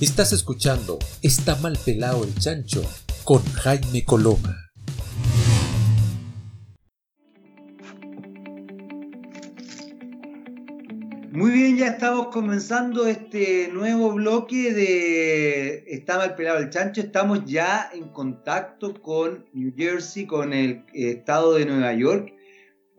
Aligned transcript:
Estás 0.00 0.32
escuchando 0.32 0.98
Está 1.22 1.54
mal 1.56 1.78
pelado 1.84 2.24
el 2.24 2.34
chancho 2.34 2.82
con 3.22 3.40
Jaime 3.44 4.04
Coloma. 4.04 4.72
Muy 11.30 11.50
bien, 11.52 11.76
ya 11.76 11.86
estamos 11.86 12.26
comenzando 12.28 13.06
este 13.06 13.68
nuevo 13.72 14.12
bloque 14.12 14.72
de 14.72 15.84
Está 15.86 16.18
mal 16.18 16.34
pelado 16.34 16.58
el 16.58 16.70
chancho. 16.70 17.00
Estamos 17.00 17.44
ya 17.44 17.88
en 17.94 18.08
contacto 18.08 19.00
con 19.00 19.46
New 19.52 19.72
Jersey, 19.76 20.26
con 20.26 20.52
el 20.52 20.84
estado 20.92 21.54
de 21.54 21.66
Nueva 21.66 21.94
York. 21.94 22.34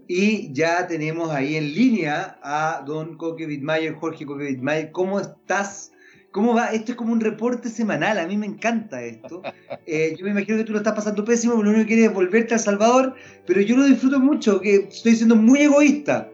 Y 0.08 0.54
ya 0.54 0.88
tenemos 0.88 1.30
ahí 1.30 1.58
en 1.58 1.74
línea 1.74 2.40
a 2.42 2.84
don 2.86 3.18
Coque 3.18 3.48
Wittmayer, 3.48 3.96
Jorge 3.96 4.26
Coque 4.26 4.46
Wittmayer. 4.46 4.92
¿Cómo 4.92 5.20
estás? 5.20 5.92
¿Cómo 6.36 6.54
va? 6.54 6.66
Esto 6.74 6.92
es 6.92 6.98
como 6.98 7.14
un 7.14 7.22
reporte 7.22 7.70
semanal, 7.70 8.20
a 8.20 8.28
mí 8.28 8.36
me 8.36 8.46
encanta 8.46 9.02
esto. 9.02 9.42
Eh, 9.88 10.16
yo 10.18 10.26
me 10.26 10.32
imagino 10.32 10.58
que 10.58 10.64
tú 10.64 10.72
lo 10.72 10.80
estás 10.80 10.96
pasando 10.96 11.24
pésimo, 11.24 11.54
porque 11.54 11.66
lo 11.66 11.76
único 11.76 11.88
que 11.88 11.94
quieres 11.94 12.10
es 12.10 12.14
volverte 12.14 12.56
a 12.56 12.58
Salvador, 12.58 13.14
pero 13.46 13.62
yo 13.62 13.78
lo 13.78 13.86
disfruto 13.86 14.20
mucho, 14.20 14.60
que 14.60 14.88
estoy 14.90 15.16
siendo 15.16 15.36
muy 15.36 15.62
egoísta. 15.62 16.28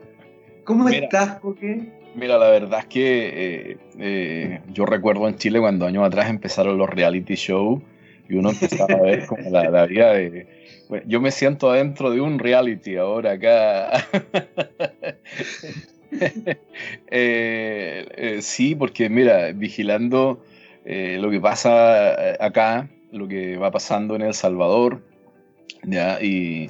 ¿Cómo 0.63 0.87
estás, 0.87 1.39
Coque? 1.39 1.91
Mira, 2.15 2.37
la 2.37 2.49
verdad 2.49 2.79
es 2.79 2.85
que 2.85 3.29
eh, 3.33 3.77
eh, 3.99 4.61
yo 4.71 4.85
recuerdo 4.85 5.27
en 5.27 5.35
Chile 5.35 5.59
cuando 5.59 5.85
años 5.85 6.05
atrás 6.05 6.29
empezaron 6.29 6.77
los 6.77 6.89
reality 6.89 7.35
shows 7.35 7.81
y 8.29 8.35
uno 8.35 8.51
empezaba 8.51 8.93
a 8.93 9.01
ver 9.01 9.25
como 9.27 9.49
la, 9.49 9.85
vida 9.85 10.13
de... 10.13 10.47
yo 11.05 11.19
me 11.19 11.31
siento 11.31 11.69
adentro 11.69 12.09
de 12.09 12.21
un 12.21 12.39
reality 12.39 12.95
ahora 12.95 13.33
acá. 13.33 14.07
Eh, 17.13 18.39
sí, 18.41 18.75
porque 18.75 19.09
mira, 19.09 19.51
vigilando 19.53 20.43
lo 20.85 21.29
que 21.29 21.39
pasa 21.39 22.33
acá, 22.43 22.89
lo 23.11 23.27
que 23.27 23.57
va 23.57 23.71
pasando 23.71 24.15
en 24.15 24.23
El 24.23 24.33
Salvador. 24.33 25.01
Y, 26.21 26.69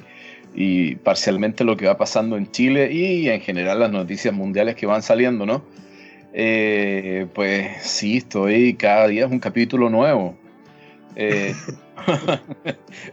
y 0.54 0.96
parcialmente 0.96 1.64
lo 1.64 1.76
que 1.76 1.86
va 1.86 1.96
pasando 1.96 2.36
en 2.36 2.50
Chile 2.50 2.92
y 2.92 3.28
en 3.28 3.40
general 3.40 3.80
las 3.80 3.90
noticias 3.90 4.34
mundiales 4.34 4.74
que 4.74 4.86
van 4.86 5.02
saliendo, 5.02 5.46
¿no? 5.46 5.64
Eh, 6.34 7.26
pues 7.34 7.82
sí, 7.82 8.18
estoy 8.18 8.74
cada 8.74 9.06
día 9.08 9.26
es 9.26 9.30
un 9.30 9.38
capítulo 9.38 9.90
nuevo. 9.90 10.36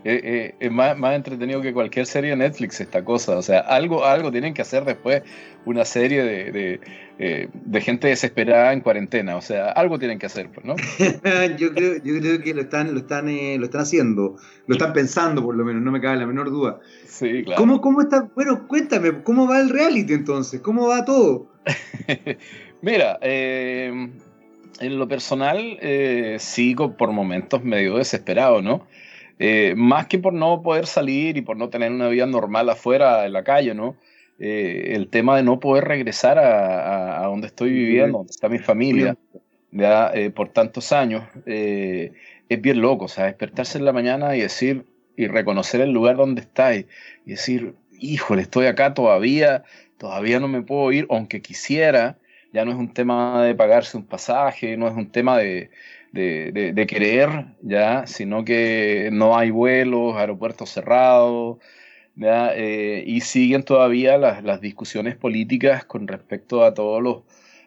Eh, 0.03 0.22
eh, 0.23 0.55
es 0.59 0.72
más, 0.72 0.97
más, 0.97 1.16
entretenido 1.16 1.61
que 1.61 1.73
cualquier 1.73 2.06
serie 2.06 2.31
de 2.31 2.38
Netflix 2.38 2.81
esta 2.81 3.03
cosa. 3.03 3.38
O 3.38 3.41
sea, 3.41 3.59
algo, 3.59 4.06
algo 4.06 4.31
tienen 4.31 4.53
que 4.53 4.61
hacer 4.61 4.83
después 4.83 5.22
una 5.66 5.86
serie 5.86 6.23
de, 6.23 6.80
de, 7.17 7.81
gente 7.81 8.08
desesperada 8.08 8.73
en 8.73 8.81
cuarentena. 8.81 9.36
O 9.36 9.41
sea, 9.41 9.72
algo 9.72 10.00
tienen 10.00 10.17
que 10.17 10.25
hacer, 10.25 10.50
pues, 10.50 10.66
¿no? 10.66 10.75
yo, 11.58 11.73
creo, 11.73 11.97
yo 12.03 12.19
creo 12.19 12.41
que 12.41 12.53
lo 12.53 12.61
están, 12.61 12.94
lo, 12.94 13.00
están, 13.00 13.25
lo 13.25 13.66
están 13.66 13.81
haciendo, 13.81 14.38
lo 14.67 14.75
están 14.75 14.94
pensando 14.94 15.44
por 15.44 15.56
lo 15.56 15.66
menos, 15.66 15.81
no 15.81 15.91
me 15.91 16.02
cabe 16.02 16.17
la 16.17 16.25
menor 16.25 16.50
duda. 16.50 16.80
Sí, 17.06 17.44
claro. 17.44 17.59
¿Cómo, 17.59 17.81
cómo 17.81 18.02
está? 18.02 18.28
Bueno, 18.36 18.67
cuéntame, 18.67 19.22
¿cómo 19.23 19.47
va 19.47 19.59
el 19.59 19.69
reality 19.69 20.13
entonces? 20.13 20.61
¿Cómo 20.61 20.88
va 20.88 21.06
todo? 21.06 21.52
Mira, 22.81 23.19
eh, 23.22 24.09
en 24.80 24.98
lo 24.98 25.08
personal 25.08 25.78
eh, 25.81 26.38
sigo 26.39 26.95
por 26.95 27.12
momentos 27.12 27.64
medio 27.64 27.98
desesperado, 27.98 28.62
¿no? 28.62 28.88
Eh, 29.39 29.73
más 29.75 30.08
que 30.08 30.20
por 30.20 30.34
no 30.34 30.62
poder 30.62 30.86
salir 30.86 31.38
y 31.38 31.42
por 31.42 31.58
no 31.58 31.70
tener 31.70 31.92
una 31.92 32.09
vida 32.09 32.25
normal 32.25 32.70
afuera 32.70 33.25
en 33.25 33.34
la 33.34 33.44
calle, 33.44 33.73
¿no? 33.73 33.95
Eh, 34.38 34.94
el 34.95 35.09
tema 35.09 35.36
de 35.38 35.44
no 35.44 35.59
poder 35.59 35.86
regresar 35.86 36.40
a, 36.40 37.22
donde 37.25 37.47
estoy 37.47 37.72
viviendo, 37.72 38.20
donde 38.20 38.31
está 38.31 38.50
mi 38.50 38.59
familia, 38.59 39.17
ya 39.72 40.14
por 40.34 40.50
tantos 40.50 40.92
años, 40.92 41.23
es 41.45 42.62
bien 42.62 42.81
loco, 42.81 43.06
o 43.06 43.08
sea, 43.09 43.25
despertarse 43.25 43.78
en 43.78 43.86
la 43.86 43.94
mañana 43.94 44.36
y 44.36 44.42
decir, 44.42 44.86
y 45.16 45.28
reconocer 45.28 45.81
el 45.81 45.92
lugar 45.92 46.16
donde 46.16 46.42
está 46.42 46.75
y, 46.75 46.88
y 47.25 47.31
decir, 47.31 47.75
híjole, 48.00 48.41
estoy 48.41 48.66
acá 48.66 48.94
todavía, 48.94 49.63
todavía 49.97 50.40
no 50.40 50.47
me 50.47 50.62
puedo 50.62 50.91
ir, 50.91 51.06
aunque 51.09 51.41
quisiera, 51.41 52.18
ya 52.54 52.66
no 52.66 52.72
es 52.72 52.78
un 52.78 52.94
tema 52.94 53.44
de 53.44 53.56
pagarse 53.56 53.98
un 53.98 54.06
pasaje, 54.06 54.78
no 54.78 54.88
es 54.88 54.96
un 54.96 55.12
tema 55.12 55.38
de, 55.38 55.70
querer, 56.14 57.46
ya, 57.62 58.08
sino 58.08 58.44
que 58.44 59.10
no 59.12 59.38
hay 59.38 59.52
vuelos, 59.52 60.16
aeropuertos 60.16 60.70
cerrados, 60.70 61.58
eh, 62.22 63.04
y 63.06 63.22
siguen 63.22 63.64
todavía 63.64 64.18
las, 64.18 64.62
discusiones 64.62 65.16
políticas 65.16 65.86
con 65.86 66.08
respecto 66.08 66.64
a 66.66 66.74
todos 66.74 67.02
los, 67.02 67.18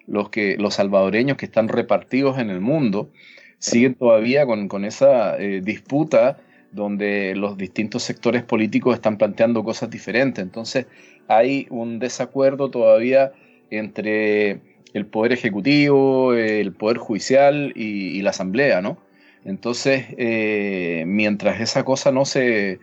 los, 0.07 0.31
que, 0.31 0.57
los 0.59 0.75
salvadoreños 0.75 1.37
que 1.37 1.47
están 1.47 1.69
repartidos 1.69 2.39
en 2.39 2.51
el 2.51 2.61
mundo, 2.61 3.11
siguen 3.59 3.95
todavía 3.95 4.45
con, 4.45 4.85
esa 4.85 5.39
eh, 5.39 5.61
disputa 5.63 6.39
donde 6.73 7.35
los 7.37 7.57
distintos 7.57 8.03
sectores 8.03 8.43
políticos 8.43 8.95
están 8.95 9.19
planteando 9.19 9.63
cosas 9.63 9.91
diferentes. 9.91 10.43
Entonces 10.43 10.87
hay 11.29 11.67
un 11.71 11.99
desacuerdo 11.99 12.71
todavía 12.71 13.33
entre 13.71 14.61
el 14.95 15.07
poder 15.07 15.33
ejecutivo, 15.33 16.35
el 16.35 16.73
poder 16.73 16.99
judicial 16.99 17.73
y, 17.75 18.21
la 18.23 18.31
asamblea, 18.31 18.81
¿no? 18.83 18.99
Entonces, 19.45 20.07
eh, 20.19 21.05
mientras 21.07 21.61
esa 21.61 21.85
cosa 21.85 22.13
no 22.13 22.25
se 22.25 22.79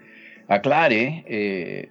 aclare, 0.47 1.23
eh, 1.27 1.89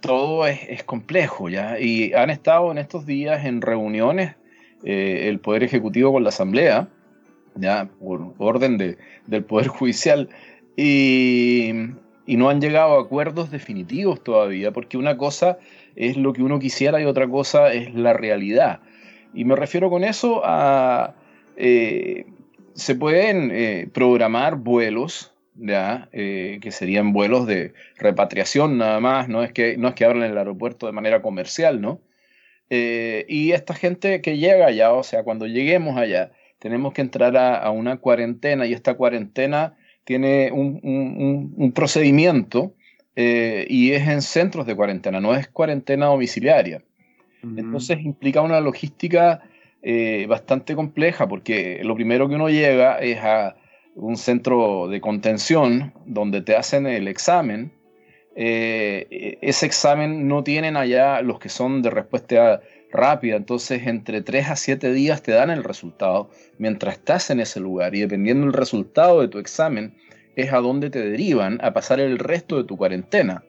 todo 0.00 0.46
es, 0.46 0.82
complejo, 0.84 1.48
¿ya? 1.48 1.78
Y 1.78 2.12
han 2.14 2.30
estado 2.30 2.70
en 2.72 2.78
estos 2.78 3.04
días 3.04 3.44
en 3.44 3.60
reuniones 3.60 4.34
eh, 4.84 5.28
el 5.28 5.40
poder 5.40 5.62
ejecutivo 5.64 6.12
con 6.12 6.22
la 6.22 6.30
asamblea, 6.30 6.88
¿ya? 7.56 7.88
Por 8.00 8.34
orden 8.38 8.78
del 8.78 9.44
poder 9.44 9.66
judicial, 9.68 10.28
y, 10.76 11.70
y 12.26 12.36
no 12.36 12.48
han 12.48 12.60
llegado 12.60 12.96
a 12.96 13.02
acuerdos 13.02 13.50
definitivos 13.50 14.22
todavía, 14.22 14.70
porque 14.70 14.96
una 14.96 15.16
cosa 15.16 15.58
es 15.96 16.16
lo 16.16 16.32
que 16.32 16.42
uno 16.42 16.58
quisiera 16.58 17.00
y 17.00 17.04
otra 17.04 17.28
cosa 17.28 17.72
es 17.72 17.94
la 17.94 18.12
realidad. 18.12 18.80
Y 19.34 19.44
me 19.44 19.56
refiero 19.56 19.90
con 19.90 20.04
eso 20.04 20.42
a... 20.44 21.14
Eh, 21.56 22.26
se 22.74 22.94
pueden 22.94 23.50
eh, 23.52 23.88
programar 23.92 24.56
vuelos. 24.56 25.28
Eh, 26.12 26.58
que 26.62 26.72
serían 26.72 27.12
vuelos 27.12 27.46
de 27.46 27.74
repatriación 27.96 28.78
nada 28.78 28.98
más, 29.00 29.28
no 29.28 29.44
es 29.44 29.52
que, 29.52 29.76
no 29.76 29.88
es 29.88 29.94
que 29.94 30.06
abran 30.06 30.22
el 30.22 30.36
aeropuerto 30.38 30.86
de 30.86 30.92
manera 30.92 31.20
comercial, 31.20 31.80
¿no? 31.80 32.00
y 32.70 33.52
esta 33.52 33.74
gente 33.74 34.22
que 34.22 34.38
llega 34.38 34.64
allá, 34.64 34.94
o 34.94 35.02
sea, 35.02 35.24
cuando 35.24 35.46
lleguemos 35.46 35.98
allá, 35.98 36.32
tenemos 36.58 36.94
que 36.94 37.02
entrar 37.02 37.36
a, 37.36 37.70
una 37.70 37.98
cuarentena 37.98 38.64
y 38.64 38.72
esta 38.72 38.94
cuarentena 38.94 39.76
tiene 40.04 40.50
un 40.52 41.72
procedimiento 41.74 42.74
y 43.14 43.92
es 43.92 44.08
en 44.08 44.22
centros 44.22 44.64
de 44.64 44.74
cuarentena, 44.74 45.20
no 45.20 45.34
es 45.34 45.48
cuarentena 45.48 46.06
domiciliaria. 46.06 46.82
Entonces 47.42 48.00
implica 48.00 48.40
una 48.40 48.60
logística 48.60 49.42
eh, 49.82 50.26
bastante 50.28 50.76
compleja 50.76 51.26
porque 51.26 51.80
lo 51.82 51.94
primero 51.94 52.28
que 52.28 52.36
uno 52.36 52.48
llega 52.48 52.98
es 52.98 53.18
a 53.18 53.56
un 53.94 54.16
centro 54.16 54.88
de 54.88 55.00
contención 55.00 55.92
donde 56.06 56.40
te 56.40 56.56
hacen 56.56 56.86
el 56.86 57.08
examen. 57.08 57.72
Eh, 58.36 59.38
ese 59.42 59.66
examen 59.66 60.28
no 60.28 60.44
tienen 60.44 60.76
allá 60.76 61.20
los 61.20 61.38
que 61.38 61.48
son 61.48 61.82
de 61.82 61.90
respuesta 61.90 62.60
rápida, 62.92 63.36
entonces 63.36 63.86
entre 63.86 64.22
3 64.22 64.50
a 64.50 64.56
7 64.56 64.92
días 64.92 65.22
te 65.22 65.32
dan 65.32 65.50
el 65.50 65.64
resultado 65.64 66.30
mientras 66.58 66.94
estás 66.94 67.30
en 67.30 67.40
ese 67.40 67.58
lugar 67.58 67.94
y 67.94 68.00
dependiendo 68.00 68.46
del 68.46 68.52
resultado 68.52 69.20
de 69.20 69.28
tu 69.28 69.38
examen 69.38 69.94
es 70.36 70.52
a 70.52 70.58
dónde 70.58 70.90
te 70.90 71.00
derivan 71.00 71.58
a 71.62 71.72
pasar 71.72 72.00
el 72.00 72.18
resto 72.18 72.56
de 72.56 72.64
tu 72.64 72.76
cuarentena. 72.76 73.44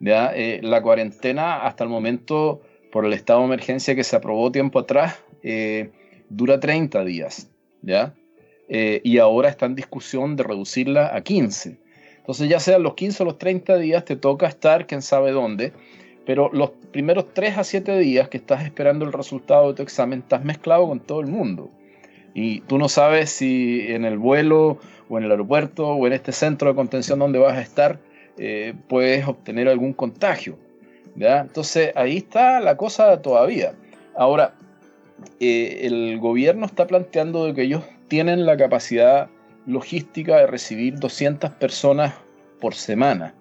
¿ya? 0.00 0.32
Eh, 0.34 0.60
la 0.62 0.82
cuarentena 0.82 1.62
hasta 1.66 1.84
el 1.84 1.90
momento 1.90 2.62
por 2.90 3.04
el 3.04 3.12
estado 3.12 3.40
de 3.40 3.46
emergencia 3.46 3.94
que 3.94 4.04
se 4.04 4.16
aprobó 4.16 4.50
tiempo 4.50 4.78
atrás, 4.78 5.22
eh, 5.42 5.90
dura 6.28 6.60
30 6.60 7.04
días, 7.04 7.50
¿ya? 7.82 8.14
Eh, 8.68 9.00
y 9.02 9.18
ahora 9.18 9.48
está 9.48 9.66
en 9.66 9.74
discusión 9.74 10.36
de 10.36 10.44
reducirla 10.44 11.14
a 11.14 11.22
15. 11.22 11.78
Entonces 12.18 12.48
ya 12.48 12.60
sean 12.60 12.82
los 12.82 12.94
15 12.94 13.22
o 13.22 13.26
los 13.26 13.38
30 13.38 13.78
días, 13.78 14.04
te 14.04 14.16
toca 14.16 14.46
estar 14.46 14.86
quién 14.86 15.00
sabe 15.00 15.32
dónde, 15.32 15.72
pero 16.26 16.50
los 16.52 16.70
primeros 16.92 17.32
3 17.32 17.56
a 17.56 17.64
7 17.64 17.98
días 17.98 18.28
que 18.28 18.36
estás 18.36 18.64
esperando 18.64 19.06
el 19.06 19.14
resultado 19.14 19.68
de 19.68 19.74
tu 19.74 19.82
examen, 19.82 20.18
estás 20.18 20.44
mezclado 20.44 20.86
con 20.86 21.00
todo 21.00 21.20
el 21.20 21.26
mundo. 21.26 21.70
Y 22.34 22.60
tú 22.60 22.76
no 22.76 22.90
sabes 22.90 23.30
si 23.30 23.86
en 23.88 24.04
el 24.04 24.18
vuelo 24.18 24.78
o 25.08 25.18
en 25.18 25.24
el 25.24 25.30
aeropuerto 25.30 25.88
o 25.88 26.06
en 26.06 26.12
este 26.12 26.32
centro 26.32 26.68
de 26.68 26.74
contención 26.74 27.18
donde 27.18 27.38
vas 27.38 27.56
a 27.56 27.62
estar, 27.62 27.98
eh, 28.36 28.74
puedes 28.88 29.26
obtener 29.26 29.68
algún 29.68 29.94
contagio. 29.94 30.58
Entonces 31.16 31.92
ahí 31.96 32.18
está 32.18 32.60
la 32.60 32.76
cosa 32.76 33.20
todavía. 33.22 33.74
Ahora, 34.16 34.54
eh, 35.40 35.80
el 35.82 36.18
gobierno 36.18 36.66
está 36.66 36.86
planteando 36.86 37.46
de 37.46 37.54
que 37.54 37.62
ellos 37.62 37.82
tienen 38.08 38.46
la 38.46 38.56
capacidad 38.56 39.28
logística 39.66 40.36
de 40.38 40.46
recibir 40.46 40.98
200 40.98 41.50
personas 41.52 42.14
por 42.60 42.74
semana. 42.74 43.34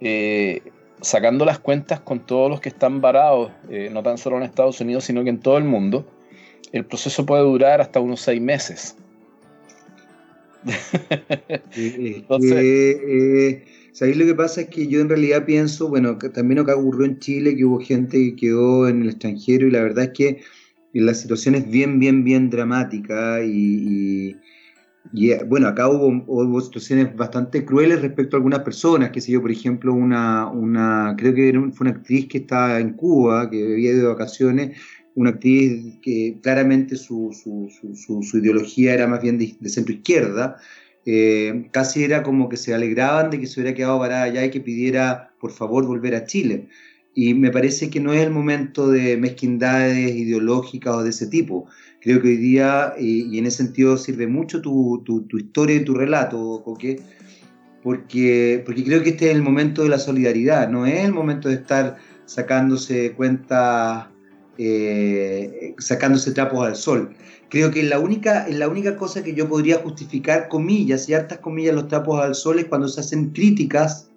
Eh, 0.00 0.62
sacando 1.00 1.44
las 1.44 1.58
cuentas 1.58 2.00
con 2.00 2.20
todos 2.20 2.50
los 2.50 2.60
que 2.60 2.68
están 2.68 3.00
varados, 3.00 3.52
eh, 3.70 3.88
no 3.92 4.02
tan 4.02 4.18
solo 4.18 4.36
en 4.36 4.42
Estados 4.42 4.80
Unidos, 4.80 5.04
sino 5.04 5.22
que 5.24 5.30
en 5.30 5.38
todo 5.40 5.56
el 5.56 5.64
mundo, 5.64 6.04
el 6.72 6.84
proceso 6.84 7.24
puede 7.24 7.42
durar 7.42 7.80
hasta 7.80 8.00
unos 8.00 8.20
seis 8.20 8.40
meses. 8.40 8.96
Entonces, 11.76 13.62
¿sabéis 13.92 14.16
lo 14.16 14.26
que 14.26 14.34
pasa? 14.34 14.62
Es 14.62 14.68
que 14.68 14.86
yo 14.86 15.00
en 15.00 15.08
realidad 15.08 15.44
pienso, 15.44 15.88
bueno, 15.88 16.18
que 16.18 16.28
también 16.28 16.60
acá 16.60 16.76
ocurrió 16.76 17.06
en 17.06 17.18
Chile, 17.18 17.56
que 17.56 17.64
hubo 17.64 17.80
gente 17.80 18.18
que 18.18 18.36
quedó 18.36 18.88
en 18.88 19.02
el 19.02 19.10
extranjero 19.10 19.66
y 19.66 19.70
la 19.70 19.82
verdad 19.82 20.04
es 20.04 20.10
que 20.10 20.42
la 20.92 21.14
situación 21.14 21.54
es 21.54 21.70
bien, 21.70 21.98
bien, 22.00 22.24
bien 22.24 22.50
dramática 22.50 23.42
y 23.44 24.36
eh, 25.14 25.44
bueno, 25.46 25.68
acá 25.68 25.88
hubo, 25.88 26.60
situaciones 26.60 27.14
bastante 27.16 27.64
crueles 27.64 28.00
respecto 28.02 28.36
a 28.36 28.38
algunas 28.38 28.60
personas, 28.60 29.10
que 29.10 29.20
sé 29.20 29.32
yo, 29.32 29.40
por 29.40 29.50
ejemplo, 29.50 29.92
una, 29.92 30.46
una 30.48 31.14
creo 31.18 31.34
que 31.34 31.52
fue 31.72 31.88
una 31.88 31.96
actriz 31.96 32.28
que 32.28 32.38
estaba 32.38 32.78
en 32.78 32.92
Cuba, 32.94 33.50
que 33.50 33.72
había 33.72 33.90
ido 33.92 34.02
de 34.02 34.14
vacaciones, 34.14 34.78
una 35.14 35.30
actriz 35.30 35.98
que 36.02 36.38
claramente 36.42 36.96
su, 36.96 37.32
su, 37.32 37.68
su, 38.22 38.38
ideología 38.38 38.94
era 38.94 39.06
más 39.08 39.20
bien 39.22 39.38
de, 39.38 39.68
centro 39.68 39.94
izquierda, 39.94 40.56
eh, 41.12 41.66
casi 41.72 42.04
era 42.04 42.22
como 42.22 42.48
que 42.48 42.56
se 42.56 42.72
alegraban 42.72 43.30
de 43.30 43.40
que 43.40 43.48
se 43.48 43.58
hubiera 43.60 43.74
quedado 43.76 43.98
parada 43.98 44.22
allá 44.22 44.44
y 44.44 44.50
que 44.50 44.60
pidiera 44.60 45.32
por 45.40 45.50
favor 45.50 45.84
volver 45.84 46.14
a 46.14 46.24
Chile. 46.24 46.68
Y 47.16 47.34
me 47.34 47.50
parece 47.50 47.90
que 47.90 47.98
no 47.98 48.12
es 48.12 48.20
el 48.20 48.30
momento 48.30 48.88
de 48.88 49.16
mezquindades 49.16 50.14
ideológicas 50.14 50.94
o 50.94 51.02
de 51.02 51.10
ese 51.10 51.26
tipo. 51.26 51.66
Creo 52.00 52.22
que 52.22 52.28
hoy 52.28 52.36
día, 52.36 52.94
y, 52.96 53.36
en 53.36 53.46
ese 53.46 53.64
sentido 53.64 53.96
sirve 53.96 54.28
mucho 54.28 54.62
tu, 54.62 55.02
tu, 55.04 55.36
historia 55.36 55.76
y 55.76 55.84
tu 55.84 55.94
relato, 55.94 56.62
Coque, 56.64 57.00
porque, 57.82 58.62
porque 58.64 58.84
creo 58.84 59.02
que 59.02 59.10
este 59.10 59.30
es 59.30 59.34
el 59.34 59.42
momento 59.42 59.82
de 59.82 59.88
la 59.88 59.98
solidaridad, 59.98 60.68
no 60.68 60.86
es 60.86 61.04
el 61.04 61.12
momento 61.12 61.48
de 61.48 61.56
estar 61.56 61.96
sacándose 62.24 63.12
cuentas, 63.12 64.06
eh, 64.58 65.74
sacándose 65.78 66.30
trapos 66.30 66.64
al 66.64 66.76
sol. 66.76 67.10
Creo 67.50 67.72
que 67.72 67.82
la 67.82 67.98
única, 67.98 68.46
la 68.48 68.68
única 68.68 68.96
cosa 68.96 69.24
que 69.24 69.34
yo 69.34 69.48
podría 69.48 69.78
justificar, 69.78 70.48
comillas 70.48 71.08
y 71.08 71.14
hartas 71.14 71.38
comillas, 71.38 71.74
los 71.74 71.88
trapos 71.88 72.22
al 72.22 72.36
sol 72.36 72.60
es 72.60 72.66
cuando 72.66 72.86
se 72.86 73.00
hacen 73.00 73.30
críticas 73.30 74.10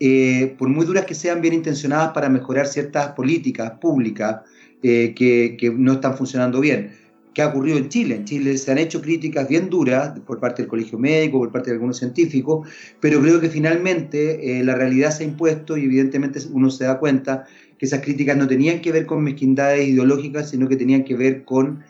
eh, 0.00 0.54
por 0.58 0.68
muy 0.68 0.86
duras 0.86 1.06
que 1.06 1.14
sean, 1.14 1.40
bien 1.40 1.54
intencionadas 1.54 2.12
para 2.12 2.28
mejorar 2.28 2.66
ciertas 2.66 3.12
políticas 3.12 3.72
públicas 3.80 4.42
eh, 4.82 5.12
que, 5.16 5.56
que, 5.58 5.70
no 5.70 5.94
están 5.94 6.16
funcionando 6.16 6.60
bien. 6.60 6.92
¿Qué 7.34 7.42
ha 7.42 7.48
ocurrido 7.48 7.78
en 7.78 7.88
Chile? 7.88 8.16
En 8.16 8.24
Chile 8.24 8.56
se 8.58 8.70
han 8.70 8.78
hecho 8.78 9.00
críticas 9.00 9.48
bien 9.48 9.70
duras 9.70 10.18
por 10.20 10.38
parte 10.38 10.62
del 10.62 10.68
Colegio 10.68 10.98
Médico, 10.98 11.38
por 11.38 11.50
parte 11.50 11.70
de 11.70 11.74
algunos 11.74 11.96
científicos, 11.96 12.68
pero 13.00 13.20
creo 13.20 13.40
que 13.40 13.48
finalmente 13.48 14.60
eh, 14.60 14.64
la 14.64 14.74
realidad 14.74 15.10
se 15.10 15.24
ha 15.24 15.26
impuesto 15.26 15.76
y 15.76 15.84
evidentemente 15.84 16.40
uno 16.52 16.70
se 16.70 16.84
da 16.84 16.98
cuenta 16.98 17.46
que 17.78 17.86
esas 17.86 18.00
críticas 18.00 18.36
no 18.36 18.46
tenían 18.46 18.80
que 18.80 18.92
ver 18.92 19.06
con 19.06 19.22
mezquindades 19.22 19.88
ideológicas, 19.88 20.50
sino 20.50 20.68
que 20.68 20.76
tenían 20.76 21.04
que 21.04 21.16
ver 21.16 21.44
con, 21.44 21.82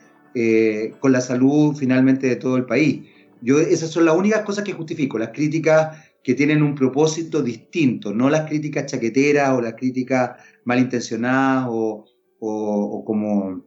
con 1.01 1.13
la 1.13 1.21
salud 1.21 1.75
finalmente 1.77 2.27
de 2.27 2.37
todo 2.37 2.57
el 2.57 2.67
país. 2.67 3.03
Yo, 3.41 3.61
esas 3.61 3.91
son 3.91 4.05
las 4.05 4.17
únicas 4.17 4.43
cosas 4.43 4.65
que 4.65 4.73
justifico, 4.73 5.19
las 5.19 5.31
críticas 5.31 5.97
que 6.23 6.35
tienen 6.35 6.63
un 6.63 6.75
propósito 6.75 7.43
distinto, 7.43 8.13
no 8.13 8.29
las 8.29 8.49
críticas 8.49 8.87
chaqueteras 8.87 9.51
o 9.51 9.61
las 9.61 9.75
críticas 9.75 10.33
malintencionadas 10.65 11.67
o, 11.71 12.05
o, 12.41 13.05
como, 13.05 13.65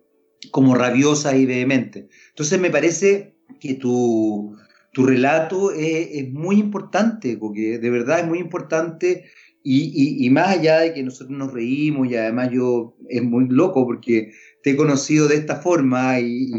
como 0.52 0.76
rabiosas 0.76 1.36
y 1.36 1.46
vehementes. 1.46 2.06
Entonces 2.30 2.60
me 2.60 2.70
parece 2.70 3.36
que 3.60 3.76
tu, 3.76 4.56
tu 4.94 5.06
relato 5.06 5.72
es, 5.72 6.30
muy 6.32 6.60
importante, 6.60 7.38
porque 7.38 7.80
de 7.80 7.90
verdad 7.90 8.20
es 8.20 8.28
muy 8.28 8.40
importante 8.40 9.26
y, 9.64 10.30
más 10.32 10.58
allá 10.58 10.80
de 10.80 10.94
que 10.94 11.04
nosotros 11.04 11.38
nos 11.38 11.54
reímos 11.54 12.10
y 12.10 12.16
además 12.16 12.50
yo 12.52 12.96
es 13.10 13.22
muy 13.22 13.48
loco 13.48 13.86
porque 13.86 14.32
te 14.64 14.72
he 14.72 14.76
conocido 14.76 15.28
de 15.28 15.36
esta 15.36 15.58
forma 15.58 16.20
y, 16.20 16.50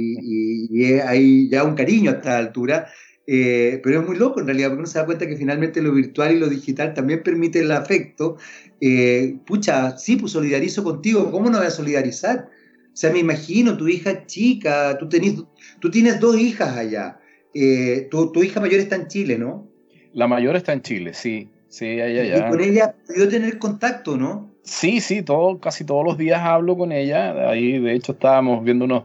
y 0.70 0.84
hay 0.94 1.48
ya 1.48 1.64
un 1.64 1.74
cariño 1.74 2.10
a 2.10 2.14
esta 2.14 2.38
altura, 2.38 2.86
eh, 3.26 3.80
pero 3.82 4.00
es 4.00 4.06
muy 4.06 4.16
loco 4.16 4.40
en 4.40 4.46
realidad, 4.46 4.68
porque 4.68 4.80
uno 4.80 4.86
se 4.86 4.98
da 4.98 5.06
cuenta 5.06 5.26
que 5.26 5.36
finalmente 5.36 5.80
lo 5.80 5.92
virtual 5.92 6.34
y 6.34 6.38
lo 6.38 6.48
digital 6.48 6.92
también 6.94 7.22
permite 7.22 7.60
el 7.60 7.70
afecto. 7.70 8.36
Eh, 8.80 9.36
pucha, 9.46 9.96
sí, 9.96 10.16
pues 10.16 10.32
solidarizo 10.32 10.82
contigo, 10.82 11.30
¿cómo 11.30 11.48
no 11.48 11.58
voy 11.58 11.66
a 11.66 11.70
solidarizar? 11.70 12.48
O 12.92 12.96
sea, 12.96 13.12
me 13.12 13.20
imagino, 13.20 13.76
tu 13.76 13.88
hija 13.88 14.26
chica, 14.26 14.98
tú, 14.98 15.08
tenés, 15.08 15.36
tú 15.80 15.90
tienes 15.90 16.20
dos 16.20 16.38
hijas 16.38 16.76
allá. 16.76 17.20
Eh, 17.54 18.08
tu, 18.10 18.42
hija 18.42 18.60
mayor 18.60 18.80
está 18.80 18.96
en 18.96 19.08
Chile, 19.08 19.38
¿no? 19.38 19.70
La 20.12 20.26
mayor 20.26 20.56
está 20.56 20.72
en 20.72 20.82
Chile, 20.82 21.14
sí. 21.14 21.48
Sí, 21.72 22.00
allá, 22.00 22.20
allá. 22.20 22.36
Y 22.36 22.50
con 22.50 22.60
ella 22.60 22.94
podido 23.06 23.28
tener 23.28 23.58
contacto, 23.58 24.18
¿no? 24.18 24.50
Sí, 24.62 25.00
sí, 25.00 25.22
todo, 25.22 25.58
casi 25.58 25.84
todos 25.84 26.04
los 26.04 26.18
días 26.18 26.40
hablo 26.42 26.76
con 26.76 26.92
ella. 26.92 27.48
Ahí, 27.48 27.78
de 27.78 27.94
hecho, 27.94 28.12
estábamos 28.12 28.62
viendo 28.62 28.84
unos, 28.84 29.04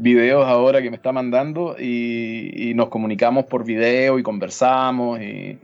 videos 0.00 0.46
ahora 0.46 0.80
que 0.80 0.90
me 0.90 0.96
está 0.96 1.12
mandando 1.12 1.76
y, 1.78 2.72
nos 2.74 2.88
comunicamos 2.88 3.44
por 3.44 3.64
video 3.64 4.18
y 4.18 4.22
conversamos 4.22 5.20
y 5.20 5.58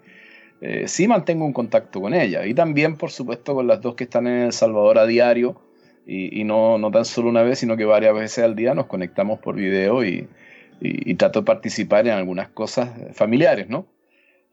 eh, 0.60 0.84
sí 0.86 1.08
mantengo 1.08 1.46
un 1.46 1.52
contacto 1.52 2.00
con 2.00 2.12
ella 2.12 2.44
y 2.44 2.52
también 2.52 2.96
por 2.96 3.10
supuesto 3.10 3.54
con 3.54 3.66
las 3.66 3.80
dos 3.80 3.94
que 3.94 4.04
están 4.04 4.26
en 4.26 4.42
El 4.44 4.52
Salvador 4.52 4.98
a 4.98 5.06
diario 5.06 5.60
y, 6.06 6.44
no, 6.44 6.78
no, 6.78 6.90
tan 6.92 7.04
solo 7.04 7.30
una 7.30 7.42
vez 7.42 7.58
sino 7.58 7.76
que 7.76 7.84
varias 7.84 8.14
veces 8.14 8.44
al 8.44 8.54
día 8.54 8.74
nos 8.74 8.86
conectamos 8.86 9.40
por 9.40 9.56
video 9.56 10.04
y, 10.04 10.28
trato 11.16 11.40
de 11.40 11.46
participar 11.46 12.06
en 12.06 12.12
algunas 12.12 12.48
cosas 12.48 12.90
familiares, 13.14 13.68
¿no? 13.70 13.86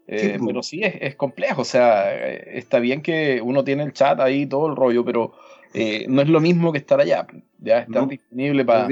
Eh, 0.08 0.36
pues. 0.38 0.48
pero 0.48 0.64
sí 0.64 0.84
es, 0.84 0.96
es, 1.00 1.16
complejo, 1.16 1.62
o 1.62 1.66
sea, 1.66 2.14
eh, 2.14 2.58
está 2.58 2.80
bien 2.80 3.02
que 3.02 3.42
uno 3.42 3.64
tiene 3.64 3.84
el 3.84 3.94
chat 3.94 4.20
ahí, 4.20 4.46
todo 4.46 4.70
el 4.70 4.76
rollo, 4.76 5.06
pero 5.06 5.34
eh, 5.74 6.06
no 6.10 6.22
es 6.22 6.28
lo 6.28 6.42
mismo 6.42 6.72
que 6.72 6.78
estar 6.80 7.00
allá. 7.00 7.26
Ya 7.60 7.80
estar 7.80 8.08
disponible 8.08 8.66
para, 8.66 8.88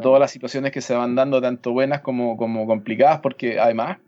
todas 0.00 0.20
las 0.20 0.30
situaciones 0.30 0.70
que 0.70 0.82
se 0.82 0.94
van 0.94 1.14
dando, 1.14 1.40
tanto 1.40 1.72
buenas 1.72 2.02
como, 2.02 2.36
como 2.36 2.66
complicadas, 2.66 3.20
porque 3.20 3.58
además 3.58 3.98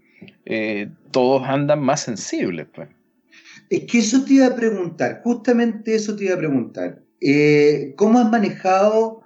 eh, 0.44 0.91
todos 1.11 1.43
andan 1.44 1.81
más 1.81 2.02
sensibles. 2.02 2.67
Pues. 2.75 2.88
Es 3.70 3.85
que 3.85 3.99
eso 3.99 4.23
te 4.25 4.35
iba 4.35 4.46
a 4.46 4.55
preguntar, 4.55 5.23
justamente 5.25 5.94
eso 5.94 6.14
te 6.14 6.25
iba 6.25 6.35
a 6.35 6.38
preguntar. 6.38 7.00
¿Cómo 7.96 8.19
has 8.19 8.31
manejado 8.31 9.23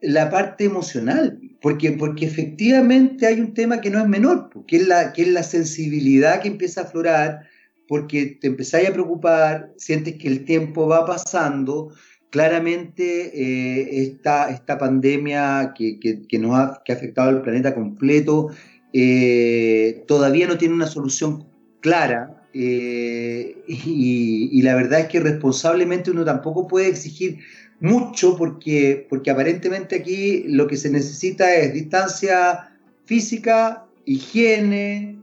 la 0.00 0.30
parte 0.30 0.64
emocional? 0.64 1.39
Porque, 1.60 1.92
porque 1.92 2.24
efectivamente 2.24 3.26
hay 3.26 3.40
un 3.40 3.52
tema 3.52 3.80
que 3.80 3.90
no 3.90 4.00
es 4.00 4.08
menor, 4.08 4.50
que 4.66 4.76
es, 4.76 4.88
la, 4.88 5.12
que 5.12 5.22
es 5.22 5.28
la 5.28 5.42
sensibilidad 5.42 6.40
que 6.40 6.48
empieza 6.48 6.80
a 6.80 6.84
aflorar, 6.84 7.40
porque 7.86 8.38
te 8.40 8.46
empezáis 8.46 8.88
a 8.88 8.92
preocupar, 8.92 9.72
sientes 9.76 10.16
que 10.16 10.28
el 10.28 10.44
tiempo 10.44 10.86
va 10.86 11.04
pasando, 11.04 11.92
claramente 12.30 13.32
eh, 13.34 14.02
esta, 14.02 14.78
pandemia 14.78 15.74
que, 15.76 16.38
nos 16.38 16.54
ha, 16.54 16.82
afectado 16.88 17.28
al 17.28 17.42
planeta 17.42 17.74
completo 17.74 18.48
eh, 18.92 20.04
todavía 20.06 20.46
no 20.46 20.56
tiene 20.56 20.74
una 20.74 20.86
solución 20.86 21.46
clara 21.80 22.40
eh, 22.52 23.62
y, 23.66 24.62
la 24.62 24.74
verdad 24.74 25.00
es 25.00 25.06
que 25.06 25.20
responsablemente 25.20 26.10
uno 26.10 26.24
tampoco 26.24 26.66
puede 26.66 26.88
exigir 26.88 27.38
mucho 27.80 28.36
porque, 28.36 29.06
porque 29.08 29.30
aparentemente 29.30 29.96
aquí 29.96 30.44
lo 30.46 30.66
que 30.66 30.76
se 30.76 30.90
necesita 30.90 31.54
es 31.54 31.72
distancia 31.72 32.76
física, 33.04 33.86
higiene 34.04 35.18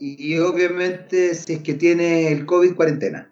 y, 0.00 0.36
obviamente 0.38 1.34
si 1.34 1.54
es 1.54 1.58
que 1.60 1.74
tiene 1.74 2.32
el 2.32 2.46
COVID 2.46 2.74
cuarentena. 2.74 3.30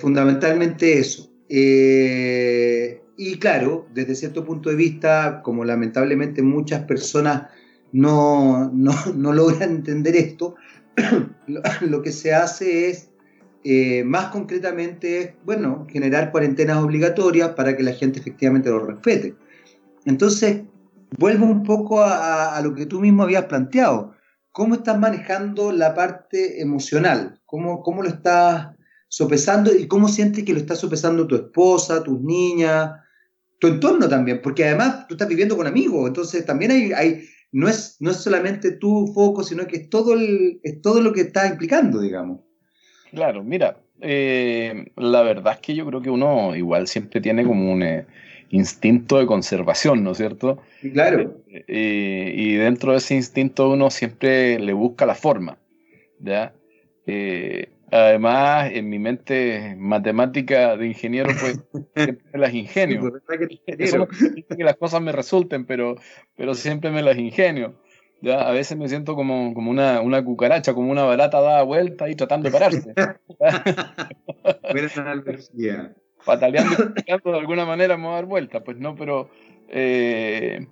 fundamentalmente 0.00 0.98
eso. 0.98 1.30
Eh, 1.48 3.00
y 3.16 3.38
claro, 3.38 3.86
desde 3.92 4.14
cierto 4.14 4.46
punto 4.46 4.70
de 4.70 4.76
vista, 4.76 5.42
como 5.42 5.62
lamentablemente 5.64 6.40
muchas 6.40 6.84
personas 6.84 7.48
no, 7.92 8.70
no, 8.72 9.32
logran 9.32 9.70
entender 9.70 10.16
esto, 10.16 10.54
lo, 11.82 12.00
que 12.00 12.12
se 12.12 12.32
hace 12.32 12.88
es, 12.88 13.09
eh, 13.62 14.04
más 14.04 14.26
concretamente, 14.26 15.36
bueno, 15.44 15.86
generar 15.90 16.30
cuarentenas 16.30 16.78
obligatorias 16.78 17.50
para 17.50 17.76
que 17.76 17.82
la 17.82 17.92
gente 17.92 18.20
efectivamente 18.20 18.70
lo 18.70 18.86
respete. 18.86 19.34
Entonces, 20.06 20.62
vuelvo 21.18 21.46
un 21.46 21.62
poco 21.62 22.02
a, 22.02 22.58
lo 22.62 22.74
que 22.74 22.86
tú 22.86 23.00
mismo 23.00 23.22
habías 23.22 23.44
planteado. 23.44 24.14
¿Cómo 24.52 24.74
estás 24.74 24.98
manejando 24.98 25.72
la 25.72 25.94
parte 25.94 26.60
emocional? 26.60 27.40
¿Cómo, 27.46 27.82
cómo 27.82 28.02
lo 28.02 28.08
estás 28.08 28.68
sopesando 29.08 29.74
y 29.74 29.86
cómo 29.86 30.08
sientes 30.08 30.44
que 30.44 30.52
lo 30.52 30.58
está 30.58 30.74
sopesando 30.74 31.26
tu 31.26 31.34
esposa, 31.34 32.02
tus 32.02 32.20
niñas, 32.20 32.92
tu 33.60 33.66
entorno 33.66 34.08
también, 34.08 34.40
porque 34.42 34.64
además 34.64 35.06
tú 35.06 35.14
estás 35.14 35.28
viviendo 35.28 35.56
con 35.56 35.66
amigos, 35.66 36.08
entonces 36.08 36.46
también 36.46 36.92
hay, 36.96 37.28
no, 37.52 37.68
es, 37.68 37.96
no 38.00 38.10
es 38.10 38.16
solamente 38.16 38.72
tu 38.72 39.08
foco, 39.14 39.44
sino 39.44 39.66
que 39.66 39.76
es 39.76 39.90
todo, 39.90 40.16
es 40.16 40.80
todo 40.80 41.02
lo 41.02 41.12
que 41.12 41.20
está 41.22 41.46
implicando, 41.46 42.00
digamos. 42.00 42.40
Claro, 43.12 43.42
mira, 43.42 43.76
eh, 44.00 44.86
la 44.96 45.22
verdad 45.22 45.54
es 45.54 45.60
que 45.60 45.74
yo 45.74 45.86
creo 45.86 46.00
que 46.00 46.10
uno 46.10 46.54
igual 46.56 46.86
siempre 46.86 47.20
tiene 47.20 47.44
como 47.44 47.72
un 47.72 47.82
eh, 47.82 48.06
instinto 48.50 49.18
de 49.18 49.26
conservación, 49.26 50.02
¿no 50.02 50.12
es 50.12 50.18
cierto? 50.18 50.58
Claro. 50.92 51.42
Eh, 51.48 52.32
y 52.34 52.54
dentro 52.54 52.92
de 52.92 52.98
ese 52.98 53.14
instinto 53.14 53.70
uno 53.70 53.90
siempre 53.90 54.58
le 54.58 54.72
busca 54.72 55.06
la 55.06 55.14
forma, 55.14 55.58
¿ya? 56.18 56.54
Además, 57.92 58.70
en 58.72 58.88
mi 58.88 59.00
mente 59.00 59.74
matemática 59.76 60.76
de 60.76 60.86
ingeniero, 60.86 61.30
pues 61.40 61.60
siempre 61.96 62.24
me 62.32 62.38
las 62.38 62.54
ingenio. 62.54 63.02
No 63.02 64.06
que 64.56 64.64
las 64.64 64.76
cosas 64.76 65.02
me 65.02 65.10
resulten, 65.10 65.66
pero, 65.66 65.96
pero 66.36 66.54
siempre 66.54 66.92
me 66.92 67.02
las 67.02 67.18
ingenio. 67.18 67.74
¿Ya? 68.22 68.42
A 68.42 68.52
veces 68.52 68.76
me 68.76 68.88
siento 68.88 69.14
como, 69.14 69.54
como 69.54 69.70
una, 69.70 70.00
una, 70.00 70.24
cucaracha, 70.24 70.74
como 70.74 70.90
una 70.90 71.04
barata 71.04 71.40
dada 71.40 71.62
vuelta 71.62 72.08
y 72.08 72.14
tratando 72.14 72.48
de 72.48 72.52
pararse. 72.52 72.94
Pataleando 76.24 77.32
de 77.32 77.38
alguna 77.38 77.64
manera 77.64 77.96
me 77.96 78.04
voy 78.04 78.12
a 78.12 78.16
dar 78.16 78.26
vuelta. 78.26 78.62
Pues 78.62 78.76
no, 78.76 78.94
pero 78.94 79.30
eh, 79.68 80.66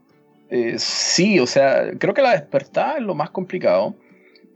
eh, 0.51 0.75
sí, 0.79 1.41
o 1.41 1.47
sea, 1.47 1.93
creo 1.99 2.15
que 2.15 2.23
la 2.23 2.33
despertada 2.33 2.97
es 2.97 3.03
lo 3.03 3.15
más 3.15 3.31
complicado 3.31 3.97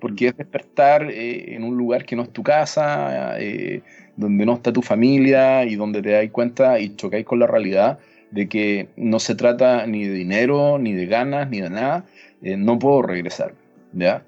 porque 0.02 0.26
es 0.26 0.36
despertar 0.36 1.08
eh, 1.10 1.54
en 1.54 1.62
un 1.62 1.76
lugar 1.76 2.04
que 2.04 2.16
no 2.16 2.22
es 2.22 2.32
tu 2.32 2.42
casa, 2.42 3.38
eh, 3.38 3.82
donde 4.16 4.44
no 4.44 4.54
está 4.54 4.72
tu 4.72 4.82
familia 4.82 5.64
y 5.64 5.76
donde 5.76 6.02
te 6.02 6.10
das 6.10 6.28
cuenta 6.32 6.80
y 6.80 6.96
chocáis 6.96 7.24
con 7.24 7.38
la 7.38 7.46
realidad 7.46 8.00
de 8.32 8.48
que 8.48 8.88
no 8.96 9.20
se 9.20 9.36
trata 9.36 9.86
ni 9.86 10.04
de 10.04 10.14
dinero, 10.14 10.76
ni 10.78 10.92
de 10.92 11.06
ganas, 11.06 11.48
ni 11.50 11.60
de 11.60 11.70
nada, 11.70 12.04
eh, 12.42 12.56
no 12.56 12.78
puedo 12.78 13.02
regresar, 13.02 13.54
¿ya? 13.92 14.24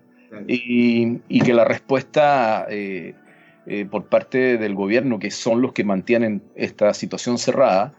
Y, 0.48 1.20
y, 1.28 1.40
que 1.42 1.54
la 1.54 1.64
respuesta 1.64 2.66
por 3.88 4.06
parte 4.06 4.58
del 4.58 4.74
gobierno, 4.74 5.20
que 5.20 5.30
son 5.30 5.62
los 5.62 5.72
que 5.72 5.84
mantienen 5.84 6.42
esta 6.56 6.92
situación 6.92 7.38
cerrada, 7.38 7.94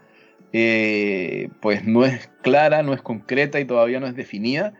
pues 0.52 1.84
no 1.86 2.04
es 2.04 2.28
clara, 2.42 2.82
no 2.82 2.92
es 2.92 3.00
concreta 3.00 3.58
y 3.58 3.64
todavía 3.64 4.00
no 4.00 4.06
es 4.06 4.14
definida, 4.14 4.74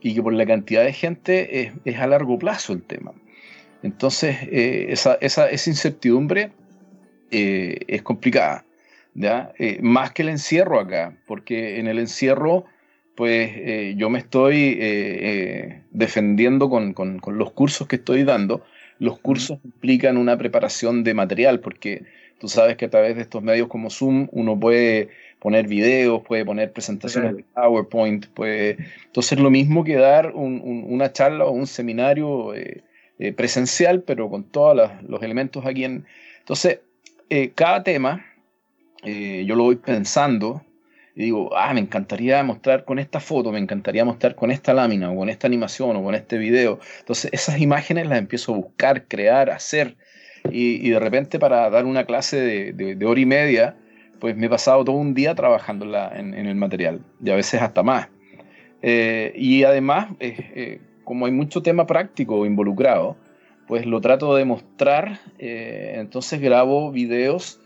y 0.00 0.14
que 0.14 0.22
por 0.22 0.32
la 0.32 0.46
cantidad 0.46 0.84
de 0.84 0.92
gente 0.92 1.72
es, 1.84 1.98
a 1.98 2.06
largo 2.06 2.38
plazo 2.38 2.72
el 2.72 2.82
tema. 2.82 3.12
Entonces, 3.82 4.36
eh, 4.50 4.86
esa, 4.90 5.14
esa, 5.20 5.50
incertidumbre 5.52 6.52
eh, 7.30 7.78
es 7.86 8.02
complicada, 8.02 8.64
¿ya? 9.14 9.52
Eh, 9.58 9.78
más 9.82 10.12
que 10.12 10.22
el 10.22 10.28
encierro 10.28 10.80
acá, 10.80 11.16
porque 11.26 11.78
en 11.78 11.86
el 11.86 11.98
encierro, 11.98 12.64
pues 13.16 13.96
yo 13.96 14.08
me 14.08 14.18
estoy 14.18 14.74
defendiendo 15.90 16.70
con, 16.70 16.94
con, 16.94 17.18
con, 17.18 17.36
los 17.36 17.52
cursos 17.52 17.86
que 17.86 17.96
estoy 17.96 18.24
dando. 18.24 18.64
Los 18.98 19.18
cursos 19.18 19.58
implican 19.64 20.16
una 20.16 20.38
preparación 20.38 21.04
de 21.04 21.14
material, 21.14 21.60
porque 21.60 22.04
tú 22.40 22.48
sabes 22.48 22.76
que 22.76 22.86
a 22.86 22.90
través 22.90 23.16
de 23.16 23.22
estos 23.22 23.42
medios 23.42 23.68
como 23.68 23.90
Zoom 23.90 24.28
uno 24.32 24.58
puede 24.58 25.10
poner 25.40 25.66
videos, 25.66 26.22
puede 26.22 26.44
poner 26.44 26.72
presentaciones 26.72 27.36
de 27.36 27.44
PowerPoint, 27.54 28.26
puede... 28.26 28.76
Entonces 29.06 29.38
lo 29.38 29.50
mismo 29.50 29.84
que 29.84 29.96
dar 29.96 30.32
una 30.34 31.12
charla 31.12 31.46
o 31.46 31.50
un 31.50 31.66
seminario 31.66 32.54
eh, 32.54 32.82
eh, 33.18 33.32
presencial, 33.32 34.02
pero 34.02 34.28
con 34.28 34.44
todos 34.44 34.90
los 35.06 35.22
elementos 35.22 35.64
aquí 35.66 35.84
en... 35.84 36.06
Entonces, 36.38 36.80
eh, 37.30 37.52
cada 37.54 37.82
tema, 37.82 38.26
yo 39.02 39.56
lo 39.56 39.64
voy 39.64 39.76
pensando 39.76 40.62
y 41.14 41.24
digo, 41.24 41.56
ah, 41.56 41.74
me 41.74 41.80
encantaría 41.80 42.42
mostrar 42.42 42.84
con 42.84 42.98
esta 42.98 43.20
foto, 43.20 43.52
me 43.52 43.58
encantaría 43.58 44.04
mostrar 44.04 44.34
con 44.34 44.50
esta 44.50 44.72
lámina 44.72 45.10
o 45.10 45.16
con 45.16 45.28
esta 45.28 45.46
animación 45.46 45.96
o 45.96 46.02
con 46.02 46.14
este 46.14 46.38
video. 46.38 46.78
Entonces 47.00 47.30
esas 47.32 47.60
imágenes 47.60 48.06
las 48.06 48.18
empiezo 48.18 48.54
a 48.54 48.56
buscar, 48.56 49.06
crear, 49.06 49.50
hacer. 49.50 49.96
Y, 50.50 50.88
de 50.88 50.98
repente 50.98 51.38
para 51.38 51.68
dar 51.68 51.84
una 51.84 52.04
clase 52.04 52.72
de 52.72 53.06
hora 53.06 53.20
y 53.20 53.26
media, 53.26 53.76
pues 54.20 54.36
me 54.36 54.46
he 54.46 54.48
pasado 54.48 54.84
todo 54.84 54.96
un 54.96 55.14
día 55.14 55.34
trabajando 55.34 55.86
en, 56.14 56.34
el 56.34 56.54
material, 56.54 57.00
y 57.24 57.30
a 57.30 57.34
veces 57.34 57.60
hasta 57.62 57.82
más. 57.82 58.08
Eh, 58.82 59.32
y 59.34 59.64
además, 59.64 60.08
eh, 60.20 60.36
eh, 60.54 60.80
como 61.02 61.26
hay 61.26 61.32
mucho 61.32 61.62
tema 61.62 61.86
práctico 61.86 62.46
involucrado, 62.46 63.16
pues 63.66 63.86
lo 63.86 64.00
trato 64.00 64.34
de 64.36 64.44
mostrar, 64.44 65.20
entonces 65.38 66.40
grabo 66.40 66.90
videos 66.90 67.60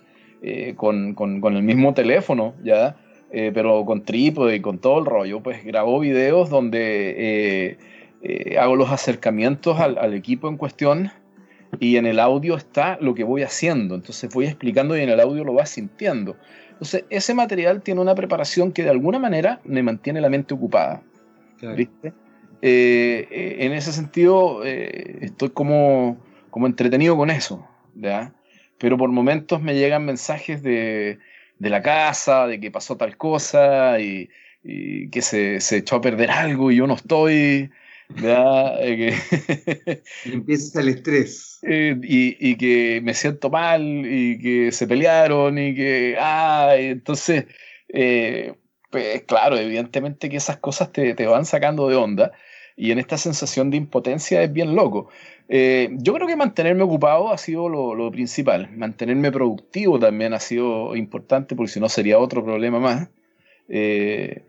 con, 0.77 1.15
con, 1.15 1.57
el 1.57 1.63
mismo 1.63 1.95
teléfono, 1.95 2.55
¿ya? 2.63 2.97
Pero 3.53 3.85
con 3.85 4.05
trípode 4.05 4.57
y 4.57 4.61
con 4.61 4.79
todo 4.79 5.01
el 5.01 5.07
rollo, 5.07 5.43
pues 5.43 5.65
grabo 5.65 5.99
videos 5.99 6.51
donde 6.51 7.77
hago 8.59 8.77
los 8.77 8.91
acercamientos 8.91 9.81
al, 9.81 9.99
al 9.99 10.15
equipo 10.15 10.49
en 10.49 10.57
cuestión, 10.57 11.11
y 11.81 11.97
en 11.97 12.07
el 12.07 12.21
audio 12.21 12.57
está 12.57 12.99
lo 13.01 13.15
que 13.15 13.25
voy 13.25 13.43
haciendo. 13.43 13.95
Entonces 13.95 14.33
voy 14.33 14.47
explicando 14.47 14.97
y 14.97 15.01
en 15.01 15.09
el 15.09 15.21
audio 15.21 15.45
lo 15.45 15.55
vas 15.55 15.71
sintiendo. 15.71 16.37
Entonces 16.71 17.05
ese 17.11 17.35
material 17.35 17.83
tiene 17.83 18.01
una 18.01 18.15
preparación 18.15 18.73
que 18.73 18.83
de 18.83 18.91
alguna 18.91 19.19
manera 19.19 19.61
me 19.65 19.83
mantiene 19.83 20.21
la 20.21 20.29
mente 20.29 20.55
ocupada. 20.55 21.03
¿viste? 21.77 22.13
Eh, 22.63 23.29
eh, 23.31 23.57
en 23.61 23.73
ese 23.73 23.93
sentido 23.93 24.65
eh, 24.65 25.19
estoy 25.23 25.51
como, 25.51 26.19
como 26.51 26.67
entretenido 26.67 27.17
con 27.17 27.31
eso. 27.31 27.67
¿ya? 27.95 28.33
Pero 28.79 28.99
por 28.99 29.11
momentos 29.11 29.63
me 29.63 29.75
llegan 29.75 30.05
mensajes 30.05 30.63
de, 30.63 31.19
de 31.65 31.71
la 31.71 31.83
casa, 31.83 32.47
de 32.47 32.61
que 32.61 32.71
pasó 32.71 32.97
tal 32.97 33.17
cosa 33.17 33.99
y, 33.99 34.29
y 34.63 35.09
que 35.11 35.23
se, 35.23 35.61
se 35.61 35.79
echó 35.79 35.97
a 35.97 36.01
perder 36.01 36.31
algo 36.31 36.71
y 36.71 36.77
yo 36.77 36.87
no 36.87 36.95
estoy. 36.95 37.71
Eh, 38.23 39.15
y 40.27 40.33
empieza 40.33 40.81
el 40.81 40.89
estrés. 40.89 41.59
Eh, 41.63 41.97
y, 42.03 42.57
que 42.57 43.01
me 43.03 43.15
siento 43.15 43.49
mal 43.51 43.83
y 43.83 44.39
que 44.39 44.73
se 44.73 44.87
pelearon 44.87 45.59
y 45.59 45.75
que, 45.75 46.17
ah, 46.21 46.75
entonces, 46.77 47.47
eh, 47.89 48.53
pues 48.91 49.23
claro, 49.23 49.57
evidentemente 49.57 50.29
que 50.29 50.37
esas 50.37 50.59
cosas 50.59 50.93
te, 50.93 51.15
te, 51.15 51.27
van 51.27 51.47
sacando 51.47 51.89
de 51.89 51.97
onda 51.97 52.33
y 52.77 52.91
en 52.91 52.99
esta 52.99 53.17
sensación 53.17 53.71
de 53.71 53.79
impotencia 53.79 54.43
es 54.43 54.53
bien 54.53 54.75
loco. 54.75 55.09
Yo 55.49 56.15
creo 56.15 56.27
que 56.27 56.37
mantenerme 56.37 56.83
ocupado 56.83 57.31
ha 57.33 57.39
sido 57.39 57.69
lo, 57.69 58.11
principal, 58.11 58.71
mantenerme 58.77 59.31
productivo 59.31 59.99
también 59.99 60.33
ha 60.33 60.41
sido 60.41 60.97
importante 60.97 61.55
porque 61.55 61.73
si 61.73 61.81
no 61.81 61.89
sería 61.89 62.19
otro 62.19 62.45
problema 62.45 62.81
más. 62.81 63.11
que, 63.67 64.43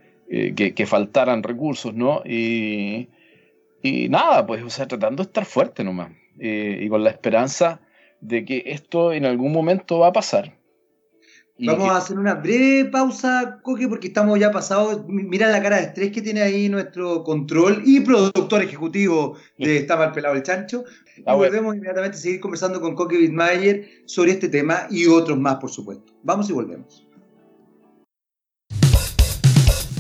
que, 0.75 0.85
faltaran 0.85 1.43
recursos, 1.43 1.93
¿no? 1.93 2.21
Y, 2.25 3.09
y 3.81 4.09
nada, 4.09 4.45
pues, 4.47 4.63
o 4.63 4.69
sea, 4.69 4.87
tratando 4.87 5.23
de 5.23 5.27
estar 5.27 5.45
fuerte 5.45 5.83
nomás. 5.83 6.11
Eh, 6.39 6.79
y 6.81 6.89
con 6.89 7.03
la 7.03 7.11
esperanza 7.11 7.81
de 8.19 8.43
que 8.43 8.63
esto 8.65 9.13
en 9.13 9.25
algún 9.25 9.51
momento 9.51 9.99
va 9.99 10.07
a 10.07 10.13
pasar. 10.13 10.57
Vamos 11.57 11.89
a 11.89 11.97
hacer 11.97 12.19
una 12.19 12.33
breve 12.33 12.89
pausa, 12.89 13.59
Coque, 13.63 13.87
porque 13.87 14.07
estamos 14.07 14.37
ya 14.37 14.51
pasados. 14.51 15.05
Mira 15.07 15.47
la 15.47 15.61
cara 15.61 15.77
de 15.77 15.83
estrés 15.83 16.11
que 16.11 16.21
tiene 16.21 16.41
ahí 16.41 16.67
nuestro 16.67 17.23
control 17.23 17.81
y 17.85 18.01
productor 18.01 18.61
ejecutivo 18.61 19.37
de 19.57 19.77
Está 19.85 19.95
mal 19.95 20.11
pelado 20.11 20.35
el 20.35 20.43
chancho. 20.43 20.83
Ah, 21.25 21.33
y 21.33 21.37
volvemos 21.37 21.73
inmediatamente 21.75 22.17
a 22.17 22.19
seguir 22.19 22.41
conversando 22.41 22.81
con 22.81 22.93
Coque 22.93 23.17
Wittmayer 23.17 23.87
sobre 24.05 24.31
este 24.31 24.49
tema 24.49 24.87
y 24.89 25.07
otros 25.07 25.39
más, 25.39 25.55
por 25.55 25.69
supuesto. 25.69 26.13
Vamos 26.23 26.49
y 26.49 26.53
volvemos. 26.53 27.07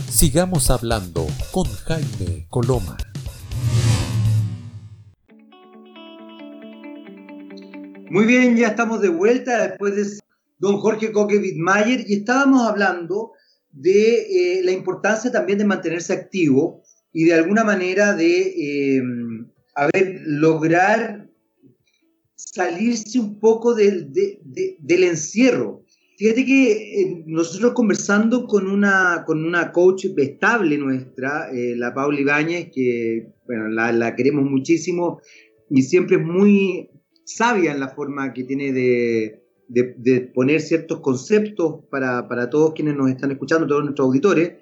Sigamos 0.09 0.69
hablando 0.69 1.25
con 1.51 1.67
Jaime 1.67 2.47
Coloma. 2.49 2.97
Muy 8.09 8.25
bien, 8.25 8.57
ya 8.57 8.67
estamos 8.67 9.01
de 9.01 9.09
vuelta 9.09 9.67
después 9.67 9.95
de 9.95 10.24
don 10.57 10.77
Jorge 10.77 11.11
Coque 11.11 11.37
Wittmayer 11.37 12.05
y 12.07 12.15
estábamos 12.15 12.67
hablando 12.67 13.31
de 13.71 14.59
eh, 14.59 14.63
la 14.63 14.71
importancia 14.71 15.31
también 15.31 15.57
de 15.57 15.65
mantenerse 15.65 16.13
activo 16.13 16.81
y 17.11 17.25
de 17.25 17.33
alguna 17.33 17.63
manera 17.63 18.13
de, 18.13 18.97
em, 18.97 19.47
lograr 20.25 21.29
salirse 22.35 23.19
un 23.19 23.39
poco 23.39 23.73
del, 23.73 24.11
del 24.11 25.03
encierro. 25.03 25.83
Fíjate 26.17 26.45
que 26.45 26.71
eh, 26.71 27.23
nosotros 27.25 27.73
conversando 27.73 28.47
con 28.47 28.69
una, 28.69 29.23
con 29.25 29.43
una 29.43 29.73
coach 29.73 30.05
estable 30.17 30.77
nuestra, 30.77 31.51
eh, 31.51 31.75
la 31.75 31.93
Paula 31.93 32.21
Ibáñez, 32.21 32.69
que 32.73 33.33
bueno, 33.45 33.67
la, 33.67 33.91
la, 33.91 34.15
queremos 34.15 34.49
muchísimo 34.49 35.19
y 35.69 35.81
siempre 35.81 36.15
es 36.15 36.23
muy 36.23 36.89
sabia 37.25 37.73
en 37.73 37.81
la 37.81 37.89
forma 37.89 38.31
que 38.33 38.45
tiene 38.45 38.71
de, 38.71 39.44
poner 40.33 40.61
ciertos 40.61 40.99
conceptos 40.99 41.85
para, 41.89 42.49
todos 42.49 42.73
quienes 42.73 42.95
nos 42.95 43.09
están 43.09 43.31
escuchando, 43.31 43.67
todos 43.67 43.83
nuestros 43.83 44.07
auditores. 44.07 44.53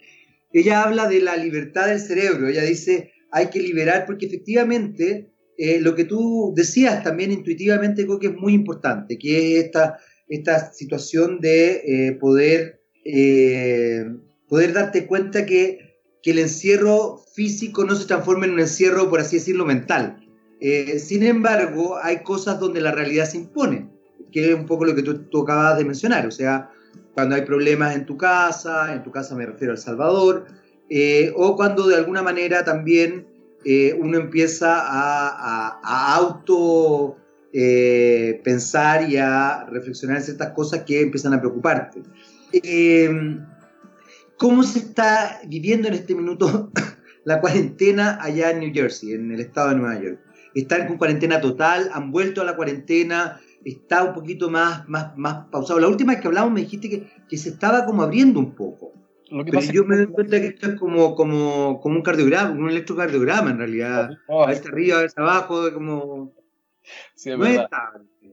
Ella 0.51 0.83
habla 0.83 1.07
de 1.07 1.19
la 1.19 1.35
libertad 1.35 1.87
del 1.87 1.99
cerebro, 1.99 2.47
ella 2.47 2.63
dice 2.63 3.11
hay 3.33 3.47
que 3.47 3.59
liberar 3.59 4.05
porque 4.05 4.27
efectivamente 4.27 5.33
eh, 5.57 5.79
lo 5.81 5.95
que 5.95 6.05
tú 6.05 6.53
decías 6.55 7.03
también 7.03 7.31
intuitivamente 7.31 8.05
creo 8.05 8.19
que 8.19 8.27
es 8.27 8.35
muy 8.35 8.53
importante, 8.53 9.17
que 9.17 9.57
es 9.57 9.65
esta, 9.65 9.97
esta 10.27 10.71
situación 10.71 11.39
de 11.41 11.81
eh, 11.85 12.11
poder, 12.13 12.81
eh, 13.03 14.05
poder 14.47 14.73
darte 14.73 15.07
cuenta 15.07 15.47
que, 15.47 15.99
que 16.21 16.31
el 16.31 16.39
encierro 16.39 17.23
físico 17.33 17.85
no 17.85 17.95
se 17.95 18.05
transforma 18.05 18.45
en 18.45 18.53
un 18.53 18.59
encierro, 18.59 19.09
por 19.09 19.19
así 19.19 19.37
decirlo, 19.37 19.65
mental. 19.65 20.19
Sin 20.97 21.23
embargo, 21.23 21.97
hay 22.01 22.23
cosas 22.23 22.57
donde 22.57 22.79
la 22.79 22.93
realidad 22.93 23.29
se 23.29 23.35
impone, 23.35 23.89
que 24.33 24.49
es 24.49 24.55
un 24.55 24.65
poco 24.65 24.83
lo 24.83 24.95
que 24.95 25.03
tú, 25.03 25.41
acabas 25.43 25.77
de 25.77 25.85
mencionar. 25.85 26.25
O 26.27 26.31
sea, 26.31 26.71
cuando 27.13 27.35
hay 27.35 27.43
problemas 27.43 27.95
en 27.95 28.05
tu 28.05 28.17
casa, 28.17 28.93
en 28.93 29.03
tu 29.03 29.11
casa 29.11 29.35
me 29.35 29.45
refiero 29.45 29.71
a 29.71 29.75
El 29.75 29.81
Salvador, 29.81 30.45
eh, 30.89 31.31
o 31.35 31.55
cuando 31.55 31.87
de 31.87 31.95
alguna 31.95 32.21
manera 32.21 32.63
también 32.63 33.27
eh, 33.65 33.95
uno 33.97 34.17
empieza 34.17 34.81
a, 34.81 36.15
auto 36.15 37.17
eh, 37.53 38.41
pensar 38.43 39.09
y 39.09 39.17
a 39.17 39.65
reflexionar 39.65 40.17
en 40.17 40.23
ciertas 40.23 40.51
cosas 40.51 40.83
que 40.83 41.01
empiezan 41.01 41.33
a 41.33 41.39
preocuparte. 41.39 42.01
Eh, 42.51 43.09
¿Cómo 44.37 44.63
se 44.63 44.79
está 44.79 45.39
viviendo 45.47 45.87
en 45.87 45.93
este 45.93 46.15
minuto 46.15 46.71
la 47.23 47.39
cuarentena 47.39 48.17
allá 48.21 48.51
en 48.51 48.59
New 48.59 48.73
Jersey, 48.73 49.13
en 49.13 49.31
el 49.31 49.39
estado 49.39 49.69
de 49.69 49.75
Nueva 49.75 50.01
York? 50.01 50.19
¿Están 50.53 50.87
con 50.87 50.97
cuarentena 50.97 51.39
total? 51.39 51.89
¿Han 51.93 52.11
vuelto 52.11 52.41
a 52.41 52.43
la 52.43 52.55
cuarentena? 52.55 53.39
¿Está 53.65 54.03
un 54.03 54.13
poquito 54.13 54.49
más, 54.49 54.87
más, 54.89 55.17
más 55.17 55.45
pausado? 55.51 55.79
La 55.79 55.87
última 55.87 56.13
vez 56.13 56.21
que 56.21 56.27
hablamos 56.27 56.51
me 56.51 56.61
dijiste 56.61 56.89
que, 56.89 57.07
que 57.29 57.37
se 57.37 57.49
estaba 57.49 57.85
como 57.85 58.03
abriendo 58.03 58.39
un 58.39 58.55
poco. 58.55 58.93
Lo 59.29 59.43
que 59.43 59.51
Pero 59.51 59.63
yo 59.71 59.83
me 59.85 59.97
doy 59.97 60.07
cuenta 60.07 60.39
que 60.39 60.47
esto 60.47 60.67
es 60.67 60.79
como, 60.79 61.15
como, 61.15 61.79
como 61.81 61.95
un 61.95 62.03
cardiograma, 62.03 62.51
un 62.51 62.69
electrocardiograma 62.69 63.49
en 63.51 63.57
realidad. 63.57 64.11
a 64.27 64.47
veces 64.47 64.67
arriba, 64.67 64.99
a 64.99 65.01
veces 65.01 65.17
abajo, 65.17 65.73
como... 65.73 66.33
Sí, 67.15 67.31
es 67.31 67.37
verdad. 67.39 67.67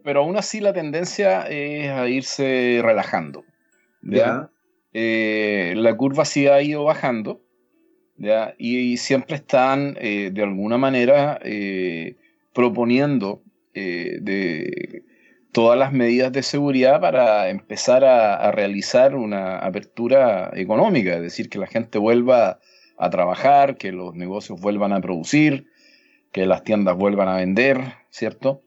Pero 0.05 0.21
aún 0.21 0.37
así 0.37 0.61
la 0.61 0.73
tendencia 0.73 1.49
es 1.49 1.91
a 1.91 2.09
irse 2.09 2.81
relajando. 2.83 3.45
¿ya? 4.03 4.51
Eh, 4.93 5.75
la 5.77 5.97
curva 5.97 6.25
sí 6.25 6.49
ha 6.49 6.61
ido 6.61 6.85
bajando. 6.85 7.41
¿ya? 8.19 8.55
Y, 8.59 8.99
siempre 8.99 9.37
están, 9.37 9.97
eh, 10.01 10.31
de 10.33 10.43
alguna 10.43 10.77
manera, 10.77 11.39
eh, 11.43 12.17
proponiendo 12.53 13.43
de 13.73 15.05
todas 15.53 15.79
las 15.79 15.93
medidas 15.93 16.33
de 16.33 16.43
seguridad 16.43 17.01
para 17.01 17.49
empezar 17.49 18.05
a, 18.05 18.51
realizar 18.53 19.15
una 19.15 19.59
apertura 19.59 20.51
económica, 20.55 21.17
es 21.17 21.23
decir, 21.23 21.49
que 21.49 21.59
la 21.59 21.67
gente 21.67 21.99
vuelva 21.99 22.61
a 22.99 23.11
trabajar, 23.11 23.77
que 23.77 23.93
los 23.93 24.15
negocios 24.15 24.61
vuelvan 24.61 24.93
a 24.93 25.01
producir, 25.01 25.67
que 26.33 26.47
las 26.47 26.63
tiendas 26.63 26.97
vuelvan 26.97 27.29
a 27.29 27.37
vender, 27.37 27.95
¿cierto? 28.11 28.63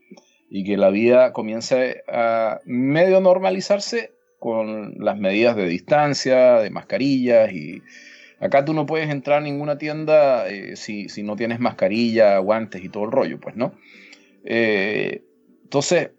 Y 0.49 0.63
que 0.63 0.77
la 0.77 0.89
vida 0.89 1.31
comience 1.33 2.03
a 2.07 2.59
medio 2.65 3.21
normalizarse 3.21 4.11
con 4.39 4.95
las 4.99 5.17
medidas 5.17 5.55
de 5.55 5.67
distancia, 5.67 6.59
de 6.59 6.69
mascarillas 6.69 7.53
y 7.53 7.81
acá 8.41 8.65
tú 8.65 8.73
no 8.73 8.85
puedes 8.85 9.09
entrar 9.09 9.37
a 9.37 9.41
ninguna 9.41 9.77
tienda 9.77 10.49
eh, 10.49 10.75
si, 10.75 11.07
no 11.23 11.37
tienes 11.37 11.59
mascarilla, 11.59 12.37
guantes 12.39 12.83
y 12.83 12.89
todo 12.89 13.05
el 13.05 13.11
rollo, 13.11 13.39
pues, 13.39 13.55
¿no? 13.55 13.73
Eh, 14.43 15.23
entonces, 15.63 16.09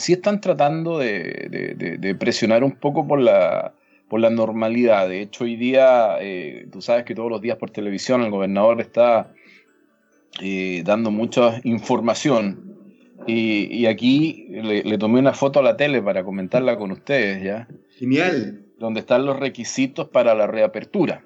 sí 0.00 0.14
están 0.14 0.40
tratando 0.40 0.98
de, 0.98 2.16
presionar 2.18 2.64
un 2.64 2.72
poco 2.72 3.06
por 3.06 3.20
la, 3.20 3.74
por 4.08 4.20
la 4.20 4.30
normalidad. 4.30 5.08
De 5.08 5.22
hecho, 5.22 5.44
hoy 5.44 5.56
día, 5.56 6.16
eh, 6.20 6.66
tú 6.72 6.82
sabes 6.82 7.04
que 7.04 7.14
todos 7.14 7.30
los 7.30 7.40
días 7.40 7.56
por 7.56 7.70
televisión 7.70 8.22
el 8.22 8.30
gobernador 8.30 8.80
está 8.80 9.32
eh, 10.40 10.82
dando 10.84 11.10
mucha 11.10 11.60
información. 11.64 12.70
Y, 13.26 13.86
aquí 13.86 14.46
le, 14.50 14.98
tomé 14.98 15.20
una 15.20 15.34
foto 15.34 15.60
a 15.60 15.62
la 15.62 15.76
tele 15.76 16.02
para 16.02 16.24
comentarla 16.24 16.76
con 16.76 16.90
ustedes, 16.90 17.42
¿ya? 17.44 17.68
Genial. 17.96 18.64
Donde 18.78 19.00
están 19.00 19.26
los 19.26 19.38
requisitos 19.38 20.08
para 20.08 20.34
la 20.34 20.46
reapertura. 20.46 21.22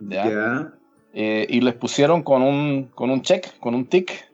¿ya? 0.00 0.74
Eh, 1.14 1.46
y 1.48 1.60
les 1.60 1.74
pusieron 1.74 2.22
con 2.22 2.42
un, 2.42 2.90
con 2.94 3.10
un 3.10 3.22
check, 3.22 3.58
con 3.60 3.74
un 3.74 3.86
tick, 3.86 4.27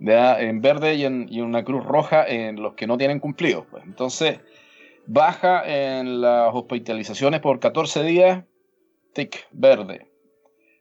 en 0.00 0.60
verde 0.60 0.94
y, 0.94 1.04
en, 1.04 1.28
una 1.42 1.64
cruz 1.64 1.84
roja 1.84 2.26
en 2.26 2.60
los 2.60 2.74
que 2.74 2.86
no 2.86 2.98
tienen 2.98 3.20
cumplido. 3.20 3.66
Pues. 3.70 3.84
Entonces, 3.84 4.40
baja 5.06 5.62
en 5.66 6.20
las 6.20 6.54
hospitalizaciones 6.54 7.40
por 7.40 7.60
14 7.60 8.02
días, 8.02 8.44
tic, 9.12 9.46
verde. 9.52 10.08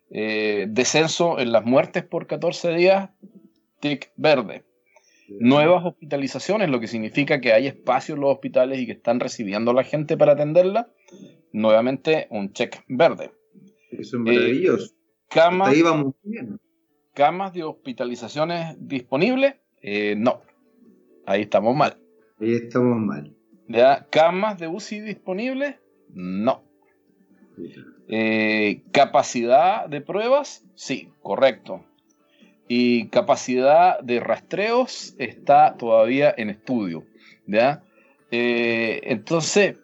Eh, 0.10 0.68
descenso 0.70 1.40
en 1.40 1.52
las 1.52 1.66
muertes 1.66 2.04
por 2.04 2.28
14 2.28 2.74
días, 2.74 3.10
tic, 3.80 4.12
verde. 4.16 4.64
Nuevas 5.40 5.86
hospitalizaciones, 5.86 6.70
lo 6.70 6.80
que 6.80 6.88
significa 6.88 7.40
que 7.40 7.54
hay 7.54 7.66
espacio 7.66 8.16
en 8.16 8.22
los 8.22 8.32
hospitales 8.32 8.80
y 8.80 8.86
que 8.86 8.92
están 8.92 9.20
recibiendo 9.20 9.72
a 9.72 9.74
la 9.74 9.84
gente 9.84 10.18
para 10.18 10.34
atenderla. 10.34 10.90
Nuevamente 11.54 12.28
un 12.30 12.52
check 12.52 12.84
verde. 12.88 13.32
Eso 13.92 14.18
es 14.18 14.24
maravilloso. 14.24 14.94
Eh, 14.94 15.40
Ahí 15.66 15.82
vamos 15.82 16.14
bien 16.24 16.60
camas 17.14 17.54
de 17.54 17.64
hospitalizaciones 17.64 18.76
disponibles, 18.80 19.56
eh, 19.82 20.16
no. 20.18 20.42
Ahí 21.26 21.42
estamos 21.42 21.76
mal. 21.76 21.98
Ahí 22.40 22.54
estamos 22.56 22.98
mal. 22.98 23.34
¿Ya? 23.68 24.08
¿Camas 24.10 24.60
de 24.60 24.68
UCI 24.68 25.02
disponibles? 25.02 25.76
No. 26.10 26.64
Eh, 28.08 28.82
¿Capacidad 28.92 29.88
de 29.88 30.02
pruebas? 30.02 30.66
Sí, 30.76 31.10
correcto. 31.22 31.86
Y 32.68 33.08
capacidad 33.10 34.00
de 34.00 34.20
rastreos 34.20 35.16
está 35.18 35.76
todavía 35.78 36.34
en 36.36 36.50
estudio. 36.50 37.04
¿ya? 37.46 37.84
Eh, 38.32 39.02
entonces, 39.04 39.78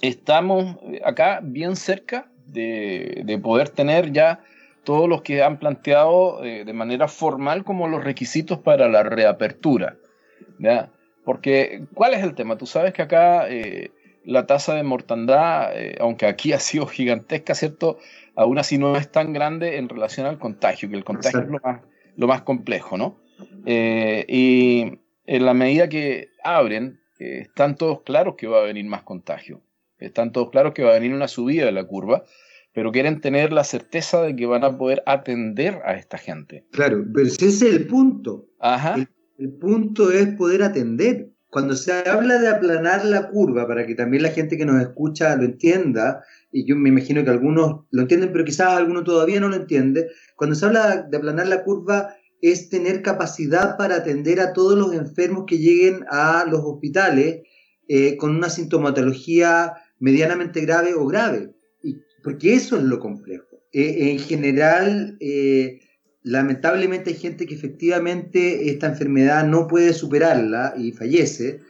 estamos 0.00 0.76
acá 1.04 1.40
bien 1.42 1.76
cerca 1.76 2.30
de, 2.46 3.22
de 3.24 3.38
poder 3.38 3.70
tener 3.70 4.12
ya 4.12 4.40
todos 4.84 5.08
los 5.08 5.22
que 5.22 5.42
han 5.42 5.58
planteado 5.58 6.44
eh, 6.44 6.64
de 6.64 6.72
manera 6.72 7.08
formal 7.08 7.64
como 7.64 7.88
los 7.88 8.04
requisitos 8.04 8.58
para 8.58 8.88
la 8.88 9.02
reapertura. 9.02 9.96
¿ya? 10.58 10.90
Porque, 11.24 11.86
¿cuál 11.94 12.14
es 12.14 12.22
el 12.22 12.34
tema? 12.34 12.56
Tú 12.56 12.66
sabes 12.66 12.92
que 12.92 13.02
acá 13.02 13.48
eh, 13.48 13.90
la 14.24 14.46
tasa 14.46 14.74
de 14.74 14.82
mortandad, 14.82 15.72
eh, 15.74 15.96
aunque 16.00 16.26
aquí 16.26 16.52
ha 16.54 16.60
sido 16.60 16.86
gigantesca, 16.86 17.54
¿cierto? 17.54 17.98
Aún 18.36 18.58
así 18.58 18.78
no 18.78 18.96
es 18.96 19.10
tan 19.10 19.32
grande 19.32 19.78
en 19.78 19.88
relación 19.88 20.26
al 20.26 20.38
contagio, 20.38 20.88
que 20.90 20.96
el 20.96 21.04
contagio 21.04 21.40
es 21.40 21.48
lo 21.48 21.60
más, 21.62 21.80
lo 22.16 22.26
más 22.26 22.42
complejo, 22.42 22.96
¿no? 22.96 23.22
y 23.66 25.00
en 25.26 25.46
la 25.46 25.54
medida 25.54 25.88
que 25.88 26.28
abren, 26.42 27.00
están 27.18 27.76
todos 27.76 28.02
claros 28.02 28.36
que 28.36 28.46
va 28.46 28.58
a 28.58 28.62
venir 28.62 28.84
más 28.84 29.02
contagio. 29.02 29.62
Están 29.98 30.32
todos 30.32 30.50
claros 30.50 30.74
que 30.74 30.82
va 30.82 30.90
a 30.90 30.94
venir 30.94 31.14
una 31.14 31.28
subida 31.28 31.64
de 31.64 31.72
la 31.72 31.84
curva 31.84 32.24
pero 32.74 32.90
quieren 32.90 33.20
tener 33.20 33.52
la 33.52 33.64
certeza 33.64 34.20
de 34.20 34.34
que 34.34 34.46
van 34.46 34.64
a 34.64 34.76
poder 34.76 35.02
atender 35.06 35.80
a 35.86 35.94
esta 35.94 36.18
gente. 36.18 36.66
Claro, 36.72 37.04
pero 37.14 37.26
ese 37.26 37.46
es 37.46 37.62
el 37.62 37.86
punto. 37.86 38.48
Ajá. 38.58 38.96
El, 39.38 39.52
punto 39.52 40.10
es 40.10 40.34
poder 40.34 40.62
atender. 40.62 41.30
Cuando 41.50 41.76
se 41.76 41.92
habla 41.92 42.40
de 42.40 42.48
aplanar 42.48 43.04
la 43.04 43.28
curva, 43.30 43.68
para 43.68 43.86
que 43.86 43.94
también 43.94 44.24
la 44.24 44.30
gente 44.30 44.58
que 44.58 44.66
nos 44.66 44.82
escucha 44.82 45.36
lo 45.36 45.44
entienda, 45.44 46.24
y 46.50 46.66
yo 46.66 46.74
me 46.74 46.88
imagino 46.88 47.22
que 47.22 47.30
algunos 47.30 47.84
lo 47.92 48.02
entienden, 48.02 48.32
pero 48.32 48.44
quizás 48.44 48.68
algunos 48.70 49.04
todavía 49.04 49.38
no 49.38 49.48
lo 49.48 49.54
entiende, 49.54 50.08
cuando 50.34 50.56
se 50.56 50.66
habla 50.66 51.06
de 51.08 51.16
aplanar 51.16 51.46
la 51.46 51.62
curva 51.62 52.16
es 52.42 52.70
tener 52.70 53.02
capacidad 53.02 53.76
para 53.76 53.96
atender 53.96 54.40
a 54.40 54.52
todos 54.52 54.76
los 54.76 54.92
enfermos 54.92 55.44
que 55.46 55.58
lleguen 55.58 56.04
a 56.10 56.44
los 56.50 56.60
hospitales 56.64 57.42
eh, 57.86 58.16
con 58.16 58.34
una 58.34 58.50
sintomatología 58.50 59.74
medianamente 60.00 60.60
grave 60.60 60.94
o 60.94 61.06
grave 61.06 61.53
porque 62.24 62.54
eso 62.54 62.78
es 62.78 62.82
lo 62.82 62.98
complejo. 62.98 63.62
Eh, 63.72 64.10
en 64.10 64.18
general, 64.18 65.16
eh, 65.20 65.80
lamentablemente 66.22 67.10
hay 67.10 67.16
gente 67.16 67.46
que 67.46 67.54
efectivamente 67.54 68.70
esta 68.70 68.88
enfermedad 68.88 69.46
no 69.46 69.68
puede 69.68 69.92
superarla 69.92 70.74
y 70.76 70.92
fallece, 70.92 71.60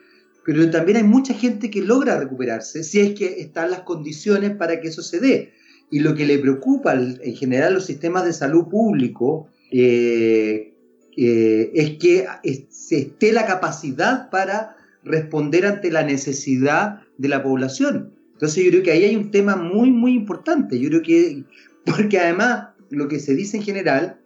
pero 0.47 0.71
también 0.71 0.99
hay 0.99 1.03
mucha 1.03 1.35
gente 1.35 1.71
que 1.71 1.83
logra 1.83 2.19
recuperarse 2.19 2.85
si 2.85 3.01
es 3.01 3.15
que 3.15 3.41
están 3.41 3.71
las 3.71 3.81
condiciones 3.81 4.53
para 4.57 4.81
que 4.81 4.89
eso 4.89 5.03
se 5.03 5.19
dé. 5.19 5.53
Y 5.91 6.01
lo 6.01 6.15
que 6.15 6.25
le 6.25 6.39
preocupa 6.39 6.95
en 6.95 7.35
general 7.35 7.75
los 7.75 7.87
sistemas 7.87 8.25
de 8.25 8.33
salud 8.33 8.69
público 8.69 9.49
eh, 9.71 10.73
es 11.17 11.99
que 11.99 12.27
se 12.71 12.99
esté 12.99 13.33
la 13.33 13.47
capacidad 13.47 14.31
para 14.31 14.77
responder 15.03 15.67
ante 15.67 15.91
la 15.91 16.03
necesidad 16.03 17.01
de 17.19 17.29
la 17.29 17.43
población. 17.43 18.14
Entonces 18.45 18.65
yo 18.65 18.71
creo 18.73 18.83
que 18.83 18.91
ahí 18.91 19.05
hay 19.05 19.17
un 19.17 19.31
tema 19.31 19.57
muy, 19.57 19.91
muy 19.91 20.13
importante. 20.13 20.79
Yo 20.79 20.91
creo 20.91 21.01
que, 21.03 21.45
porque 21.87 22.19
además 22.19 22.69
lo 22.91 23.09
que 23.09 23.19
se 23.19 23.35
dice 23.35 23.57
en 23.57 23.63
general 23.63 24.21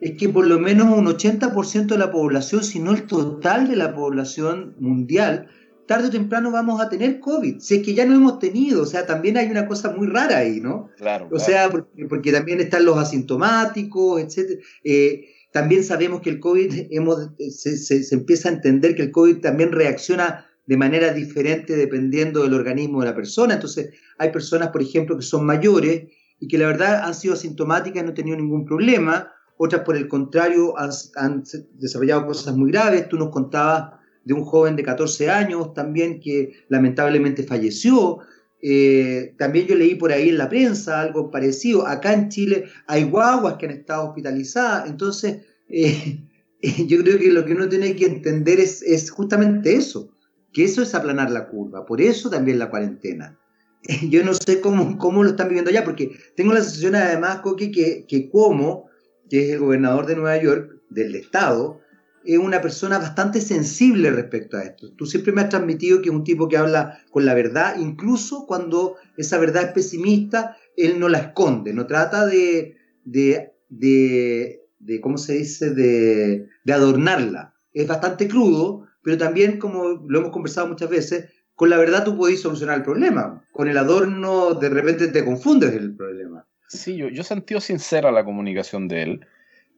es 0.00 0.18
que 0.18 0.28
por 0.28 0.48
lo 0.48 0.58
menos 0.58 0.88
un 0.88 1.06
80% 1.06 1.86
de 1.86 1.98
la 1.98 2.10
población, 2.10 2.64
si 2.64 2.80
no 2.80 2.90
el 2.90 3.06
total 3.06 3.68
de 3.68 3.76
la 3.76 3.94
población 3.94 4.74
mundial, 4.80 5.46
tarde 5.86 6.08
o 6.08 6.10
temprano 6.10 6.50
vamos 6.50 6.80
a 6.80 6.88
tener 6.88 7.20
COVID. 7.20 7.60
Si 7.60 7.76
es 7.76 7.82
que 7.84 7.94
ya 7.94 8.04
no 8.04 8.16
hemos 8.16 8.40
tenido, 8.40 8.82
o 8.82 8.86
sea, 8.86 9.06
también 9.06 9.36
hay 9.36 9.48
una 9.48 9.68
cosa 9.68 9.92
muy 9.92 10.08
rara 10.08 10.38
ahí, 10.38 10.60
¿no? 10.60 10.90
Claro. 10.96 11.28
O 11.30 11.38
sea, 11.38 11.70
porque, 11.70 12.32
también 12.32 12.60
están 12.60 12.84
los 12.84 12.98
asintomáticos, 12.98 14.20
etc. 14.20 14.60
Eh, 14.82 15.28
también 15.52 15.84
sabemos 15.84 16.20
que 16.20 16.30
el 16.30 16.40
COVID, 16.40 16.88
hemos, 16.90 17.30
se, 17.38 17.76
se 17.76 18.14
empieza 18.14 18.48
a 18.48 18.52
entender 18.52 18.96
que 18.96 19.02
el 19.02 19.12
COVID 19.12 19.36
también 19.36 19.70
reacciona 19.70 20.46
de 20.66 20.76
manera 20.76 21.12
diferente 21.12 21.76
dependiendo 21.76 22.42
del 22.42 22.54
organismo 22.54 23.00
de 23.00 23.06
la 23.06 23.14
persona. 23.14 23.54
Entonces, 23.54 23.90
hay 24.18 24.30
personas, 24.30 24.68
por 24.68 24.82
ejemplo, 24.82 25.16
que 25.16 25.22
son 25.22 25.44
mayores 25.44 26.04
y 26.40 26.48
que 26.48 26.58
la 26.58 26.66
verdad 26.66 27.02
han 27.04 27.14
sido 27.14 27.34
asintomáticas 27.34 28.02
no 28.02 28.10
han 28.10 28.14
tenido 28.14 28.36
ningún 28.36 28.64
problema. 28.64 29.30
Otras, 29.56 29.82
por 29.82 29.96
el 29.96 30.08
contrario, 30.08 30.74
han, 30.78 31.44
desarrollado 31.74 32.26
cosas 32.26 32.56
muy 32.56 32.70
graves. 32.70 33.08
Tú 33.08 33.16
nos 33.16 33.30
contabas 33.30 34.00
de 34.24 34.34
un 34.34 34.44
joven 34.44 34.74
de 34.74 34.82
14 34.82 35.30
años 35.30 35.74
también 35.74 36.20
que 36.20 36.52
lamentablemente 36.68 37.44
falleció. 37.44 38.18
Eh, 38.62 39.34
también 39.38 39.66
yo 39.66 39.76
leí 39.76 39.94
por 39.94 40.10
ahí 40.10 40.30
en 40.30 40.38
la 40.38 40.48
prensa 40.48 41.00
algo 41.00 41.30
parecido. 41.30 41.86
Acá 41.86 42.14
en 42.14 42.30
Chile 42.30 42.64
hay 42.86 43.04
guaguas 43.04 43.56
que 43.58 43.66
han 43.66 43.72
estado 43.72 44.08
hospitalizadas. 44.08 44.88
Entonces, 44.88 45.42
eh, 45.68 46.18
yo 46.86 47.02
creo 47.02 47.18
que 47.18 47.30
lo 47.30 47.44
que 47.44 47.52
uno 47.52 47.68
tiene 47.68 47.94
que 47.94 48.06
entender 48.06 48.58
es, 48.58 48.82
es 48.82 49.10
justamente 49.10 49.74
eso, 49.74 50.13
que 50.54 50.64
eso 50.64 50.80
es 50.80 50.94
aplanar 50.94 51.30
la 51.30 51.48
curva, 51.48 51.84
por 51.84 52.00
eso 52.00 52.30
también 52.30 52.58
la 52.58 52.70
cuarentena. 52.70 53.38
Yo 54.08 54.24
no 54.24 54.32
sé 54.32 54.60
cómo, 54.60 54.96
cómo 54.96 55.22
lo 55.22 55.30
están 55.30 55.48
viviendo 55.48 55.70
allá, 55.70 55.84
porque 55.84 56.16
tengo 56.36 56.54
la 56.54 56.62
sensación 56.62 56.94
además, 56.94 57.40
Coqui, 57.40 57.70
que, 57.70 58.06
que 58.08 58.30
Cuomo, 58.30 58.86
que 59.28 59.44
es 59.44 59.52
el 59.54 59.58
gobernador 59.58 60.06
de 60.06 60.16
Nueva 60.16 60.40
York, 60.40 60.80
del 60.88 61.14
estado, 61.16 61.80
es 62.24 62.38
una 62.38 62.62
persona 62.62 62.98
bastante 62.98 63.40
sensible 63.40 64.10
respecto 64.10 64.56
a 64.56 64.62
esto. 64.62 64.92
Tú 64.94 65.06
siempre 65.06 65.32
me 65.32 65.42
has 65.42 65.50
transmitido 65.50 66.00
que 66.00 66.08
es 66.08 66.14
un 66.14 66.24
tipo 66.24 66.48
que 66.48 66.56
habla 66.56 67.00
con 67.10 67.26
la 67.26 67.34
verdad, 67.34 67.76
incluso 67.78 68.46
cuando 68.46 68.96
esa 69.16 69.38
verdad 69.38 69.64
es 69.64 69.72
pesimista, 69.72 70.56
él 70.76 70.98
no 70.98 71.08
la 71.08 71.18
esconde, 71.18 71.74
no 71.74 71.86
trata 71.86 72.26
de, 72.26 72.76
de, 73.04 73.52
de, 73.68 74.62
de 74.78 75.00
¿cómo 75.00 75.18
se 75.18 75.34
dice?, 75.34 75.70
de, 75.70 76.46
de 76.64 76.72
adornarla. 76.72 77.54
Es 77.72 77.86
bastante 77.86 78.28
crudo, 78.28 78.83
pero 79.04 79.18
también, 79.18 79.58
como 79.58 80.02
lo 80.08 80.18
hemos 80.18 80.32
conversado 80.32 80.66
muchas 80.66 80.88
veces, 80.88 81.26
con 81.54 81.70
la 81.70 81.76
verdad 81.76 82.04
tú 82.04 82.16
podés 82.16 82.40
solucionar 82.40 82.78
el 82.78 82.82
problema. 82.82 83.44
Con 83.52 83.68
el 83.68 83.78
adorno 83.78 84.54
de 84.54 84.70
repente 84.70 85.08
te 85.08 85.24
confundes 85.24 85.74
el 85.74 85.94
problema. 85.94 86.44
Sí, 86.68 86.96
yo, 86.96 87.08
yo 87.08 87.20
he 87.20 87.24
sentido 87.24 87.60
sincera 87.60 88.10
la 88.10 88.24
comunicación 88.24 88.88
de 88.88 89.02
él. 89.02 89.26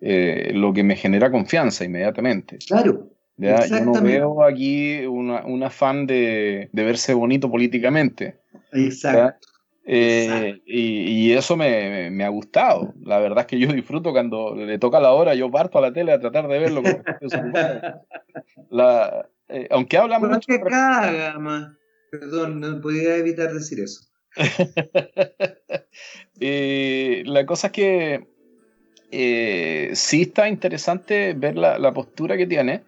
Eh, 0.01 0.53
lo 0.55 0.73
que 0.73 0.83
me 0.83 0.95
genera 0.95 1.31
confianza 1.31 1.85
inmediatamente. 1.85 2.59
Claro. 2.67 3.11
¿ya? 3.37 3.67
Yo 3.67 3.81
no 3.81 4.01
veo 4.01 4.45
aquí 4.45 5.05
un 5.07 5.62
afán 5.62 6.07
de, 6.07 6.69
de, 6.73 6.85
verse 6.85 7.15
bonito 7.15 7.51
políticamente. 7.51 8.37
Exacto. 8.73 9.49
Eh, 9.88 10.62
y, 10.66 11.29
y, 11.29 11.33
eso 11.33 11.57
me, 11.57 12.11
me, 12.11 12.25
ha 12.25 12.29
gustado. 12.29 12.92
La 13.05 13.20
verdad 13.20 13.40
es 13.40 13.46
que 13.46 13.59
yo 13.59 13.72
disfruto 13.72 14.11
cuando 14.11 14.55
le 14.55 14.79
toca 14.79 14.99
la 14.99 15.12
hora, 15.12 15.35
yo 15.35 15.51
parto 15.51 15.79
a 15.79 15.81
la 15.81 15.92
tele 15.92 16.12
a 16.12 16.20
tratar 16.20 16.49
de 16.49 16.59
verlo. 16.59 16.83
la, 18.70 19.29
eh, 19.49 19.68
aunque 19.70 19.96
habla 19.96 20.18
mucho. 20.18 20.40
que 20.46 20.61
caga, 20.61 21.38
más. 21.38 21.72
Perdón, 22.11 22.61
no 22.61 22.81
podía 22.81 23.16
evitar 23.16 23.53
decir 23.53 23.81
eso. 23.81 24.09
eh, 26.40 27.22
la 27.25 27.46
cosa 27.46 27.68
es 27.68 27.72
que 27.72 28.27
eh, 29.12 29.90
sí 29.94 30.22
está 30.22 30.49
interesante 30.49 31.35
ver 31.35 31.57
la, 31.57 31.94
postura 31.94 32.37
que 32.37 32.46
tiene 32.46 32.83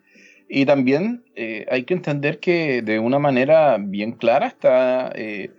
y 0.48 0.66
también 0.66 1.24
eh, 1.36 1.64
hay 1.70 1.84
que 1.84 1.94
entender 1.94 2.40
que 2.40 2.82
de 2.82 2.98
una 2.98 3.18
manera 3.18 3.78
bien 3.78 4.12
clara 4.12 4.48
está 4.48 5.12
eh, 5.14 5.50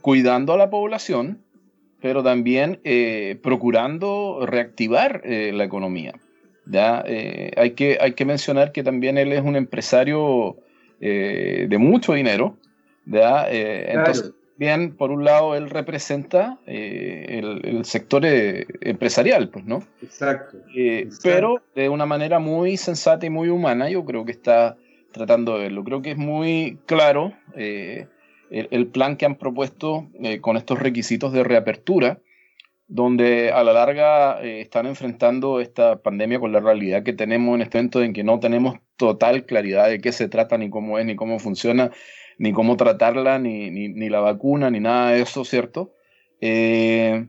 cuidando 0.00 0.52
a 0.52 0.56
la 0.56 0.70
población, 0.70 1.42
pero 2.00 2.22
también 2.22 2.80
procurando 3.42 4.44
reactivar 4.44 5.22
la 5.24 5.64
economía. 5.64 6.14
¿ya? 6.66 7.04
hay, 7.04 7.70
que, 7.72 7.98
hay 8.00 8.14
que 8.14 8.24
mencionar 8.24 8.72
que 8.72 8.82
también 8.82 9.18
él 9.18 9.32
es 9.32 9.42
un 9.42 9.54
empresario 9.54 10.56
de 10.98 11.76
mucho 11.78 12.14
dinero. 12.14 12.56
¿ya? 13.06 13.46
Entonces, 13.48 14.32
bien, 14.62 14.94
por 14.94 15.10
un 15.10 15.24
lado, 15.24 15.56
él 15.56 15.70
representa 15.70 16.58
eh, 16.66 17.40
el, 17.64 17.84
sector 17.84 18.24
eh, 18.24 18.64
empresarial, 18.80 19.48
pues, 19.48 19.64
¿no? 19.64 19.78
Eh, 20.00 20.04
exacto, 20.04 20.58
Pero 21.22 21.62
de 21.74 21.88
una 21.88 22.06
manera 22.06 22.38
muy 22.38 22.76
sensata 22.76 23.26
y 23.26 23.30
muy 23.30 23.48
humana, 23.48 23.90
yo 23.90 24.04
creo 24.04 24.24
que 24.24 24.30
está 24.30 24.76
tratando 25.10 25.54
de 25.54 25.64
verlo. 25.64 25.82
Creo 25.82 26.00
que 26.00 26.12
es 26.12 26.16
muy 26.16 26.78
claro 26.86 27.32
el, 28.52 28.86
plan 28.86 29.16
que 29.16 29.26
han 29.26 29.36
propuesto 29.36 30.08
con 30.40 30.56
estos 30.56 30.78
requisitos 30.78 31.32
de 31.32 31.42
reapertura, 31.42 32.20
donde 32.86 33.50
a 33.50 33.64
la 33.64 33.72
larga 33.72 34.42
están 34.42 34.86
enfrentando 34.86 35.60
esta 35.60 36.02
pandemia 36.02 36.38
con 36.38 36.52
la 36.52 36.60
realidad 36.60 37.02
que 37.02 37.14
tenemos 37.14 37.54
en 37.54 37.62
este 37.62 37.78
momento 37.78 38.02
en 38.02 38.12
que 38.12 38.24
no 38.24 38.38
tenemos 38.38 38.76
total 38.96 39.46
claridad 39.46 39.88
de 39.88 40.00
qué 40.00 40.12
se 40.12 40.28
trata, 40.28 40.58
ni 40.58 40.68
cómo 40.68 40.98
es, 40.98 41.06
ni 41.06 41.16
cómo 41.16 41.38
funciona 41.38 41.90
ni 42.38 42.52
cómo 42.52 42.76
tratarla, 42.76 43.38
ni, 43.38 43.70
ni, 43.70 44.08
la 44.08 44.18
vacuna, 44.18 44.68
ni 44.70 44.80
nada 44.80 45.12
de 45.12 45.22
eso, 45.22 45.44
¿cierto? 45.44 45.94
Eh, 46.40 47.28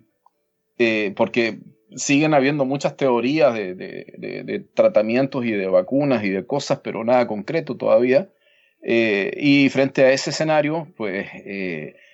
eh, 0.80 1.14
porque 1.16 1.60
siguen 1.96 2.34
habiendo 2.34 2.66
muchas 2.66 2.98
teorías 2.98 3.54
de, 3.54 3.76
de, 3.76 4.66
tratamientos 4.74 5.46
y 5.46 5.52
de 5.52 5.68
vacunas 5.68 6.24
y 6.24 6.30
de 6.30 6.48
cosas, 6.48 6.80
pero 6.84 7.04
nada 7.04 7.28
concreto 7.28 7.78
todavía. 7.78 8.30
Eh, 8.84 9.32
y 9.38 9.70
frente 9.70 10.04
a 10.04 10.12
ese 10.12 10.32
escenario, 10.32 10.88
pues 10.98 11.28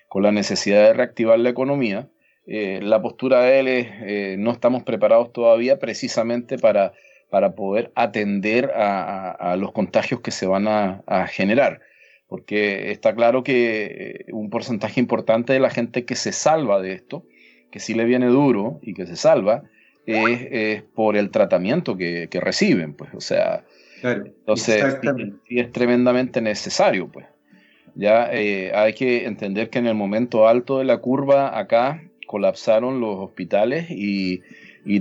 con 0.08 0.24
la 0.24 0.32
necesidad 0.32 0.86
de 0.86 0.94
reactivar 0.94 1.40
la 1.40 1.50
economía, 1.50 2.08
la 2.46 3.02
postura 3.02 3.42
de 3.42 3.60
él 3.60 3.68
es, 3.68 4.40
no 4.40 4.52
estamos 4.52 4.84
preparados 4.84 5.32
todavía 5.32 5.78
precisamente 5.78 6.58
para, 6.58 6.94
para 7.30 7.54
poder 7.54 7.92
atender 7.96 8.72
a, 8.76 9.56
los 9.58 9.72
contagios 9.72 10.22
que 10.22 10.32
se 10.32 10.48
van 10.48 10.68
a, 10.68 11.28
generar. 11.28 11.82
Porque 12.28 12.92
está 12.92 13.16
claro 13.16 13.44
que 13.44 14.26
eh, 14.28 14.34
un 14.34 14.50
porcentaje 14.50 15.00
importante 15.00 15.54
de 15.54 15.60
la 15.60 15.72
gente 15.72 16.06
que 16.06 16.16
se 16.16 16.32
salva 16.32 16.80
de 16.82 16.94
esto, 16.94 17.26
que 17.72 17.80
sí 17.80 17.94
le 17.94 18.06
viene 18.06 18.28
duro 18.28 18.80
y 18.84 18.94
que 18.94 19.08
se 19.08 19.16
salva, 19.16 19.64
es, 20.06 20.82
por 20.96 21.18
el 21.18 21.30
tratamiento 21.30 21.96
que, 21.96 22.28
reciben, 22.42 22.94
pues, 22.94 23.14
o 23.14 23.22
sea, 23.22 23.64
entonces 24.04 25.00
sí, 25.48 25.60
es 25.60 25.72
tremendamente 25.72 26.42
necesario, 26.42 27.08
pues. 27.08 27.26
Ya 27.96 28.30
eh, 28.32 28.72
hay 28.74 28.94
que 28.94 29.26
entender 29.26 29.70
que 29.70 29.80
en 29.80 29.88
el 29.88 29.96
momento 29.96 30.48
alto 30.48 30.78
de 30.78 30.86
la 30.86 31.00
curva 31.00 31.58
acá 31.58 32.04
colapsaron 32.28 33.02
los 33.02 33.18
hospitales 33.18 33.88
y, 33.90 34.42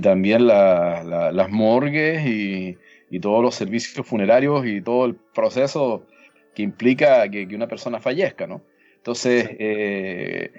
también 0.01 0.45
las 0.47 1.49
morgues 1.49 2.25
y, 2.25 2.77
y 3.09 3.19
todos 3.19 3.41
los 3.41 3.55
servicios 3.55 4.05
funerarios 4.05 4.65
y 4.65 4.81
todo 4.81 5.05
el 5.05 5.15
proceso 5.15 6.05
que 6.53 6.63
implica 6.63 7.29
que, 7.29 7.47
una 7.55 7.67
persona 7.67 7.99
fallezca, 7.99 8.47
¿no? 8.47 8.61
Entonces, 8.97 9.49
eh, 9.59 10.51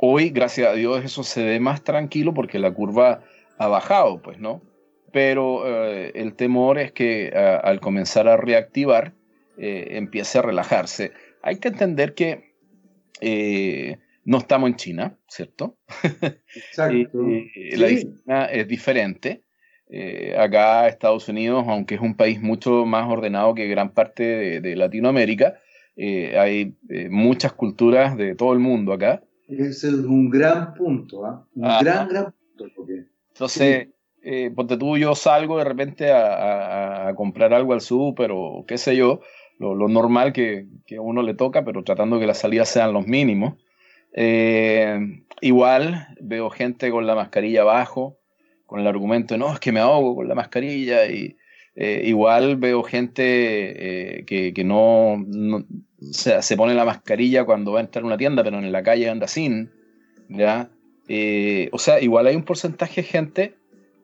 hoy, 0.00 0.30
gracias 0.30 0.68
a 0.68 0.74
Dios, 0.74 1.04
eso 1.04 1.22
se 1.22 1.44
ve 1.44 1.60
más 1.60 1.82
tranquilo 1.82 2.32
porque 2.32 2.58
la 2.58 2.72
curva 2.72 3.22
ha 3.58 3.66
bajado, 3.66 4.22
pues, 4.22 4.38
¿no? 4.38 4.62
Pero 5.12 5.66
eh, 5.66 6.12
el 6.14 6.34
temor 6.34 6.78
es 6.78 6.92
que 6.92 7.30
al 7.30 7.80
comenzar 7.80 8.28
a 8.28 8.36
reactivar, 8.36 9.14
eh, 9.56 9.88
empiece 9.92 10.38
a 10.38 10.42
relajarse. 10.42 11.12
Hay 11.42 11.58
que 11.58 11.68
entender 11.68 12.14
que 12.14 12.52
no 14.24 14.38
estamos 14.38 14.68
en 14.68 14.76
China, 14.76 15.18
¿cierto? 15.26 15.78
Exacto. 16.54 17.18
La 17.72 17.86
disciplina 17.86 18.44
es 18.44 18.68
diferente. 18.68 19.42
Eh, 19.90 20.36
acá 20.38 20.86
Estados 20.86 21.28
Unidos, 21.30 21.64
aunque 21.66 21.94
es 21.94 22.00
un 22.02 22.14
país 22.14 22.42
mucho 22.42 22.84
más 22.84 23.10
ordenado 23.10 23.54
que 23.54 23.66
gran 23.68 23.90
parte 23.90 24.60
de, 24.60 24.76
Latinoamérica, 24.76 25.58
eh, 25.96 26.38
hay 26.38 26.76
eh, 26.90 27.08
muchas 27.08 27.54
culturas 27.54 28.16
de 28.16 28.34
todo 28.34 28.52
el 28.52 28.58
mundo 28.58 28.92
acá. 28.92 29.22
Ese 29.48 29.88
es 29.88 29.94
un 29.94 30.28
gran 30.28 30.74
punto, 30.74 31.24
¿ah? 31.24 31.48
un 31.54 31.62
gran, 31.62 32.08
gran 32.08 32.34
punto. 32.58 32.86
Entonces, 33.32 33.88
ponte 34.54 34.76
tú, 34.76 34.98
yo 34.98 35.14
salgo 35.14 35.58
de 35.58 35.64
repente 35.64 36.12
a, 36.12 37.12
comprar 37.16 37.54
algo 37.54 37.72
al 37.72 37.80
súper 37.80 38.30
o 38.32 38.64
qué 38.66 38.78
sé 38.78 38.96
yo, 38.96 39.20
lo, 39.58 39.88
normal 39.88 40.32
que, 40.32 40.66
que, 40.86 40.96
a 40.96 41.00
uno 41.00 41.22
le 41.22 41.34
toca, 41.34 41.64
pero 41.64 41.82
tratando 41.82 42.20
que 42.20 42.26
las 42.26 42.38
salidas 42.38 42.68
sean 42.68 42.92
los 42.92 43.06
mínimos. 43.06 43.54
igual 45.40 46.08
veo 46.20 46.50
gente 46.50 46.90
con 46.90 47.06
la 47.06 47.14
mascarilla 47.14 47.62
abajo, 47.62 48.18
con 48.66 48.80
el 48.80 48.86
argumento 48.86 49.32
de 49.32 49.38
no, 49.38 49.52
es 49.52 49.60
que 49.60 49.72
me 49.72 49.80
ahogo 49.80 50.14
con 50.14 50.28
la 50.28 50.34
mascarilla 50.34 51.06
y 51.06 51.38
eh, 51.80 52.02
igual 52.06 52.56
veo 52.56 52.82
gente 52.82 54.18
eh, 54.18 54.24
que, 54.24 54.52
que, 54.52 54.64
no, 54.64 55.12
o 55.12 55.64
sea, 56.00 56.42
se 56.42 56.56
pone 56.56 56.74
la 56.74 56.84
mascarilla 56.84 57.44
cuando 57.44 57.70
va 57.70 57.78
a 57.78 57.84
entrar 57.84 58.02
a 58.02 58.06
una 58.08 58.18
tienda, 58.18 58.42
pero 58.42 58.58
en 58.58 58.72
la 58.72 58.82
calle 58.82 59.08
anda 59.08 59.28
sin, 59.28 59.70
¿ya? 60.28 60.70
Eh, 61.06 61.68
o 61.70 61.78
sea, 61.78 62.00
igual 62.00 62.26
hay 62.26 62.34
un 62.34 62.42
porcentaje 62.42 63.02
de 63.02 63.06
gente 63.06 63.54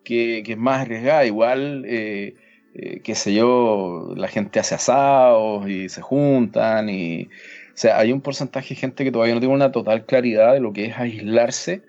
que, 0.05 0.43
que 0.45 0.53
es 0.53 0.59
más 0.59 0.83
arriesgada, 0.83 1.27
igual, 1.27 1.85
qué 1.85 3.15
sé 3.15 3.35
yo, 3.35 4.15
la 4.17 4.29
gente 4.29 4.61
hace 4.61 4.75
asados 4.75 5.69
y 5.69 5.89
se 5.89 6.03
juntan 6.03 6.89
y... 6.89 7.29
O 7.75 7.77
sea, 7.77 7.99
hay 7.99 8.13
un 8.13 8.21
porcentaje 8.21 8.75
de 8.75 8.81
gente 8.81 9.03
que 9.03 9.11
todavía 9.11 9.35
no 9.35 9.41
tiene 9.41 9.55
una 9.55 9.73
total 9.73 10.07
claridad 10.07 10.53
de 10.53 10.61
lo 10.61 10.73
que 10.73 10.87
es 10.87 10.97
aislarse 10.97 11.83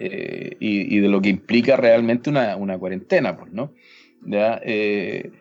eh, 0.00 0.56
y, 0.60 1.00
de 1.00 1.08
lo 1.08 1.20
que 1.20 1.28
implica 1.28 1.76
realmente 1.76 2.30
una, 2.30 2.78
cuarentena, 2.78 3.36
pues, 3.36 3.52
¿no? 3.52 3.72
¿Ya? 4.24 4.60
Eh, 4.64 5.32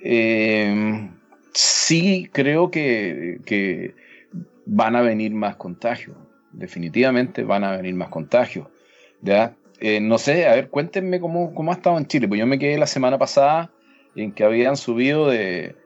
em, 0.00 1.10
sí 1.52 2.28
creo 2.32 2.70
que, 2.70 3.94
van 4.64 4.96
a 4.96 5.02
venir 5.02 5.32
más 5.32 5.54
contagios, 5.54 6.16
definitivamente 6.50 7.44
van 7.44 7.62
a 7.62 7.76
venir 7.76 7.94
más 7.94 8.08
contagios, 8.08 8.66
¿ya? 9.22 9.54
Eh, 9.80 10.00
no 10.00 10.18
sé, 10.18 10.46
a 10.46 10.54
ver, 10.54 10.70
cuéntenme 10.70 11.20
cómo, 11.20 11.54
cómo 11.54 11.70
ha 11.70 11.74
estado 11.74 11.98
en 11.98 12.06
Chile, 12.06 12.28
pues 12.28 12.40
yo 12.40 12.46
me 12.46 12.58
quedé 12.58 12.78
la 12.78 12.86
semana 12.86 13.18
pasada 13.18 13.70
en 14.14 14.32
que 14.32 14.44
habían 14.44 14.76
subido 14.76 15.28
de 15.28 15.76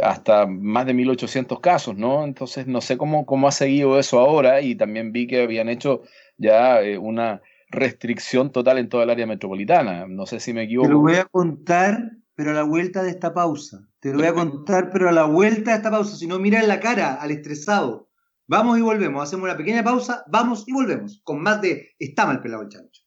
hasta 0.00 0.46
más 0.46 0.86
de 0.86 0.94
1800 0.94 1.58
casos, 1.58 1.96
¿no? 1.96 2.24
Entonces 2.24 2.68
no 2.68 2.80
sé 2.80 2.96
cómo, 2.96 3.26
cómo 3.26 3.48
ha 3.48 3.52
seguido 3.52 3.98
eso 3.98 4.20
ahora 4.20 4.60
y 4.60 4.76
también 4.76 5.10
vi 5.10 5.26
que 5.26 5.42
habían 5.42 5.68
hecho 5.68 6.02
ya 6.38 6.80
eh, 6.82 6.98
una 6.98 7.42
restricción 7.68 8.52
total 8.52 8.78
en 8.78 8.88
toda 8.88 9.04
el 9.04 9.10
área 9.10 9.26
metropolitana. 9.26 10.06
No 10.06 10.26
sé 10.26 10.38
si 10.40 10.52
me 10.52 10.64
equivoco. 10.64 10.88
Te 10.88 10.94
lo 10.94 11.00
voy 11.00 11.16
a 11.16 11.24
contar 11.24 12.12
pero 12.36 12.50
a 12.50 12.54
la 12.54 12.64
vuelta 12.64 13.02
de 13.02 13.10
esta 13.10 13.32
pausa. 13.32 13.88
Te 13.98 14.10
lo 14.12 14.18
voy 14.18 14.26
a 14.26 14.34
contar, 14.34 14.90
pero 14.92 15.08
a 15.08 15.12
la 15.12 15.24
vuelta 15.24 15.70
de 15.70 15.78
esta 15.78 15.90
pausa. 15.90 16.16
Si 16.16 16.26
no, 16.26 16.38
mira 16.38 16.60
en 16.60 16.68
la 16.68 16.80
cara 16.80 17.14
al 17.14 17.30
estresado. 17.30 18.10
Vamos 18.46 18.78
y 18.78 18.82
volvemos. 18.82 19.22
Hacemos 19.22 19.44
una 19.44 19.56
pequeña 19.56 19.82
pausa, 19.82 20.22
vamos 20.30 20.64
y 20.66 20.72
volvemos. 20.72 21.22
Con 21.24 21.42
más 21.42 21.62
de 21.62 21.94
Está 21.98 22.26
mal 22.26 22.42
pelado 22.42 22.62
el 22.62 22.68
chancho. 22.68 23.05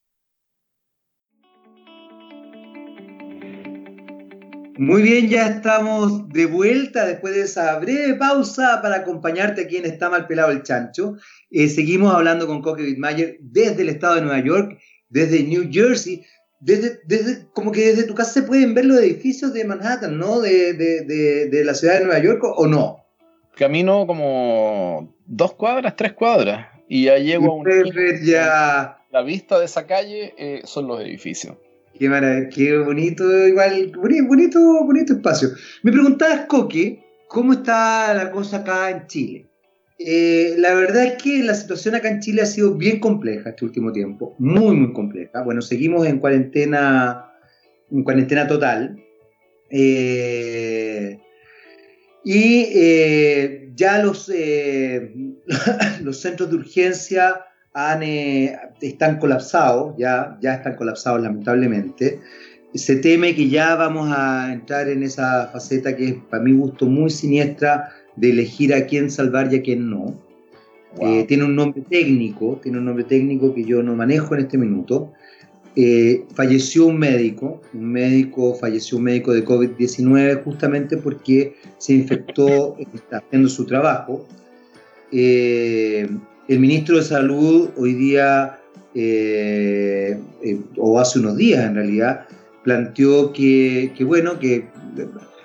Muy 4.80 5.02
bien, 5.02 5.28
ya 5.28 5.46
estamos 5.46 6.30
de 6.30 6.46
vuelta 6.46 7.06
después 7.06 7.36
de 7.36 7.42
esa 7.42 7.78
breve 7.80 8.14
pausa 8.14 8.80
para 8.82 8.96
acompañarte 8.96 9.64
aquí 9.64 9.76
en 9.76 9.84
Está 9.84 10.10
mal 10.10 10.26
pelado 10.26 10.52
el 10.52 10.64
chancho. 10.64 11.18
Eh, 11.52 11.68
seguimos 11.68 12.16
hablando 12.16 12.48
con 12.48 12.62
Coque 12.62 12.84
Wittmayer 12.84 13.40
desde 13.42 13.82
el 13.82 13.90
estado 13.90 14.16
de 14.16 14.22
Nueva 14.22 14.42
York, 14.42 14.80
desde 15.10 15.44
New 15.44 15.68
Jersey. 15.70 16.24
Desde, 16.62 17.02
desde, 17.04 17.46
como 17.52 17.74
que 17.74 17.88
desde 17.88 18.04
tu 18.04 18.16
casa 18.16 18.32
se 18.32 18.44
pueden 18.44 18.74
ver 18.74 18.86
los 18.86 19.00
edificios 19.00 19.54
de 19.54 19.66
Manhattan, 19.66 20.18
¿no? 20.18 20.40
De, 20.40 20.72
de, 20.72 21.50
de 21.50 21.66
la 21.66 21.74
ciudad 21.74 21.96
de 21.96 22.06
Nueva 22.06 22.24
York, 22.24 22.42
¿o 22.44 22.66
no? 22.66 23.06
Camino 23.58 24.08
como 24.08 25.14
dos 25.26 25.56
cuadras, 25.56 25.98
tres 25.98 26.14
cuadras, 26.14 26.68
y 26.88 27.04
ya 27.04 27.18
llego 27.18 27.52
a 27.52 27.56
un... 27.56 27.66
Ya... 28.24 28.98
La 29.12 29.24
vista 29.24 29.60
de 29.60 29.66
esa 29.66 29.86
calle 29.86 30.34
eh, 30.38 30.62
son 30.64 30.88
los 30.88 31.02
edificios. 31.02 31.58
Qué 32.00 32.08
maravilla, 32.08 32.48
qué 32.48 32.78
bonito, 32.78 33.46
igual, 33.46 33.92
bonito, 33.94 34.86
bonito 34.86 35.14
espacio. 35.14 35.50
Me 35.84 35.92
preguntabas, 35.92 36.46
Coque, 36.48 37.04
¿cómo 37.28 37.52
está 37.52 38.14
la 38.14 38.32
cosa 38.32 38.60
acá 38.60 38.90
en 38.90 39.06
Chile? 39.08 39.48
Eh, 39.98 40.56
la 40.58 40.76
verdad 40.76 41.04
es 41.04 41.22
que 41.22 41.44
la 41.44 41.54
situación 41.54 41.96
acá 41.96 42.08
en 42.10 42.22
Chile 42.22 42.42
ha 42.42 42.46
sido 42.46 42.76
bien 42.76 43.02
compleja 43.02 43.50
este 43.50 43.66
último 43.66 43.92
tiempo, 43.92 44.34
muy, 44.40 44.78
muy 44.78 44.94
compleja. 44.94 45.44
Bueno, 45.44 45.62
seguimos 45.62 46.08
en 46.08 46.20
cuarentena, 46.20 47.34
en 47.92 48.04
cuarentena 48.06 48.48
total. 48.48 48.98
Eh, 49.70 51.20
y 52.24 52.66
eh, 52.76 53.72
ya 53.76 54.02
los, 54.02 54.32
los 56.02 56.22
centros 56.22 56.50
de 56.50 56.56
urgencia 56.56 57.44
eh, 57.76 58.56
están 58.82 59.20
colapsados, 59.20 59.96
ya, 59.98 60.38
ya 60.42 60.56
están 60.56 60.76
colapsados 60.76 61.22
lamentablemente. 61.22 62.20
Se 62.74 62.98
teme 62.98 63.36
que 63.36 63.50
ya 63.50 63.76
vamos 63.76 64.12
a 64.16 64.54
entrar 64.54 64.90
en 64.90 65.04
esa 65.04 65.48
faceta 65.48 65.96
que 65.96 66.10
es, 66.10 66.16
para 66.30 66.44
mi 66.44 66.54
gusto, 66.54 66.86
muy 66.86 67.10
siniestra 67.10 67.90
de 68.16 68.32
elegir 68.32 68.74
a 68.74 68.86
quién 68.86 69.10
salvar 69.10 69.52
y 69.52 69.58
a 69.58 69.62
quién 69.62 69.90
no. 69.90 70.14
Eh, 71.00 71.26
tiene 71.28 71.46
un 71.46 71.56
nombre 71.56 71.84
técnico, 71.88 72.60
tiene 72.62 72.80
un 72.80 72.86
nombre 72.86 73.04
técnico 73.04 73.54
que 73.54 73.64
yo 73.64 73.82
no 73.84 73.96
manejo 73.96 74.34
en 74.36 74.42
este 74.42 74.58
minuto. 74.58 75.14
Eh, 75.76 76.26
falleció 76.34 76.88
un 76.88 76.98
médico, 76.98 77.62
un 77.74 77.92
médico, 77.92 78.56
falleció 78.56 78.98
un 78.98 79.04
médico 79.06 79.32
de 79.32 79.46
COVID-19 79.46 80.44
justamente 80.44 80.98
porque 80.98 81.56
se 81.78 81.94
infectó, 81.94 82.76
está 82.94 83.18
haciendo 83.18 83.48
su 83.50 83.66
trabajo. 83.66 84.28
Eh, 85.12 86.10
el 86.50 86.60
ministro 86.60 86.98
de 86.98 87.04
Salud 87.04 87.70
hoy 87.78 87.94
día, 87.94 88.60
eh, 88.96 90.20
eh, 90.44 90.60
o 90.78 91.00
hace 91.00 91.20
unos 91.20 91.38
días 91.38 91.64
en 91.64 91.76
realidad, 91.76 92.26
planteó 92.64 93.32
que, 93.32 93.94
bueno, 94.02 94.40
que, 94.40 94.66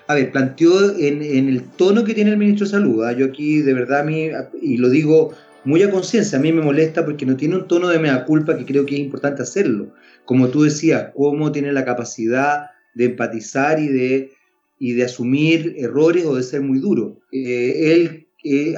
a 0.07 0.15
ver, 0.15 0.33
planteó 0.33 0.97
en, 0.99 1.23
el 1.23 1.63
tono 1.77 2.05
que 2.05 2.15
tiene 2.15 2.31
el 2.31 2.39
ministro 2.39 2.65
de 2.65 2.73
Salud, 2.73 3.05
¿ah? 3.05 3.13
yo 3.13 3.27
aquí 3.27 3.61
de 3.61 3.75
verdad, 3.75 4.01
a 4.01 4.05
mí, 4.05 4.31
y 4.63 4.79
lo 4.79 4.89
digo 4.89 5.35
muy 5.65 5.83
a 5.83 5.91
conciencia, 5.91 6.39
a 6.39 6.41
mí 6.43 6.53
me 6.53 6.63
molesta 6.63 7.05
porque 7.05 7.27
no 7.27 7.37
tiene 7.37 7.57
un 7.57 7.69
tono 7.69 7.89
de 7.89 7.99
mea 7.99 8.25
culpa 8.25 8.57
que 8.57 8.65
creo 8.65 8.87
que 8.87 8.95
es 8.95 9.01
importante 9.01 9.43
hacerlo. 9.43 9.93
Como 10.25 10.49
tú 10.49 10.63
decías, 10.63 11.11
cómo 11.15 11.53
tiene 11.53 11.73
la 11.73 11.85
capacidad 11.85 12.71
de 12.95 13.07
empatizar 13.07 13.79
y 13.79 13.89
de, 13.89 14.33
y 14.79 14.93
de 14.93 15.05
asumir 15.05 15.75
errores 15.79 16.25
o 16.25 16.37
de 16.37 16.43
ser 16.43 16.63
muy 16.63 16.79
duro. 16.79 17.21
Eh, 17.33 17.93
él 17.93 18.24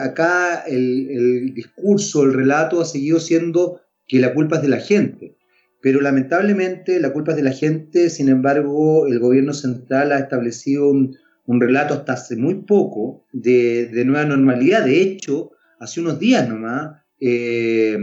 acá 0.01 0.63
el, 0.67 1.53
discurso, 1.55 2.23
el 2.23 2.35
relato 2.35 2.81
ha 2.81 2.85
seguido 2.85 3.19
siendo 3.21 3.81
que 4.07 4.21
la 4.21 4.33
culpa 4.35 4.57
es 4.57 4.63
de 4.63 4.69
la 4.69 4.81
gente. 4.81 5.37
Pero 5.81 6.01
lamentablemente 6.01 7.01
la 7.01 7.13
culpa 7.13 7.33
es 7.33 7.37
de 7.37 7.43
la 7.43 7.53
gente, 7.53 8.11
sin 8.11 8.29
embargo, 8.29 9.07
el 9.07 9.19
gobierno 9.19 9.53
central 9.53 10.13
ha 10.13 10.19
establecido 10.19 10.89
un, 10.89 11.17
relato 11.47 11.95
hasta 11.95 12.15
hace 12.15 12.37
muy 12.37 12.63
poco 12.63 13.25
de, 13.33 13.91
nueva 14.05 14.25
normalidad. 14.25 14.85
De 14.85 15.01
hecho, 15.01 15.51
hace 15.79 16.01
unos 16.01 16.19
días 16.19 16.49
nomás, 16.49 17.03
eh, 17.21 17.99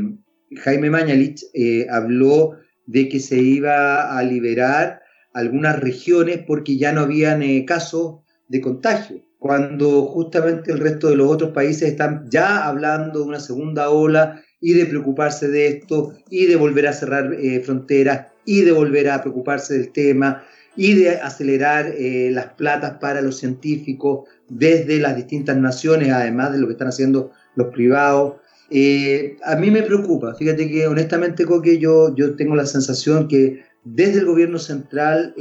Jaime 0.55 0.89
Mañalich 0.89 1.43
eh, 1.53 1.87
habló 1.89 2.57
de 2.85 3.09
que 3.09 3.19
se 3.19 3.37
iba 3.37 4.17
a 4.17 4.23
liberar 4.23 5.01
algunas 5.33 5.79
regiones 5.79 6.39
porque 6.45 6.77
ya 6.77 6.91
no 6.91 7.01
habían 7.01 7.41
eh, 7.41 7.65
casos 7.65 8.19
de 8.47 8.61
contagio 8.61 9.22
cuando 9.43 10.05
justamente 10.05 10.71
el 10.71 10.79
resto 10.79 11.09
de 11.09 11.17
los 11.17 11.29
otros 11.29 11.51
países 11.51 11.89
están 11.89 12.29
ya 12.29 12.65
hablando 12.65 13.19
de 13.19 13.25
una 13.25 13.41
segunda 13.41 13.89
ola 13.89 14.41
y 14.61 14.71
de 14.71 14.85
preocuparse 14.85 15.49
de 15.49 15.67
esto 15.67 16.13
y 16.29 16.45
de 16.45 16.55
volver 16.55 16.87
a 16.87 16.93
cerrar 16.93 17.33
eh, 17.33 17.59
fronteras 17.59 18.27
y 18.45 18.61
de 18.61 18.71
volver 18.71 19.09
a 19.09 19.21
preocuparse 19.21 19.73
del 19.73 19.91
tema 19.91 20.45
y 20.77 20.93
de 20.93 21.17
acelerar 21.17 21.87
eh, 21.87 22.29
las 22.31 22.53
platas 22.53 22.99
para 23.01 23.19
los 23.19 23.37
científicos 23.37 24.29
desde 24.47 24.97
las 24.99 25.17
distintas 25.17 25.57
naciones, 25.57 26.09
además 26.11 26.53
de 26.53 26.59
lo 26.59 26.67
que 26.67 26.73
están 26.73 26.87
haciendo 26.87 27.31
los 27.57 27.67
privados. 27.73 28.35
Eh, 28.69 29.35
a 29.43 29.57
mí 29.57 29.69
me 29.71 29.83
preocupa, 29.83 30.35
fíjate 30.35 30.71
que 30.71 30.87
honestamente, 30.87 31.43
Coque, 31.45 31.79
yo, 31.79 32.15
yo 32.15 32.37
tengo 32.37 32.55
la 32.55 32.65
sensación 32.65 33.27
que 33.27 33.65
desde 33.83 34.19
el 34.19 34.25
gobierno 34.25 34.57
central 34.57 35.35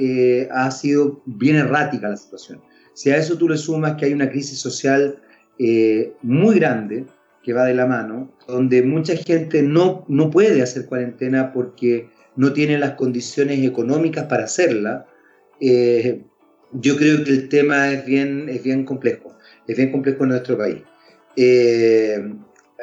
ha 0.50 0.68
sido 0.72 1.22
bien 1.24 1.54
errática 1.54 2.08
la 2.08 2.16
situación. 2.16 2.60
Si 2.94 3.10
a 3.10 3.16
eso 3.16 3.36
tú 3.38 3.48
le 3.48 3.56
sumas 3.56 3.96
que 3.96 4.06
hay 4.06 4.12
una 4.12 4.30
crisis 4.30 4.58
social 4.58 5.18
eh, 5.58 6.12
muy 6.22 6.56
grande 6.56 7.06
que 7.42 7.52
va 7.52 7.64
de 7.64 7.74
la 7.74 7.86
mano, 7.86 8.36
donde 8.46 8.82
mucha 8.82 9.16
gente 9.16 9.62
no, 9.62 10.04
no 10.08 10.30
puede 10.30 10.62
hacer 10.62 10.86
cuarentena 10.86 11.52
porque 11.52 12.08
no 12.36 12.52
tiene 12.52 12.78
las 12.78 12.92
condiciones 12.92 13.64
económicas 13.64 14.26
para 14.26 14.44
hacerla, 14.44 15.06
eh, 15.60 16.22
yo 16.72 16.96
creo 16.96 17.24
que 17.24 17.30
el 17.30 17.48
tema 17.48 17.92
es 17.92 18.06
bien, 18.06 18.48
es 18.48 18.62
bien 18.62 18.84
complejo, 18.84 19.36
es 19.66 19.76
bien 19.76 19.90
complejo 19.90 20.22
en 20.24 20.30
nuestro 20.30 20.56
país. 20.56 20.78
Eh, 21.36 22.32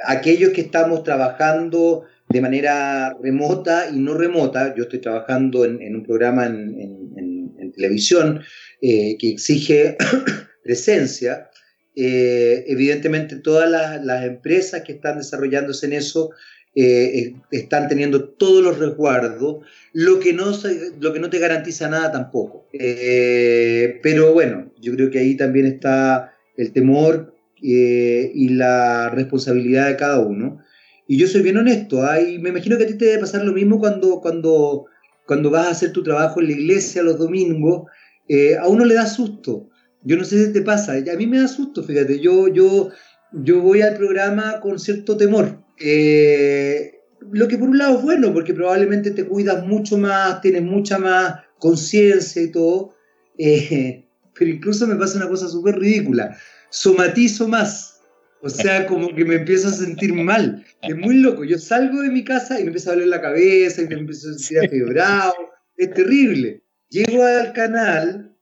aquellos 0.06 0.52
que 0.52 0.62
estamos 0.62 1.04
trabajando 1.04 2.06
de 2.28 2.42
manera 2.42 3.16
remota 3.22 3.90
y 3.90 4.00
no 4.00 4.14
remota, 4.14 4.76
yo 4.76 4.84
estoy 4.84 5.00
trabajando 5.00 5.66
en, 5.66 5.96
un 5.96 6.04
programa 6.04 6.46
en, 6.46 7.00
en 7.18 7.72
televisión 7.72 8.42
eh, 8.82 9.18
que 9.18 9.30
exige 9.30 9.98
presencia. 10.64 11.50
Eh, 11.96 12.64
evidentemente 12.68 13.36
todas 13.36 13.70
las, 13.70 14.24
empresas 14.24 14.84
que 14.84 14.94
están 14.94 15.18
desarrollándose 15.18 15.86
en 15.88 15.94
eso 15.94 16.30
eh, 16.76 17.34
están 17.52 17.90
teniendo 17.90 18.30
todos 18.30 18.64
los 18.64 18.80
resguardos, 18.80 19.66
lo 19.92 20.20
que 20.22 20.32
no, 20.32 20.54
lo 21.02 21.12
que 21.12 21.20
no 21.20 21.30
te 21.30 21.40
garantiza 21.40 21.90
nada 21.90 22.12
tampoco. 22.12 22.70
pero 22.72 24.32
bueno, 24.32 24.72
yo 24.80 24.94
creo 24.96 25.10
que 25.10 25.20
ahí 25.20 25.36
también 25.36 25.66
está 25.66 26.34
el 26.56 26.72
temor 26.72 27.36
y 27.62 28.50
la 28.50 29.10
responsabilidad 29.10 29.90
de 29.90 29.98
cada 29.98 30.20
uno. 30.20 30.64
Y 31.06 31.18
yo 31.18 31.28
soy 31.28 31.42
bien 31.42 31.58
honesto, 31.58 32.04
¿ah? 32.04 32.18
me 32.40 32.50
imagino 32.50 32.78
que 32.78 32.84
a 32.84 32.88
ti 32.88 32.94
te 32.94 33.06
debe 33.06 33.22
pasar 33.22 33.44
lo 33.44 33.52
mismo 33.52 33.80
cuando, 33.80 34.22
cuando, 34.22 34.86
cuando 35.26 35.50
vas 35.50 35.68
a 35.68 35.72
hacer 35.72 35.92
tu 35.92 36.04
trabajo 36.04 36.40
en 36.40 36.48
la 36.48 36.54
iglesia 36.54 37.04
los 37.04 37.18
domingos 37.18 37.90
eh, 38.30 38.56
a 38.56 38.68
uno 38.68 38.86
le 38.86 38.94
da 38.96 39.08
susto. 39.08 39.70
Yo 40.04 40.16
no 40.16 40.24
sé 40.24 40.46
si 40.46 40.54
te 40.54 40.62
pasa, 40.62 40.94
a 40.94 41.18
mí 41.18 41.28
me 41.28 41.40
da 41.40 41.48
susto, 41.48 41.84
fíjate, 41.84 42.20
yo, 42.22 42.48
yo, 42.48 42.90
yo 43.34 43.62
voy 43.62 43.82
al 43.82 43.98
programa 43.98 44.62
con 44.62 44.80
cierto 44.80 45.18
temor. 45.18 45.62
Eh, 45.78 46.94
lo 47.32 47.48
que 47.48 47.58
por 47.58 47.70
un 47.70 47.78
lado 47.78 47.98
es 47.98 48.04
bueno, 48.04 48.34
porque 48.34 48.54
probablemente 48.54 49.12
te 49.12 49.26
cuidas 49.26 49.66
mucho 49.66 49.98
más, 49.98 50.40
tienes 50.42 50.64
mucha 50.64 51.00
más 51.00 51.36
conciencia 51.58 52.42
y 52.42 52.52
todo, 52.52 52.96
eh, 53.38 54.08
pero 54.38 54.52
incluso 54.52 54.88
me 54.88 54.96
pasa 54.96 55.18
una 55.18 55.28
cosa 55.28 55.50
súper 55.50 55.78
ridícula, 55.78 56.38
somatizo 56.70 57.48
más, 57.48 58.00
o 58.42 58.48
sea, 58.48 58.86
como 58.86 59.14
que 59.14 59.26
me 59.26 59.36
empiezo 59.36 59.68
a 59.68 59.72
sentir 59.72 60.14
mal, 60.14 60.64
es 60.82 60.96
muy 60.96 61.18
loco, 61.18 61.44
yo 61.44 61.58
salgo 61.58 62.02
de 62.02 62.10
mi 62.10 62.24
casa 62.24 62.58
y 62.58 62.64
me 62.64 62.68
empieza 62.68 62.92
a 62.92 62.94
doler 62.94 63.10
la 63.10 63.22
cabeza 63.22 63.82
y 63.82 63.88
me 63.88 63.96
empiezo 63.96 64.30
a 64.30 64.34
sentir 64.34 64.60
afebrado, 64.60 65.34
es 65.76 65.94
terrible. 65.94 66.64
Llego 66.90 67.24
al 67.24 67.54
canal 67.54 68.36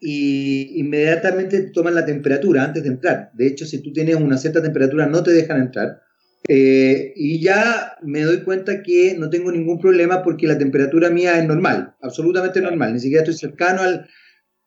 y 0.00 0.78
inmediatamente 0.80 1.60
toman 1.72 1.94
la 1.94 2.06
temperatura 2.06 2.64
antes 2.64 2.82
de 2.82 2.88
entrar. 2.90 3.30
De 3.34 3.46
hecho, 3.46 3.66
si 3.66 3.82
tú 3.82 3.92
tienes 3.92 4.16
una 4.16 4.38
cierta 4.38 4.62
temperatura, 4.62 5.06
no 5.06 5.22
te 5.22 5.32
dejan 5.32 5.60
entrar. 5.60 6.00
Eh, 6.48 7.12
y 7.16 7.40
ya 7.40 7.96
me 8.02 8.22
doy 8.22 8.42
cuenta 8.42 8.82
que 8.82 9.16
no 9.18 9.28
tengo 9.30 9.50
ningún 9.50 9.80
problema 9.80 10.22
porque 10.22 10.46
la 10.46 10.56
temperatura 10.56 11.10
mía 11.10 11.38
es 11.40 11.46
normal, 11.46 11.96
absolutamente 12.00 12.60
normal, 12.60 12.94
ni 12.94 13.00
siquiera 13.00 13.22
estoy 13.22 13.36
cercano 13.36 13.82
al... 13.82 14.06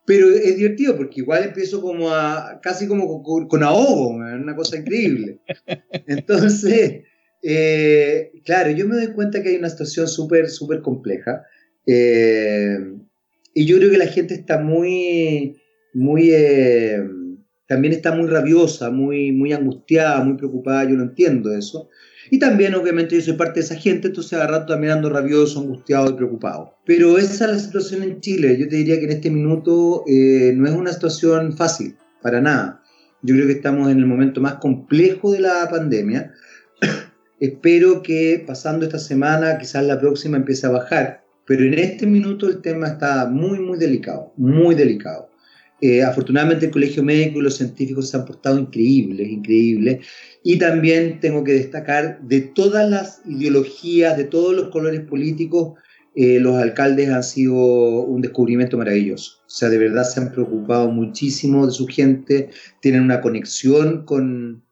Pero 0.05 0.27
es 0.27 0.57
divertido 0.57 0.97
porque 0.97 1.21
igual 1.21 1.43
empiezo 1.43 1.81
como 1.81 2.09
a, 2.09 2.59
casi 2.63 2.87
como 2.87 3.21
con, 3.21 3.63
ahogo, 3.63 4.09
una 4.09 4.55
cosa 4.55 4.77
increíble. 4.77 5.39
Entonces, 6.07 7.03
eh, 7.43 8.31
claro, 8.43 8.71
yo 8.71 8.87
me 8.87 8.95
doy 8.95 9.13
cuenta 9.13 9.41
que 9.41 9.49
hay 9.49 9.55
una 9.57 9.69
situación 9.69 10.07
súper, 10.07 10.49
súper 10.49 10.81
compleja. 10.81 11.43
Eh, 11.91 12.77
y 13.55 13.65
yo 13.65 13.77
creo 13.77 13.89
que 13.89 13.97
la 13.97 14.07
gente 14.07 14.35
está 14.35 14.59
muy, 14.59 15.57
muy, 15.93 16.29
eh, 16.31 17.03
también 17.67 17.93
está 17.93 18.11
muy 18.11 18.27
rabiosa, 18.27 18.91
muy, 18.91 19.31
muy 19.31 19.53
angustiada, 19.53 20.23
muy 20.23 20.37
preocupada, 20.37 20.83
yo 20.83 20.95
no 20.95 21.03
entiendo 21.03 21.51
eso. 21.51 21.89
Y 22.29 22.37
también, 22.37 22.75
obviamente, 22.75 23.15
yo 23.15 23.21
soy 23.21 23.33
parte 23.33 23.59
de 23.59 23.65
esa 23.65 23.75
gente, 23.75 24.09
entonces 24.09 24.33
a 24.33 24.45
rato 24.45 24.73
también 24.73 24.93
ando 24.93 25.09
rabioso, 25.09 25.61
angustiado 25.61 26.11
y 26.11 26.13
preocupado. 26.13 26.75
Pero 26.85 27.17
esa 27.17 27.45
es 27.45 27.51
la 27.51 27.59
situación 27.59 28.03
en 28.03 28.21
Chile. 28.21 28.55
Yo 28.59 28.67
te 28.67 28.75
diría 28.75 28.99
que 28.99 29.05
en 29.05 29.11
este 29.11 29.31
minuto 29.31 30.03
eh, 30.07 30.53
no 30.55 30.67
es 30.67 30.73
una 30.73 30.93
situación 30.93 31.57
fácil, 31.57 31.97
para 32.21 32.39
nada. 32.39 32.83
Yo 33.23 33.33
creo 33.33 33.47
que 33.47 33.53
estamos 33.53 33.89
en 33.89 33.97
el 33.97 34.05
momento 34.05 34.41
más 34.41 34.55
complejo 34.55 35.31
de 35.31 35.39
la 35.39 35.67
pandemia. 35.71 36.33
Espero 37.39 38.03
que 38.03 38.43
pasando 38.45 38.85
esta 38.85 38.99
semana, 38.99 39.57
quizás 39.57 39.83
la 39.85 39.99
próxima 39.99 40.37
empiece 40.37 40.67
a 40.67 40.71
bajar, 40.71 41.23
pero 41.49 41.63
en 41.63 41.73
este 41.79 42.05
minuto 42.05 42.47
el 42.47 42.61
tema 42.61 42.89
está 42.89 43.25
muy, 43.25 43.57
muy 43.57 43.79
delicado, 43.79 44.31
muy 44.37 44.75
delicado. 44.75 45.31
Eh, 45.81 46.03
afortunadamente 46.03 46.67
el 46.67 46.71
Colegio 46.71 47.01
Médico 47.01 47.39
y 47.39 47.41
los 47.41 47.57
científicos 47.57 48.07
se 48.07 48.17
han 48.17 48.25
portado 48.25 48.59
increíbles, 48.59 49.27
increíbles. 49.27 50.05
Y 50.43 50.59
también 50.59 51.19
tengo 51.19 51.43
que 51.43 51.53
destacar 51.53 52.21
de 52.21 52.41
todas 52.41 52.87
las 52.87 53.23
ideologías, 53.25 54.15
de 54.15 54.25
todos 54.25 54.55
los 54.55 54.69
colores 54.69 55.01
políticos, 55.01 55.73
eh, 56.15 56.39
los 56.39 56.55
alcaldes 56.55 57.09
han 57.09 57.23
sido 57.23 57.55
un 57.55 58.21
descubrimiento 58.21 58.77
maravilloso. 58.77 59.39
O 59.47 59.49
sea, 59.49 59.69
de 59.69 59.79
verdad 59.79 60.03
se 60.03 60.19
han 60.19 60.31
preocupado 60.31 60.91
muchísimo 60.91 61.65
de 61.65 61.71
su 61.71 61.87
gente, 61.87 62.49
tienen 62.79 63.01
una 63.01 63.21
conexión 63.21 64.05
con, 64.05 64.63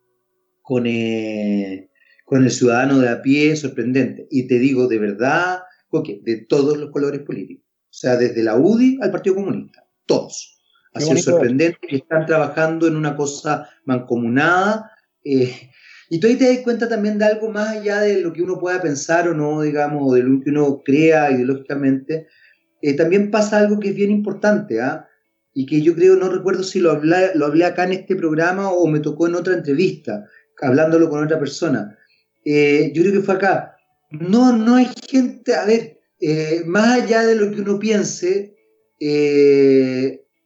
con, 0.62 0.86
eh, 0.86 1.90
con 2.24 2.44
el 2.44 2.52
ciudadano 2.52 3.00
de 3.00 3.10
a 3.10 3.24
pie 3.24 3.56
sorprendente. 3.56 4.28
Y 4.30 4.46
te 4.46 4.60
digo, 4.60 4.88
de 4.88 5.00
verdad, 5.00 5.62
porque 5.90 6.22
de 6.24 6.38
todos 6.38 6.78
los 6.78 6.92
colores 6.92 7.22
políticos. 7.22 7.66
O 7.90 7.94
sea, 8.00 8.16
desde 8.16 8.44
la 8.44 8.56
UDI 8.56 9.00
al 9.02 9.12
Partido 9.12 9.36
Comunista, 9.36 9.88
todos. 10.06 10.60
Ha 10.94 11.00
sido 11.00 11.18
sorprendente 11.18 11.80
que 11.88 11.98
están 11.98 12.26
trabajando 12.26 12.88
en 12.88 12.96
una 12.96 13.16
cosa 13.16 13.70
mancomunada. 13.86 14.92
Eh, 15.24 15.70
y 16.10 16.20
tú 16.20 16.28
ahí 16.28 16.36
te 16.36 16.48
das 16.48 16.64
cuenta 16.64 16.88
también 16.88 17.18
de 17.18 17.26
algo 17.26 17.50
más 17.50 17.70
allá 17.70 18.02
de 18.02 18.22
lo 18.22 18.34
que 18.34 18.42
uno 18.42 18.60
pueda 18.60 18.82
pensar 18.82 19.28
o 19.28 19.34
no, 19.34 19.62
digamos, 19.62 20.02
o 20.06 20.14
de 20.14 20.24
lo 20.24 20.42
que 20.42 20.50
uno 20.50 20.82
crea 20.84 21.32
ideológicamente. 21.32 22.28
Eh, 22.82 22.96
también 22.96 23.32
pasa 23.32 23.58
algo 23.58 23.80
que 23.80 23.90
es 23.90 23.96
bien 23.96 24.12
importante, 24.12 24.82
¿ah? 24.82 25.08
Y 25.54 25.66
que 25.66 25.82
yo 25.82 25.96
creo, 25.96 26.16
no 26.16 26.30
recuerdo 26.30 26.64
si 26.64 26.80
lo 26.80 26.92
hablé, 26.92 27.32
lo 27.36 27.48
hablé 27.48 27.66
acá 27.66 27.84
en 27.84 27.94
este 27.94 28.16
programa 28.16 28.70
o 28.70 28.88
me 28.88 29.00
tocó 29.00 29.28
en 29.28 29.36
otra 29.36 29.56
entrevista, 29.56 30.26
hablándolo 30.62 31.10
con 31.10 31.24
otra 31.24 31.40
persona. 31.40 31.98
Eh, 32.46 32.92
yo 32.94 33.02
creo 33.02 33.14
que 33.14 33.22
fue 33.22 33.36
acá. 33.36 33.77
No, 34.10 34.56
no 34.56 34.76
hay 34.76 34.90
gente, 35.10 35.54
a 35.54 35.66
ver, 35.66 36.00
eh, 36.20 36.64
más 36.66 37.02
allá 37.02 37.24
de 37.24 37.36
lo 37.36 37.52
que 37.52 37.62
uno 37.62 37.78
piense, 37.80 38.56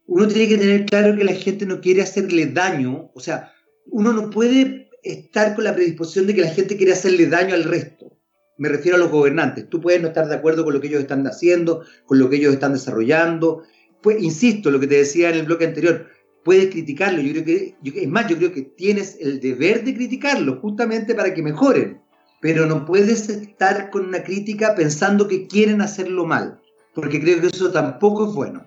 uno 0.06 0.28
tiene 0.28 0.48
que 0.48 0.58
tener 0.58 0.84
claro 0.86 1.16
que 1.16 1.24
la 1.24 1.34
gente 1.34 1.64
no 1.64 1.80
quiere 1.80 2.02
hacerle 2.02 2.46
daño, 2.46 3.10
o 3.14 3.20
sea, 3.20 3.52
uno 3.86 4.12
no 4.12 4.30
puede 4.30 4.90
estar 5.02 5.54
con 5.54 5.64
la 5.64 5.74
predisposición 5.74 6.26
de 6.26 6.34
que 6.34 6.42
la 6.42 6.50
gente 6.50 6.76
quiere 6.76 6.92
hacerle 6.92 7.26
daño 7.26 7.54
al 7.54 7.64
resto. 7.64 8.18
Me 8.58 8.68
refiero 8.68 8.96
a 8.96 9.00
los 9.00 9.10
gobernantes. 9.10 9.68
Tú 9.68 9.80
puedes 9.80 10.00
no 10.00 10.08
estar 10.08 10.28
de 10.28 10.34
acuerdo 10.34 10.64
con 10.64 10.74
lo 10.74 10.80
que 10.80 10.88
ellos 10.88 11.00
están 11.00 11.26
haciendo, 11.26 11.84
con 12.06 12.18
lo 12.18 12.28
que 12.28 12.36
ellos 12.36 12.52
están 12.52 12.74
desarrollando. 12.74 13.64
Pues, 14.02 14.22
insisto, 14.22 14.70
lo 14.70 14.78
que 14.78 14.86
te 14.86 14.96
decía 14.96 15.30
en 15.30 15.36
el 15.36 15.46
bloque 15.46 15.64
anterior, 15.64 16.06
puedes 16.44 16.70
criticarlo. 16.70 17.22
Yo 17.22 17.32
creo 17.32 17.44
que, 17.44 17.76
es 17.82 18.08
más, 18.08 18.28
yo 18.28 18.36
creo 18.36 18.52
que 18.52 18.62
tienes 18.62 19.16
el 19.20 19.40
deber 19.40 19.84
de 19.84 19.94
criticarlo 19.94 20.60
justamente 20.60 21.14
para 21.14 21.32
que 21.34 21.42
mejoren. 21.42 22.01
Pero 22.42 22.66
no 22.66 22.84
puedes 22.84 23.30
estar 23.30 23.88
con 23.88 24.04
una 24.04 24.22
crítica 24.22 24.74
pensando 24.74 25.26
que 25.28 25.46
quieren 25.46 25.80
hacerlo 25.80 26.26
mal, 26.26 26.60
porque 26.92 27.18
creo 27.18 27.40
que 27.40 27.46
eso 27.46 27.72
tampoco 27.72 28.28
es 28.28 28.34
bueno. 28.34 28.66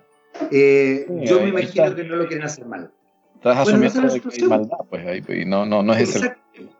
Eh, 0.50 1.06
yo 1.24 1.40
me 1.40 1.50
imagino 1.50 1.94
que 1.94 2.02
no 2.02 2.16
lo 2.16 2.26
quieren 2.26 2.46
hacer 2.46 2.66
mal. 2.66 2.90
Estás 3.36 3.58
asumiendo 3.58 4.02
que 4.08 4.42
hay 4.42 4.48
maldad, 4.48 4.78
pues 4.90 5.06
ahí, 5.06 5.20
pues, 5.20 5.46
no, 5.46 5.64
no, 5.64 5.82
no 5.84 5.92
es 5.94 6.16
ese. 6.16 6.34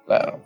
Claro. 0.06 0.40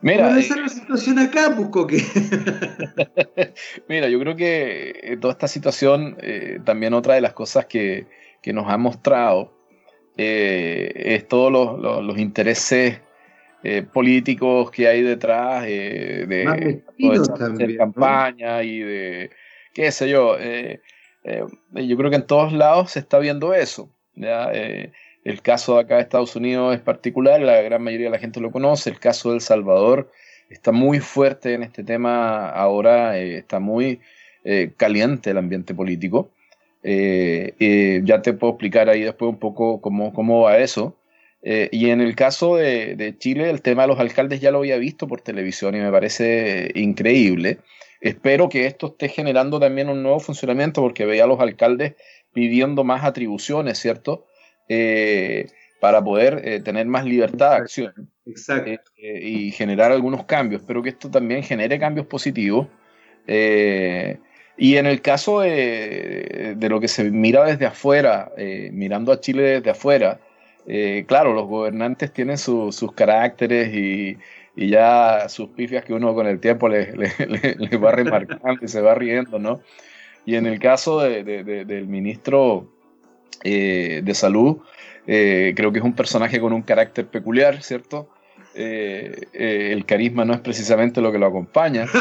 Mira, 0.00 0.38
esa 0.38 0.54
es 0.54 0.60
la 0.60 0.68
situación 0.68 1.18
acá, 1.18 1.56
que. 1.88 2.02
Mira, 3.88 4.08
yo 4.08 4.20
creo 4.20 4.36
que 4.36 5.00
eh, 5.02 5.16
toda 5.16 5.32
esta 5.32 5.48
situación, 5.48 6.16
eh, 6.20 6.60
también 6.64 6.94
otra 6.94 7.14
de 7.14 7.22
las 7.22 7.32
cosas 7.32 7.66
que, 7.66 8.06
que 8.40 8.52
nos 8.52 8.70
ha 8.70 8.76
mostrado 8.76 9.52
eh, 10.16 10.92
es 10.94 11.26
todos 11.26 11.50
los, 11.50 12.04
los, 12.04 12.18
intereses 12.18 13.00
políticos 13.92 14.70
que 14.70 14.86
hay 14.88 15.02
detrás 15.02 15.62
de, 15.62 16.26
de 16.26 17.76
campaña 17.76 18.62
y 18.62 18.80
de, 18.80 19.30
qué 19.72 19.90
sé 19.90 20.08
yo. 20.08 20.36
yo 20.38 21.96
creo 21.96 22.10
que 22.10 22.16
en 22.16 22.26
todos 22.26 22.52
lados 22.52 22.92
se 22.92 22.98
está 22.98 23.18
viendo 23.18 23.54
eso. 23.54 23.90
Eh, 24.16 24.92
el 25.24 25.40
caso 25.42 25.74
de 25.74 25.80
acá 25.80 25.96
de 25.96 26.02
Estados 26.02 26.36
Unidos 26.36 26.74
es 26.74 26.80
particular, 26.80 27.40
la 27.40 27.60
gran 27.62 27.82
mayoría 27.82 28.06
de 28.06 28.12
la 28.12 28.18
gente 28.18 28.40
lo 28.40 28.50
conoce. 28.50 28.90
El 28.90 28.98
caso 28.98 29.30
de 29.30 29.36
El 29.36 29.40
Salvador 29.40 30.10
está 30.50 30.72
muy 30.72 31.00
fuerte 31.00 31.54
en 31.54 31.62
este 31.62 31.82
tema 31.82 32.48
ahora, 32.50 33.18
eh, 33.18 33.38
está 33.38 33.58
muy 33.58 34.00
eh, 34.44 34.72
caliente 34.76 35.30
el 35.30 35.38
ambiente 35.38 35.74
político. 35.74 36.30
ya 36.82 38.22
te 38.22 38.32
puedo 38.34 38.52
explicar 38.52 38.88
ahí 38.88 39.02
después 39.02 39.30
un 39.30 39.38
poco 39.38 39.80
cómo, 39.80 40.12
cómo 40.12 40.42
va 40.42 40.58
eso. 40.58 40.96
Y 41.46 41.90
en 41.90 42.00
el 42.00 42.16
caso 42.16 42.56
de, 42.56 42.96
de, 42.96 43.18
Chile, 43.18 43.50
el 43.50 43.60
tema 43.60 43.82
de 43.82 43.88
los 43.88 44.00
alcaldes 44.00 44.40
ya 44.40 44.50
lo 44.50 44.58
había 44.58 44.78
visto 44.78 45.06
por 45.06 45.20
televisión 45.20 45.74
y 45.74 45.80
me 45.80 45.90
parece 45.90 46.70
increíble. 46.74 47.58
Espero 48.04 48.50
que 48.50 48.66
esto 48.66 48.88
esté 48.88 49.08
generando 49.08 49.58
también 49.58 49.88
un 49.88 50.02
nuevo 50.02 50.20
funcionamiento 50.20 50.82
porque 50.82 51.06
veía 51.06 51.24
a 51.24 51.26
los 51.26 51.40
alcaldes 51.40 51.94
pidiendo 52.34 52.84
más 52.84 53.02
atribuciones, 53.02 53.78
¿cierto? 53.78 54.26
Eh, 54.68 55.46
para 55.80 56.04
poder 56.04 56.42
eh, 56.44 56.60
tener 56.60 56.86
más 56.86 57.06
libertad 57.06 57.52
de 57.52 57.56
acción 57.56 58.10
Exacto. 58.26 58.70
Eh, 58.98 59.20
y 59.22 59.50
generar 59.52 59.90
algunos 59.90 60.26
cambios. 60.26 60.60
Espero 60.60 60.82
que 60.82 60.90
esto 60.90 61.10
también 61.10 61.42
genere 61.42 61.78
cambios 61.78 62.06
positivos. 62.06 62.66
y 63.26 64.76
en 64.76 64.86
el 64.86 65.00
caso 65.00 65.40
de, 65.40 66.56
lo 66.60 66.80
que 66.80 66.88
se 66.88 67.10
mira 67.10 67.44
desde 67.44 67.64
afuera, 67.64 68.32
mirando 68.70 69.12
a 69.12 69.20
Chile 69.20 69.42
desde 69.42 69.70
afuera, 69.70 70.20
claro, 71.06 71.34
los 71.34 71.46
gobernantes 71.46 72.12
tienen 72.12 72.38
sus 72.38 72.92
caracteres 72.94 73.74
y, 73.74 74.18
ya 74.56 75.28
sus 75.28 75.48
pifias 75.48 75.84
que 75.84 75.92
uno 75.92 76.14
con 76.14 76.28
el 76.28 76.38
tiempo 76.38 76.68
les 76.68 76.96
le, 77.58 77.76
va 77.76 77.90
remarcando 77.90 78.64
y 78.64 78.68
se 78.68 78.80
va 78.80 78.94
riendo, 78.94 79.38
¿no? 79.38 79.60
Y 80.24 80.36
en 80.36 80.46
el 80.46 80.58
caso 80.58 81.00
del 81.00 81.86
ministro 81.86 82.68
eh, 83.42 84.00
de 84.02 84.14
Salud, 84.14 84.58
eh, 85.06 85.52
creo 85.54 85.70
que 85.70 85.80
es 85.80 85.84
un 85.84 85.94
personaje 85.94 86.40
con 86.40 86.52
un 86.52 86.62
carácter 86.62 87.06
peculiar, 87.06 87.62
¿cierto? 87.62 88.08
Eh, 88.54 89.26
el 89.32 89.84
carisma 89.84 90.24
no 90.24 90.32
es 90.32 90.40
precisamente 90.40 91.02
lo 91.02 91.12
que 91.12 91.18
lo 91.18 91.26
acompaña. 91.26 91.86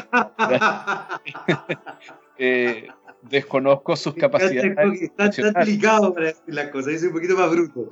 desconozco 3.30 3.96
sus 3.96 4.16
capacidades. 4.16 5.02
Está, 5.02 5.26
está 5.26 5.60
delicado 5.60 6.14
para 6.14 6.28
decir 6.28 6.54
las 6.54 6.70
cosas, 6.70 6.94
es 6.94 7.04
un 7.04 7.14
poquito 7.14 7.36
más 7.36 7.50
bruto. 7.50 7.90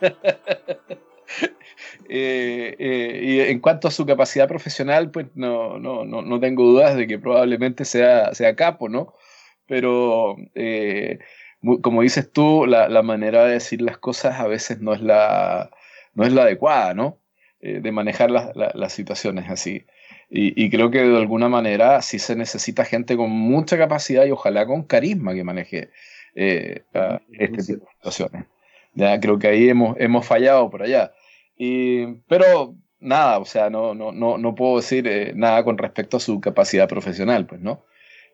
y 2.08 3.40
en 3.40 3.60
cuanto 3.60 3.88
a 3.88 3.90
su 3.90 4.06
capacidad 4.06 4.48
profesional, 4.48 5.10
pues 5.10 5.26
no, 5.34 5.78
no, 5.78 6.04
no, 6.04 6.22
no 6.22 6.40
tengo 6.40 6.64
dudas 6.64 6.96
de 6.96 7.06
que 7.06 7.18
probablemente 7.18 7.84
sea, 7.84 8.34
sea 8.34 8.54
capo, 8.54 8.88
¿no? 8.88 9.14
pero 9.66 10.36
eh, 10.54 11.18
como 11.80 12.02
dices 12.02 12.30
tú, 12.30 12.66
la, 12.66 13.02
manera 13.02 13.44
de 13.44 13.54
decir 13.54 13.80
las 13.80 13.98
cosas 13.98 14.40
a 14.40 14.46
veces 14.46 14.80
no 14.80 14.94
es 14.94 15.00
la, 15.00 15.70
no 16.14 16.24
es 16.24 16.32
la 16.32 16.42
adecuada, 16.42 16.94
¿no? 16.94 17.18
Eh, 17.60 17.80
de 17.80 17.92
manejar 17.92 18.30
las 18.30 18.92
situaciones 18.92 19.48
así. 19.48 19.86
Y, 20.36 20.68
creo 20.68 20.90
que 20.90 21.00
de 21.00 21.16
alguna 21.16 21.48
manera 21.48 22.02
sí 22.02 22.18
se 22.18 22.34
necesita 22.34 22.84
gente 22.84 23.16
con 23.16 23.30
mucha 23.30 23.78
capacidad 23.78 24.26
y 24.26 24.32
ojalá 24.32 24.66
con 24.66 24.82
carisma 24.82 25.32
que 25.32 25.44
maneje 25.44 25.90
eh, 26.34 26.82
este 27.38 27.62
tipo 27.62 27.86
de 27.86 27.92
situaciones. 27.92 28.46
Ya 28.94 29.20
creo 29.20 29.38
que 29.38 29.46
ahí 29.46 29.68
hemos, 29.68 29.96
hemos 30.00 30.26
fallado 30.26 30.68
por 30.70 30.82
allá. 30.82 31.12
Y, 31.56 32.06
pero 32.26 32.74
nada, 32.98 33.38
o 33.38 33.44
sea, 33.44 33.70
no, 33.70 33.94
no, 33.94 34.10
no, 34.10 34.36
no 34.36 34.54
puedo 34.56 34.78
decir 34.78 35.32
nada 35.36 35.62
con 35.62 35.78
respecto 35.78 36.16
a 36.16 36.20
su 36.20 36.40
capacidad 36.40 36.88
profesional, 36.88 37.46
pues, 37.46 37.60
¿no? 37.60 37.84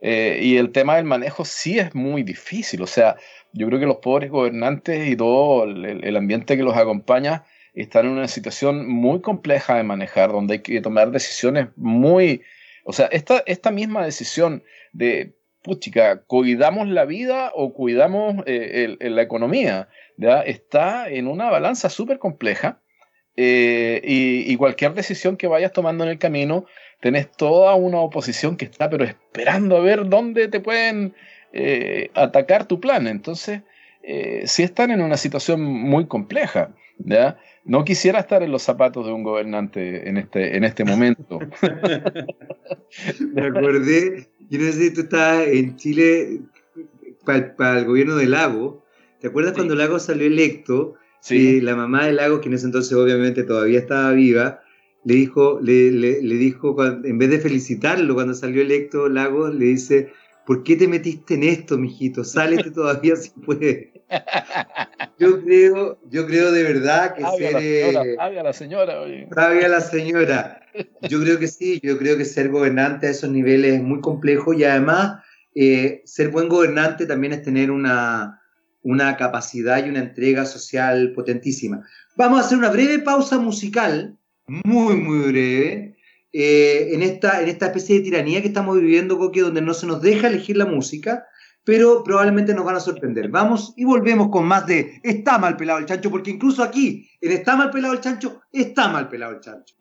Eh, 0.00 0.40
y 0.42 0.56
el 0.56 0.72
tema 0.72 0.96
del 0.96 1.04
manejo 1.04 1.44
sí 1.44 1.78
es 1.78 1.94
muy 1.94 2.22
difícil. 2.22 2.82
O 2.82 2.86
sea, 2.86 3.16
yo 3.52 3.66
creo 3.66 3.78
que 3.78 3.86
los 3.86 3.98
pobres 3.98 4.30
gobernantes 4.30 5.08
y 5.08 5.16
todo 5.16 5.64
el, 5.64 6.16
ambiente 6.16 6.56
que 6.56 6.62
los 6.62 6.76
acompaña 6.76 7.44
están 7.82 8.06
en 8.06 8.12
una 8.12 8.28
situación 8.28 8.88
muy 8.88 9.20
compleja 9.20 9.76
de 9.76 9.82
manejar, 9.82 10.32
donde 10.32 10.54
hay 10.54 10.60
que 10.60 10.80
tomar 10.80 11.10
decisiones 11.10 11.68
muy... 11.76 12.42
O 12.84 12.92
sea, 12.92 13.06
esta, 13.06 13.42
esta 13.46 13.70
misma 13.70 14.04
decisión 14.04 14.62
de, 14.92 15.34
puchica, 15.62 16.22
¿cuidamos 16.22 16.88
la 16.88 17.04
vida 17.04 17.52
o 17.54 17.72
cuidamos 17.72 18.42
eh, 18.46 18.96
la 19.00 19.22
economía? 19.22 19.88
¿ya? 20.16 20.40
Está 20.42 21.08
en 21.08 21.26
una 21.26 21.50
balanza 21.50 21.90
súper 21.90 22.18
compleja. 22.18 22.80
Eh, 23.36 24.00
y, 24.02 24.56
cualquier 24.56 24.92
decisión 24.92 25.36
que 25.36 25.46
vayas 25.46 25.72
tomando 25.72 26.04
en 26.04 26.10
el 26.10 26.18
camino 26.18 26.66
tenés 27.00 27.30
toda 27.30 27.74
una 27.74 28.00
oposición 28.00 28.56
que 28.56 28.66
está 28.66 28.90
pero 28.90 29.04
esperando 29.04 29.76
a 29.76 29.80
ver 29.80 30.08
dónde 30.08 30.48
te 30.48 30.60
pueden 30.60 31.14
eh, 31.52 32.10
atacar 32.14 32.66
tu 32.66 32.80
plan. 32.80 33.06
Entonces, 33.06 33.62
si 34.46 34.62
están 34.62 34.90
en 34.90 35.00
una 35.00 35.16
situación 35.16 35.62
muy 35.62 36.06
compleja, 36.06 36.74
¿ya? 36.98 37.38
No 37.64 37.84
quisiera 37.84 38.20
estar 38.20 38.42
en 38.42 38.52
los 38.52 38.62
zapatos 38.62 39.06
de 39.06 39.12
un 39.12 39.22
gobernante 39.22 40.08
en 40.08 40.16
este, 40.16 40.56
en 40.56 40.64
este 40.64 40.84
momento. 40.84 41.38
Me 43.34 43.42
acordé, 43.46 44.28
yo 44.48 44.58
no 44.58 44.64
sé 44.66 44.72
si 44.72 44.94
tú 44.94 45.02
estabas 45.02 45.46
en 45.46 45.76
Chile 45.76 46.40
para, 47.24 47.78
el 47.78 47.84
gobierno 47.84 48.16
de 48.16 48.26
Lago. 48.26 48.84
¿Te 49.20 49.28
acuerdas 49.28 49.52
cuando 49.52 49.74
Lago 49.74 49.98
salió 49.98 50.26
electo? 50.26 50.94
Sí. 51.20 51.60
la 51.60 51.76
mamá 51.76 52.06
de 52.06 52.12
Lago, 52.12 52.40
que 52.40 52.48
en 52.48 52.54
ese 52.54 52.64
entonces 52.64 52.94
obviamente 52.94 53.42
todavía 53.42 53.78
estaba 53.78 54.10
viva, 54.12 54.62
le 55.04 55.14
dijo, 55.14 55.60
le, 55.62 55.90
le, 55.92 56.22
le 56.22 56.34
dijo 56.36 56.74
en 56.82 57.18
vez 57.18 57.28
de 57.28 57.40
felicitarlo 57.40 58.14
cuando 58.14 58.32
salió 58.32 58.62
electo 58.62 59.06
Lago, 59.08 59.48
le 59.48 59.66
dice, 59.66 60.12
¿por 60.46 60.62
qué 60.62 60.76
te 60.76 60.88
metiste 60.88 61.34
en 61.34 61.42
esto, 61.42 61.76
mijito? 61.76 62.24
Sálete 62.24 62.70
todavía 62.70 63.16
si 63.16 63.30
puedes. 63.30 63.89
Yo 65.18 65.42
creo, 65.44 65.98
yo 66.08 66.26
creo 66.26 66.50
de 66.50 66.62
verdad 66.62 67.14
que 67.14 67.22
ser... 67.36 67.94
La 68.16 68.42
la 68.42 68.52
señora, 68.52 69.00
oye. 69.00 69.28
la 69.68 69.80
señora. 69.80 70.62
Yo 71.02 71.20
creo 71.20 71.38
que 71.38 71.46
sí, 71.46 71.80
yo 71.82 71.98
creo 71.98 72.16
que 72.16 72.24
ser 72.24 72.48
gobernante 72.48 73.06
a 73.06 73.10
esos 73.10 73.30
niveles 73.30 73.74
es 73.74 73.82
muy 73.82 74.00
complejo 74.00 74.54
y 74.54 74.64
además 74.64 75.22
eh, 75.54 76.02
ser 76.04 76.30
buen 76.30 76.48
gobernante 76.48 77.06
también 77.06 77.32
es 77.32 77.42
tener 77.42 77.70
una, 77.70 78.40
una 78.82 79.16
capacidad 79.16 79.84
y 79.84 79.90
una 79.90 80.00
entrega 80.00 80.46
social 80.46 81.12
potentísima. 81.14 81.86
Vamos 82.16 82.40
a 82.40 82.46
hacer 82.46 82.58
una 82.58 82.70
breve 82.70 83.00
pausa 83.00 83.38
musical, 83.38 84.16
muy, 84.46 84.96
muy 84.96 85.30
breve, 85.30 85.96
eh, 86.32 86.90
en, 86.92 87.02
esta, 87.02 87.42
en 87.42 87.48
esta 87.48 87.66
especie 87.66 87.96
de 87.96 88.04
tiranía 88.04 88.40
que 88.40 88.48
estamos 88.48 88.80
viviendo, 88.80 89.18
Coque, 89.18 89.40
donde 89.40 89.62
no 89.62 89.74
se 89.74 89.86
nos 89.86 90.00
deja 90.00 90.28
elegir 90.28 90.56
la 90.56 90.66
música, 90.66 91.26
pero 91.70 92.02
probablemente 92.02 92.52
nos 92.52 92.64
van 92.64 92.74
a 92.74 92.80
sorprender. 92.80 93.28
Vamos 93.28 93.74
y 93.76 93.84
volvemos 93.84 94.28
con 94.28 94.44
más 94.44 94.66
de 94.66 95.00
Está 95.04 95.38
mal 95.38 95.56
pelado 95.56 95.78
el 95.78 95.86
chancho, 95.86 96.10
porque 96.10 96.32
incluso 96.32 96.64
aquí, 96.64 97.08
en 97.20 97.30
Está 97.30 97.54
mal 97.54 97.70
pelado 97.70 97.94
el 97.94 98.00
chancho, 98.00 98.40
está 98.50 98.88
mal 98.88 99.08
pelado 99.08 99.34
el 99.34 99.40
chancho. 99.40 99.76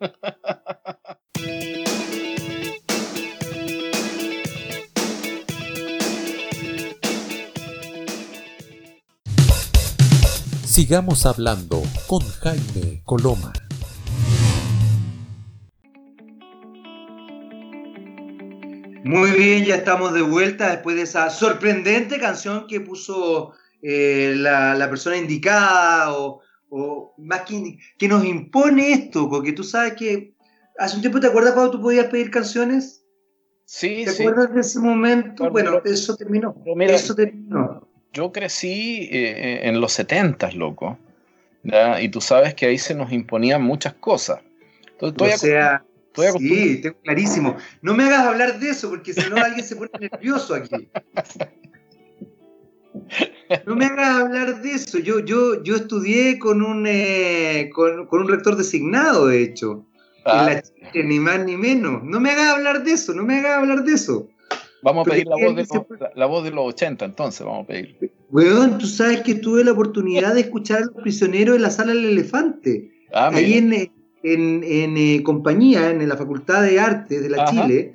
Sigamos 10.64 11.26
hablando 11.26 11.82
con 12.06 12.22
Jaime 12.22 13.02
Coloma. 13.04 13.52
Muy 19.10 19.32
bien, 19.32 19.66
ya 19.66 19.74
estamos 19.74 20.14
de 20.14 20.22
vuelta 20.22 20.70
después 20.70 20.96
de 20.96 21.02
esa 21.02 21.32
sorprendente 21.32 22.20
canción 22.20 22.68
que 22.68 22.80
puso 22.80 23.54
eh, 23.82 24.36
la, 24.36 24.88
persona 24.88 25.18
indicada 25.18 26.14
o, 26.14 26.44
más 27.18 27.42
que, 27.42 27.80
que, 27.98 28.08
nos 28.08 28.24
impone 28.24 28.92
esto, 28.92 29.28
porque 29.28 29.52
tú 29.52 29.64
sabes 29.64 29.94
que 29.94 30.36
hace 30.78 30.96
un 30.96 31.02
tiempo 31.02 31.20
te 31.20 31.26
acuerdas 31.26 31.54
cuando 31.54 31.72
tú 31.72 31.82
podías 31.82 32.06
pedir 32.06 32.30
canciones. 32.30 33.04
Sí, 33.66 34.06
¿Te 34.06 34.12
acuerdas 34.12 34.54
de 34.54 34.62
ese 34.62 34.78
momento? 34.78 35.50
Bueno, 35.50 35.82
eso 35.86 36.16
terminó. 36.16 36.56
eso 36.82 37.16
terminó. 37.16 37.88
Yo 38.14 38.32
crecí 38.32 39.10
eh, 39.12 39.62
en 39.64 39.82
los 39.82 39.92
70, 39.94 40.52
loco. 40.52 41.00
Y 42.00 42.10
tú 42.10 42.22
sabes 42.22 42.54
que 42.54 42.68
ahí 42.68 42.78
se 42.78 42.94
nos 42.94 43.12
imponían 43.12 43.64
muchas 43.64 43.96
cosas. 43.96 44.42
Entonces, 45.02 45.36
o 45.36 45.48
sea, 45.48 45.84
sí, 46.38 46.82
tengo 46.82 46.98
clarísimo. 47.04 47.58
No 47.82 47.94
me 47.94 48.04
hagas 48.04 48.28
hablar 48.28 48.60
de 48.60 48.70
eso, 48.70 48.90
porque 48.90 49.14
si 49.14 49.30
no 49.30 49.38
alguien 49.38 49.66
se 49.66 49.76
pone 49.76 49.92
nervioso 50.00 50.56
aquí. 50.56 50.90
No 53.66 53.76
me 53.76 53.86
hagas 53.86 54.22
hablar 54.22 54.62
de 54.62 54.72
eso. 54.72 55.00
Yo, 55.00 55.20
yo, 55.20 55.64
yo 55.64 55.76
estudié 55.76 56.38
con 56.40 56.62
un, 56.62 56.86
eh, 56.88 57.70
con, 57.74 58.08
un 58.12 58.28
rector 58.28 58.56
designado, 58.56 59.28
de 59.28 59.42
hecho. 59.42 59.86
En 60.26 60.32
ah. 60.32 60.44
la 60.44 60.62
Chile, 60.62 61.04
ni 61.06 61.20
más 61.20 61.44
ni 61.46 61.58
menos. 61.58 62.04
No 62.04 62.20
me 62.20 62.32
hagas 62.32 62.56
hablar 62.56 62.84
de 62.84 62.92
eso, 62.92 63.14
no 63.14 63.24
me 63.24 63.40
hagas 63.40 63.58
hablar 63.58 63.84
de 63.84 63.94
eso. 63.94 64.28
Vamos 64.82 65.08
a 65.08 65.12
pedir 65.12 65.28
la 65.28 65.36
voz, 65.36 65.56
de 65.56 65.64
los, 65.64 66.16
la, 66.16 66.26
voz 66.26 66.44
de 66.44 66.52
los 66.52 66.66
80, 66.66 67.04
entonces, 67.06 67.46
vamos 67.46 67.66
a 67.66 67.68
pedir. 67.68 68.12
Weón, 68.30 68.78
tú 68.78 68.86
sabes 68.86 69.22
que 69.22 69.36
tuve 69.36 69.64
la 69.64 69.72
oportunidad 69.72 70.36
de 70.36 70.42
escuchar 70.42 70.84
a 70.84 70.86
los 70.86 70.96
prisioneros 71.02 71.58
en 71.58 71.64
la 71.64 71.70
sala 71.70 71.94
del 71.94 72.06
elefante. 72.06 72.92
Ah, 73.14 73.30
ahí 73.34 73.58
en, 73.58 73.92
en, 74.24 74.98
eh, 74.98 75.24
compañía, 75.24 75.92
en 75.92 76.08
la 76.08 76.18
Facultad 76.18 76.64
de 76.64 76.80
Artes 76.80 77.22
de 77.22 77.30
la 77.30 77.46
Chile, 77.46 77.94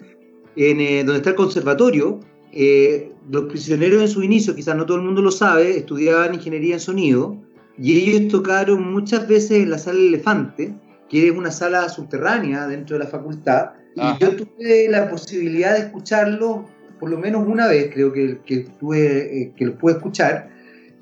en, 0.57 0.81
eh, 0.81 1.05
donde 1.05 1.19
está 1.19 1.31
el 1.31 1.37
conservatorio, 1.37 2.21
eh, 2.53 3.13
los 3.31 3.45
prisioneros 3.45 4.01
en 4.01 4.09
su 4.09 4.23
inicio, 4.23 4.55
quizás 4.55 4.77
no 4.77 4.87
todo 4.87 4.99
el 4.99 5.03
mundo 5.03 5.23
lo 5.23 5.31
sabe, 5.31 5.77
estudiaban 5.77 6.35
ingeniería 6.35 6.75
en 6.75 6.81
sonido 6.81 7.37
y 7.77 7.99
ellos 7.99 8.31
tocaron 8.31 8.93
muchas 8.93 9.27
veces 9.27 9.63
en 9.63 9.71
la 9.71 9.79
sala 9.79 9.99
Elefante, 9.99 10.75
que 11.09 11.29
es 11.29 11.33
una 11.37 11.51
sala 11.51 11.89
subterránea 11.89 12.67
dentro 12.69 12.97
de 12.97 13.05
la 13.05 13.11
facultad, 13.11 13.71
y 13.97 14.01
yo 14.21 14.37
tuve 14.37 14.89
la 14.89 15.09
posibilidad 15.09 15.75
de 15.75 15.81
escucharlo 15.81 16.65
por 16.99 17.11
lo 17.11 17.19
menos 17.19 17.47
una 17.47 17.67
vez, 17.67 17.91
creo 17.93 18.13
que, 18.13 18.39
que, 18.47 18.67
tuve, 18.79 19.53
que 19.57 19.67
lo 19.67 19.77
pude 19.77 19.95
escuchar, 19.95 20.49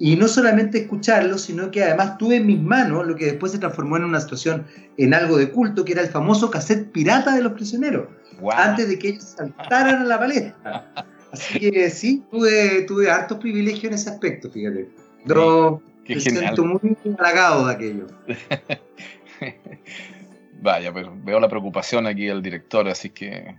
y 0.04 0.16
no 0.16 0.26
solamente 0.26 0.78
escucharlo, 0.78 1.38
sino 1.38 1.70
que 1.70 1.84
además 1.84 2.18
tuve 2.18 2.38
en 2.38 2.46
mis 2.46 2.60
manos 2.60 3.06
lo 3.06 3.14
que 3.14 3.26
después 3.26 3.52
se 3.52 3.60
transformó 3.60 3.98
en 3.98 4.02
una 4.02 4.20
situación, 4.20 4.66
en 4.96 5.14
algo 5.14 5.38
de 5.38 5.50
culto, 5.50 5.84
que 5.84 5.92
era 5.92 6.02
el 6.02 6.08
famoso 6.08 6.50
cassette 6.50 6.90
pirata 6.90 7.36
de 7.36 7.40
los 7.40 7.52
prisioneros, 7.52 8.08
antes 8.52 8.88
de 8.88 8.98
que 8.98 9.10
ellos 9.10 9.22
saltaran 9.22 10.02
a 10.02 10.04
la 10.04 10.18
palestra. 10.18 11.06
Así 11.30 11.60
que 11.60 11.88
sí, 11.88 12.24
tuve, 12.32 12.82
tuve 12.82 13.12
hartos 13.12 13.38
privilegios 13.38 13.84
en 13.84 13.92
ese 13.92 14.10
aspecto, 14.10 14.50
fíjate. 14.50 14.88
Yo 15.24 15.80
me 16.08 16.18
siento 16.18 16.64
muy 16.64 16.96
halagado 17.16 17.68
de 17.68 17.72
aquello. 17.72 18.06
Vaya, 20.62 20.92
pero 20.92 21.16
veo 21.22 21.38
la 21.38 21.48
preocupación 21.48 22.08
aquí 22.08 22.26
del 22.26 22.42
director, 22.42 22.88
así 22.88 23.10
que... 23.10 23.54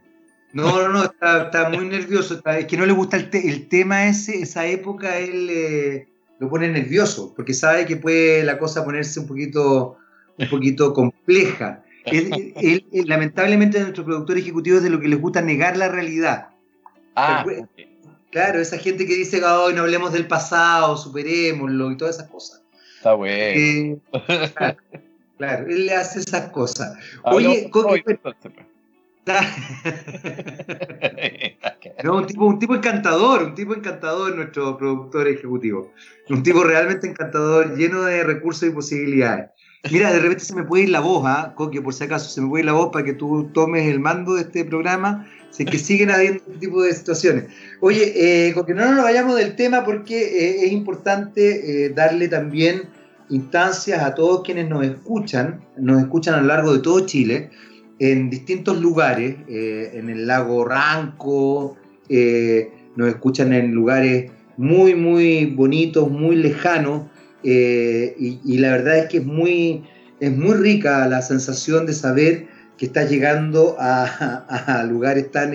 No, 0.51 0.81
no, 0.81 0.89
no, 0.89 1.03
está, 1.05 1.69
muy 1.69 1.85
nervioso. 1.85 2.41
es 2.45 2.65
que 2.65 2.75
no 2.75 2.85
le 2.85 2.91
gusta 2.91 3.15
el, 3.15 3.29
el 3.31 3.69
tema 3.69 4.07
ese, 4.07 4.41
esa 4.41 4.65
época, 4.65 5.19
él... 5.19 5.47
Eh, 5.49 6.07
lo 6.39 6.49
pone 6.49 6.67
nervioso, 6.67 7.33
porque 7.35 7.53
sabe 7.53 7.85
que 7.85 7.97
puede 7.97 8.43
la 8.43 8.57
cosa 8.57 8.83
ponerse 8.83 9.19
un 9.19 9.27
poquito, 9.27 9.97
un 10.37 10.49
poquito 10.49 10.93
compleja. 10.93 11.83
lamentablemente 13.05 13.79
nuestro 13.79 14.03
productor 14.03 14.37
ejecutivo 14.37 14.77
es 14.77 14.83
de 14.83 14.89
lo 14.89 14.99
que 14.99 15.07
les 15.07 15.21
gusta 15.21 15.41
negar 15.41 15.77
la 15.77 15.87
realidad. 15.87 16.49
Ah, 17.15 17.45
Claro, 18.33 18.59
esa 18.59 18.79
gente 18.79 19.05
que 19.05 19.13
dice, 19.13 19.45
hoy 19.45 19.75
no 19.75 19.83
hablemos 19.83 20.11
del 20.11 20.25
pasado, 20.25 20.97
superémoslo 20.97 21.91
y 21.91 21.97
todas 21.97 22.15
esas 22.15 22.29
cosas. 22.31 22.63
Está 22.97 23.13
bueno. 23.13 24.01
claro, 25.37 25.67
él 25.67 25.85
le 25.85 25.93
hace 25.93 26.19
esas 26.19 26.49
cosas. 26.49 26.97
Oye, 27.25 27.69
¿cómo, 27.69 27.93
no, 32.03 32.17
un 32.17 32.59
tipo, 32.59 32.75
encantador, 32.75 33.43
un 33.43 33.55
tipo 33.55 33.73
encantador 33.73 34.35
nuestro 34.35 34.77
productor 34.77 35.27
ejecutivo. 35.27 35.91
Un 36.29 36.43
tipo 36.43 36.63
realmente 36.63 37.07
encantador, 37.07 37.75
lleno 37.77 38.03
de 38.03 38.23
recursos 38.23 38.67
y 38.69 38.71
posibilidades. 38.71 39.49
Mira, 39.91 40.13
de 40.13 40.19
repente 40.19 40.45
se 40.45 40.55
me 40.55 40.63
puede 40.63 40.83
ir 40.83 40.89
la 40.89 41.01
voz, 41.01 41.23
¿ah? 41.25 41.53
Coque, 41.55 41.81
por 41.81 41.93
si 41.93 42.05
acaso, 42.05 42.29
se 42.29 42.41
me 42.41 42.47
puede 42.47 42.61
ir 42.61 42.65
la 42.65 42.73
voz 42.73 42.89
para 42.91 43.03
que 43.03 43.13
tú 43.13 43.49
tomes 43.53 43.87
el 43.87 43.99
mando 43.99 44.35
de 44.35 44.43
este 44.43 44.63
programa, 44.63 45.27
si 45.51 45.65
que 45.65 45.77
siguen 45.77 46.09
habiendo 46.09 46.41
este 46.47 46.59
tipo 46.59 46.81
de 46.83 46.93
situaciones. 46.93 47.45
Oye, 47.81 48.13
eh, 48.47 48.53
Coque, 48.53 48.73
no 48.73 48.89
nos 48.93 49.03
vayamos 49.03 49.35
del 49.35 49.55
tema 49.55 49.83
porque 49.83 50.17
eh, 50.17 50.65
es 50.65 50.71
importante 50.71 51.85
eh, 51.85 51.89
darle 51.89 52.29
también 52.29 52.83
instancias 53.29 54.01
a 54.03 54.15
todos 54.15 54.43
quienes 54.43 54.69
nos 54.69 54.85
escuchan, 54.85 55.61
nos 55.77 56.01
escuchan 56.01 56.35
a 56.35 56.41
lo 56.41 56.47
largo 56.47 56.73
de 56.73 56.79
todo 56.79 57.05
Chile, 57.05 57.49
en 58.11 58.29
distintos 58.29 58.81
lugares, 58.81 59.37
eh, 59.47 59.91
en 59.93 60.09
el 60.09 60.27
lago 60.27 60.65
Ranco, 60.65 61.77
eh, 62.09 62.69
nos 62.97 63.07
escuchan 63.07 63.53
en 63.53 63.71
lugares 63.71 64.29
muy, 64.57 64.93
muy 64.93 65.45
bonitos, 65.45 66.11
muy 66.11 66.35
lejanos, 66.35 67.03
eh, 67.45 68.13
y, 68.19 68.57
la 68.57 68.71
verdad 68.71 68.97
es 68.97 69.05
que 69.07 69.17
es 69.19 69.25
muy, 69.25 69.83
es 70.19 70.35
muy 70.35 70.53
rica 70.55 71.07
la 71.07 71.21
sensación 71.21 71.85
de 71.85 71.93
saber 71.93 72.47
que 72.77 72.87
estás 72.87 73.09
llegando 73.09 73.77
a, 73.79 74.83
lugares 74.89 75.31
tan, 75.31 75.53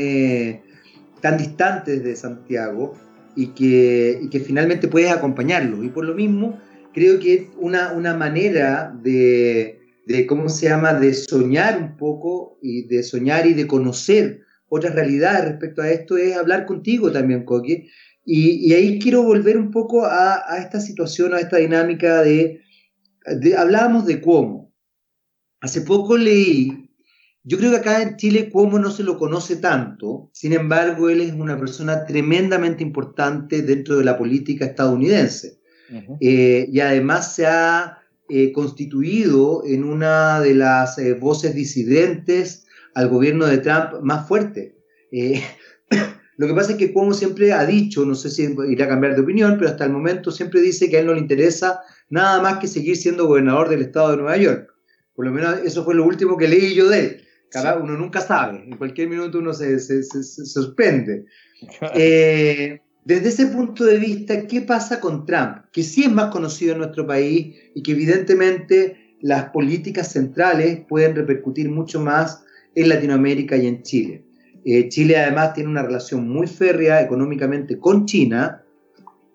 tan 1.20 1.36
distantes 1.36 2.02
de 2.02 2.16
Santiago 2.16 2.94
y 3.36 3.48
que, 3.48 4.20
y 4.22 4.28
que 4.30 4.40
finalmente 4.40 4.88
puedes 4.88 5.10
acompañarlos. 5.12 5.84
Y 5.84 5.88
por 5.88 6.06
lo 6.06 6.14
mismo, 6.14 6.58
creo 6.94 7.20
que 7.20 7.50
una, 7.58 7.92
una 7.92 8.14
manera 8.14 8.94
de, 9.02 9.77
de 10.08 10.26
cómo 10.26 10.48
se 10.48 10.70
llama, 10.70 10.94
de 10.94 11.12
soñar 11.12 11.78
un 11.78 11.96
poco 11.98 12.58
y 12.62 12.88
de 12.88 13.02
soñar 13.02 13.46
y 13.46 13.52
de 13.52 13.66
conocer 13.66 14.40
otras 14.70 14.94
realidades 14.94 15.44
respecto 15.44 15.82
a 15.82 15.90
esto 15.90 16.16
es 16.16 16.34
hablar 16.34 16.64
contigo 16.64 17.12
también, 17.12 17.44
Coqui. 17.44 17.90
Y, 18.24 18.72
ahí 18.72 18.98
quiero 18.98 19.22
volver 19.22 19.58
un 19.58 19.70
poco 19.70 20.06
a, 20.06 20.42
esta 20.58 20.80
situación, 20.80 21.34
a 21.34 21.40
esta 21.40 21.58
dinámica 21.58 22.22
de, 22.22 22.62
hablábamos 23.56 24.06
de 24.06 24.22
cómo. 24.22 24.72
Hace 25.60 25.82
poco 25.82 26.16
leí, 26.16 26.90
Yo 27.42 27.58
creo 27.58 27.70
que 27.70 27.78
acá 27.78 28.02
en 28.02 28.16
Chile 28.16 28.48
Cuomo 28.48 28.78
no 28.78 28.90
se 28.90 29.02
lo 29.02 29.18
conoce 29.18 29.56
tanto, 29.56 30.30
sin 30.32 30.54
embargo, 30.54 31.10
él 31.10 31.20
es 31.20 31.32
una 31.34 31.58
persona 31.58 32.06
tremendamente 32.06 32.82
importante 32.82 33.60
dentro 33.60 33.98
de 33.98 34.04
la 34.04 34.16
política 34.16 34.64
estadounidense. 34.64 35.58
Eh, 36.20 36.68
y 36.70 36.80
además 36.80 37.34
se 37.34 37.46
ha 37.46 37.97
eh, 38.28 38.52
constituido 38.52 39.62
en 39.64 39.84
una 39.84 40.40
de 40.40 40.54
las 40.54 40.98
eh, 40.98 41.14
voces 41.14 41.54
disidentes 41.54 42.66
al 42.94 43.08
gobierno 43.08 43.46
de 43.46 43.58
Trump 43.58 44.00
más 44.02 44.28
fuerte. 44.28 44.76
lo 46.36 46.46
que 46.46 46.54
pasa 46.54 46.72
es 46.72 46.78
que 46.78 46.92
Cuomo 46.92 47.14
siempre 47.14 47.52
ha 47.52 47.64
dicho, 47.64 48.04
no 48.04 48.14
sé 48.14 48.30
si 48.30 48.54
irá 48.68 48.84
a 48.84 48.88
cambiar 48.88 49.14
de 49.14 49.22
opinión, 49.22 49.56
pero 49.58 49.70
hasta 49.70 49.84
el 49.84 49.92
momento 49.92 50.30
siempre 50.30 50.60
dice 50.60 50.90
que 50.90 50.98
a 50.98 51.00
él 51.00 51.06
no 51.06 51.14
le 51.14 51.20
interesa 51.20 51.80
nada 52.10 52.42
más 52.42 52.58
que 52.58 52.68
seguir 52.68 52.96
siendo 52.96 53.26
gobernador 53.26 53.68
del 53.68 53.82
estado 53.82 54.10
de 54.10 54.16
Nueva 54.18 54.36
York. 54.36 54.74
Por 55.14 55.24
lo 55.24 55.32
menos 55.32 55.58
eso 55.64 55.84
fue 55.84 55.94
lo 55.94 56.04
último 56.04 56.36
que 56.36 56.48
leí 56.48 56.74
yo 56.74 56.88
de 56.88 57.00
él. 57.00 57.24
Uno 57.82 57.96
nunca 57.96 58.20
sabe, 58.20 58.62
en 58.62 58.76
cualquier 58.76 59.08
minuto 59.08 59.38
uno 59.38 59.54
se, 59.54 59.78
se, 59.80 60.02
sorprende. 60.02 61.24
Desde 63.08 63.30
ese 63.30 63.46
punto 63.46 63.86
de 63.86 63.96
vista, 63.96 64.46
¿qué 64.46 64.60
pasa 64.60 65.00
con 65.00 65.24
Trump? 65.24 65.64
Que 65.72 65.82
sí 65.82 66.02
es 66.02 66.12
más 66.12 66.30
conocido 66.30 66.72
en 66.72 66.80
nuestro 66.80 67.06
país 67.06 67.56
y 67.74 67.82
que 67.82 67.92
evidentemente 67.92 69.14
las 69.22 69.44
políticas 69.48 70.12
centrales 70.12 70.80
pueden 70.86 71.16
repercutir 71.16 71.70
mucho 71.70 72.02
más 72.02 72.44
en 72.74 72.90
Latinoamérica 72.90 73.56
y 73.56 73.66
en 73.66 73.82
Chile. 73.82 74.26
Eh, 74.62 74.90
Chile 74.90 75.16
además 75.16 75.54
tiene 75.54 75.70
una 75.70 75.82
relación 75.82 76.28
muy 76.28 76.46
férrea 76.48 77.00
económicamente 77.00 77.78
con 77.78 78.04
China, 78.04 78.62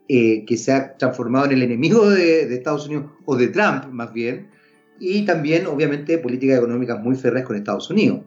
eh, 0.07 0.45
que 0.45 0.55
se 0.55 0.71
ha 0.71 0.95
transformado 0.95 1.47
en 1.47 1.53
el 1.53 1.63
enemigo 1.63 2.07
de, 2.11 2.45
de, 2.45 2.53
Estados 2.53 2.85
Unidos, 2.85 3.05
o 3.25 3.35
de 3.35 3.47
Trump 3.47 3.85
más 3.91 4.13
bien, 4.13 4.49
y 4.99 5.25
también 5.25 5.65
obviamente 5.65 6.19
políticas 6.19 6.59
económicas 6.59 7.01
muy 7.01 7.15
férreas 7.15 7.47
con 7.47 7.55
Estados 7.55 7.89
Unidos. 7.89 8.19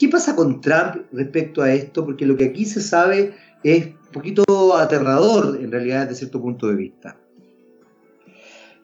¿Qué, 0.00 0.08
pasa 0.08 0.34
con 0.34 0.60
Trump 0.60 1.04
respecto 1.12 1.62
a 1.62 1.72
esto? 1.72 2.04
Porque 2.04 2.26
lo 2.26 2.36
que 2.36 2.46
aquí 2.46 2.64
se 2.64 2.80
sabe 2.80 3.34
es 3.62 3.90
un 4.08 4.12
poquito 4.12 4.76
aterrador 4.76 5.58
en 5.60 5.70
realidad 5.70 6.02
desde 6.02 6.16
cierto 6.16 6.40
punto 6.40 6.66
de 6.66 6.76
vista. 6.76 7.16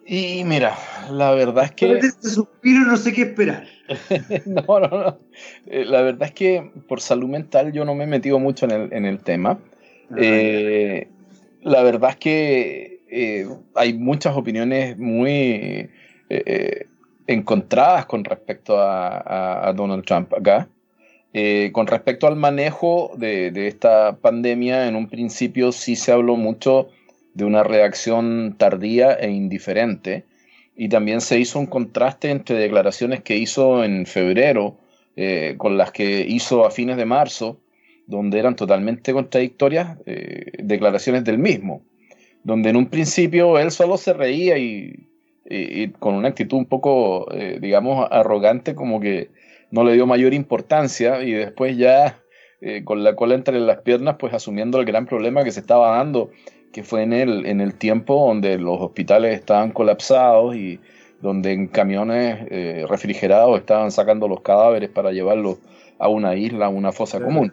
Y 0.06 0.44
mira, 0.44 0.76
la 1.10 1.32
verdad 1.32 1.64
es 1.64 1.72
que... 1.72 1.92
Este 1.92 2.28
suspiro 2.28 2.80
no 2.80 2.96
sé 2.96 3.12
qué 3.12 3.22
esperar. 3.22 3.66
no, 4.46 4.80
no, 4.80 4.88
no. 4.88 5.18
Eh, 5.66 5.84
la 5.86 6.02
verdad 6.02 6.28
es 6.28 6.34
que 6.34 6.70
por 6.88 7.00
salud 7.00 7.28
mental 7.28 7.72
yo 7.72 7.84
no 7.84 7.94
me 7.94 8.04
he 8.04 8.06
metido 8.06 8.38
mucho 8.38 8.66
en 8.66 8.70
el, 8.72 8.92
en 8.92 9.06
el 9.06 9.20
tema. 9.20 9.58
Ah, 10.10 10.16
eh, 10.18 11.08
la 11.62 11.82
verdad 11.82 12.10
es 12.10 12.16
que 12.16 13.00
eh, 13.08 13.48
hay 13.74 13.94
muchas 13.94 14.36
opiniones 14.36 14.98
muy 14.98 15.88
encontradas 17.26 18.06
con 18.06 18.24
respecto 18.24 18.76
a, 18.78 19.72
Donald 19.74 20.04
Trump 20.04 20.34
acá. 20.34 20.68
Eh, 21.36 21.70
con 21.72 21.88
respecto 21.88 22.28
al 22.28 22.36
manejo 22.36 23.10
de, 23.16 23.66
esta 23.66 24.18
pandemia, 24.18 24.86
en 24.86 24.94
un 24.94 25.08
principio 25.08 25.72
sí 25.72 25.96
se 25.96 26.12
habló 26.12 26.36
mucho 26.36 26.88
de 27.34 27.44
una 27.44 27.64
reacción 27.64 28.54
tardía 28.56 29.14
e 29.14 29.32
indiferente, 29.32 30.26
y 30.76 30.88
también 30.88 31.20
se 31.20 31.40
hizo 31.40 31.58
un 31.58 31.66
contraste 31.66 32.30
entre 32.30 32.56
declaraciones 32.56 33.20
que 33.22 33.36
hizo 33.36 33.82
en 33.82 34.06
febrero 34.06 34.76
eh, 35.16 35.56
con 35.58 35.76
las 35.76 35.90
que 35.90 36.24
hizo 36.28 36.64
a 36.64 36.70
fines 36.70 36.96
de 36.96 37.04
marzo, 37.04 37.58
donde 38.06 38.38
eran 38.38 38.54
totalmente 38.54 39.12
contradictorias 39.12 39.98
eh, 40.06 40.52
declaraciones 40.62 41.24
del 41.24 41.38
mismo, 41.38 41.82
donde 42.44 42.70
en 42.70 42.76
un 42.76 42.86
principio 42.86 43.58
él 43.58 43.72
solo 43.72 43.96
se 43.96 44.12
reía 44.12 44.56
y 44.56 45.08
y, 45.46 45.88
con 45.88 46.14
una 46.14 46.28
actitud 46.28 46.56
un 46.56 46.64
poco, 46.64 47.28
digamos, 47.60 48.08
arrogante, 48.10 48.74
como 48.74 48.98
que 48.98 49.28
no 49.74 49.82
le 49.82 49.94
dio 49.94 50.06
mayor 50.06 50.32
importancia 50.34 51.20
y 51.24 51.32
después 51.32 51.76
ya 51.76 52.22
eh, 52.60 52.84
con 52.84 53.02
la 53.02 53.16
cola 53.16 53.34
entre 53.34 53.58
las 53.58 53.78
piernas, 53.78 54.14
pues 54.20 54.32
asumiendo 54.32 54.78
el 54.78 54.86
gran 54.86 55.04
problema 55.04 55.42
que 55.42 55.50
se 55.50 55.58
estaba 55.58 55.96
dando, 55.96 56.30
que 56.72 56.84
fue 56.84 57.02
en 57.02 57.12
el, 57.12 57.44
en 57.44 57.60
el 57.60 57.74
tiempo 57.74 58.28
donde 58.28 58.56
los 58.56 58.80
hospitales 58.80 59.34
estaban 59.34 59.72
colapsados 59.72 60.54
y 60.54 60.78
donde 61.20 61.52
en 61.52 61.66
camiones 61.66 62.38
eh, 62.50 62.86
refrigerados 62.88 63.58
estaban 63.58 63.90
sacando 63.90 64.28
los 64.28 64.42
cadáveres 64.42 64.90
para 64.90 65.10
llevarlos 65.10 65.58
a 65.98 66.08
una 66.08 66.36
isla, 66.36 66.66
a 66.66 66.68
una 66.68 66.92
fosa 66.92 67.20
común. 67.20 67.52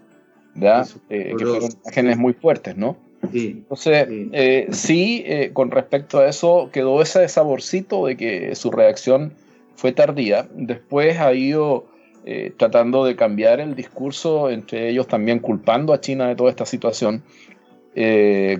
¿ya? 0.53 0.83
que 1.09 1.33
fueron 1.39 1.71
imágenes 1.83 2.17
muy 2.17 2.33
fuertes, 2.33 2.77
¿no? 2.77 2.97
Entonces, 3.33 4.07
eh, 4.09 4.67
sí, 4.71 5.23
eh, 5.25 5.51
con 5.53 5.71
respecto 5.71 6.19
a 6.19 6.27
eso, 6.27 6.69
quedó 6.71 7.01
ese 7.01 7.27
saborcito 7.27 8.05
de 8.05 8.15
que 8.15 8.53
su 8.55 8.69
reacción 8.69 9.33
fue 9.75 9.91
tardía. 9.91 10.47
Después 10.53 11.19
ha 11.19 11.33
ido 11.33 11.87
eh, 12.25 12.53
tratando 12.57 13.05
de 13.05 13.15
cambiar 13.15 13.59
el 13.59 13.75
discurso, 13.75 14.49
entre 14.49 14.89
ellos 14.89 15.07
también 15.07 15.39
culpando 15.39 15.93
a 15.93 16.01
China 16.01 16.27
de 16.27 16.35
toda 16.35 16.49
esta 16.49 16.65
situación, 16.65 17.23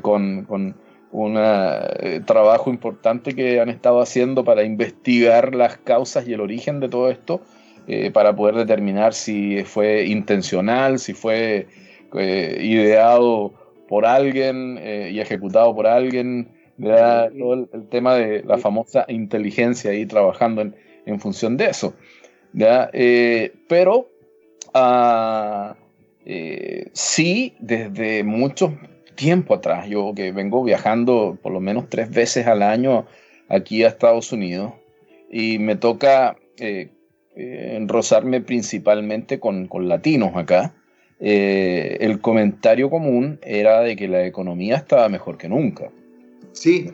con, 0.01 0.43
con 0.43 0.76
un 1.12 1.36
trabajo 2.26 2.70
importante 2.70 3.34
que 3.34 3.62
han 3.62 3.70
estado 3.70 4.01
haciendo 4.01 4.43
para 4.43 4.66
investigar 4.66 5.55
las 5.55 5.78
causas 5.78 6.28
y 6.28 6.34
el 6.34 6.41
origen 6.41 6.82
de 6.82 6.89
todo 6.89 7.09
esto, 7.09 7.41
para 8.12 8.36
poder 8.36 8.55
determinar 8.55 9.14
si 9.14 9.64
fue 9.64 10.05
intencional, 10.07 10.99
si 10.99 11.14
fue 11.14 11.68
ideado 12.14 13.53
por 13.91 14.05
alguien 14.05 14.78
eh, 14.80 15.09
y 15.12 15.20
ejecutado 15.20 15.76
por 15.76 15.86
alguien, 15.86 16.47
todo 16.82 17.53
el, 17.53 17.68
tema 17.89 18.16
de 18.16 18.41
la 18.41 18.57
famosa 18.57 19.03
inteligencia 19.09 19.91
ahí 19.91 20.05
trabajando 20.05 20.62
en, 21.05 21.20
función 21.20 21.57
de 21.57 21.66
eso. 21.66 21.93
Eh, 22.53 23.53
pero 23.67 24.07
ah, 24.73 25.75
eh, 26.25 26.89
sí, 26.93 27.53
desde 27.59 28.23
mucho 28.23 28.77
tiempo 29.15 29.53
atrás, 29.53 29.87
yo 29.87 30.13
que 30.15 30.31
vengo 30.31 30.63
viajando 30.63 31.37
por 31.41 31.51
lo 31.51 31.59
menos 31.59 31.89
tres 31.89 32.09
veces 32.09 32.47
al 32.47 32.61
año 32.61 33.05
aquí 33.49 33.83
a 33.83 33.89
Estados 33.89 34.31
Unidos 34.31 34.73
y 35.29 35.59
me 35.59 35.75
toca 35.75 36.37
enrosarme 37.35 38.41
principalmente 38.41 39.39
con, 39.39 39.67
con 39.67 39.87
latinos 39.87 40.35
acá. 40.35 40.73
Eh, 41.23 41.97
el 42.01 42.19
comentario 42.19 42.89
común 42.89 43.39
era 43.43 43.81
de 43.81 43.95
que 43.95 44.07
la 44.07 44.25
economía 44.25 44.77
estaba 44.77 45.07
mejor 45.07 45.37
que 45.37 45.47
nunca. 45.47 45.91
Sí. 46.51 46.91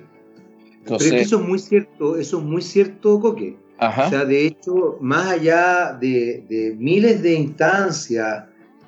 Entonces, 0.79 1.11
Pero 1.11 1.21
eso 1.21 1.39
es 1.39 1.47
muy 1.47 1.59
cierto, 1.59 2.17
eso 2.17 2.39
es 2.39 2.43
muy 2.43 2.61
cierto, 2.61 3.21
Coque. 3.21 3.55
O 3.79 4.09
sea, 4.09 4.25
de 4.25 4.47
hecho, 4.47 4.97
más 5.01 5.27
allá 5.27 5.97
de, 5.99 6.75
miles 6.79 7.21
de 7.21 7.33
instancias 7.33 8.45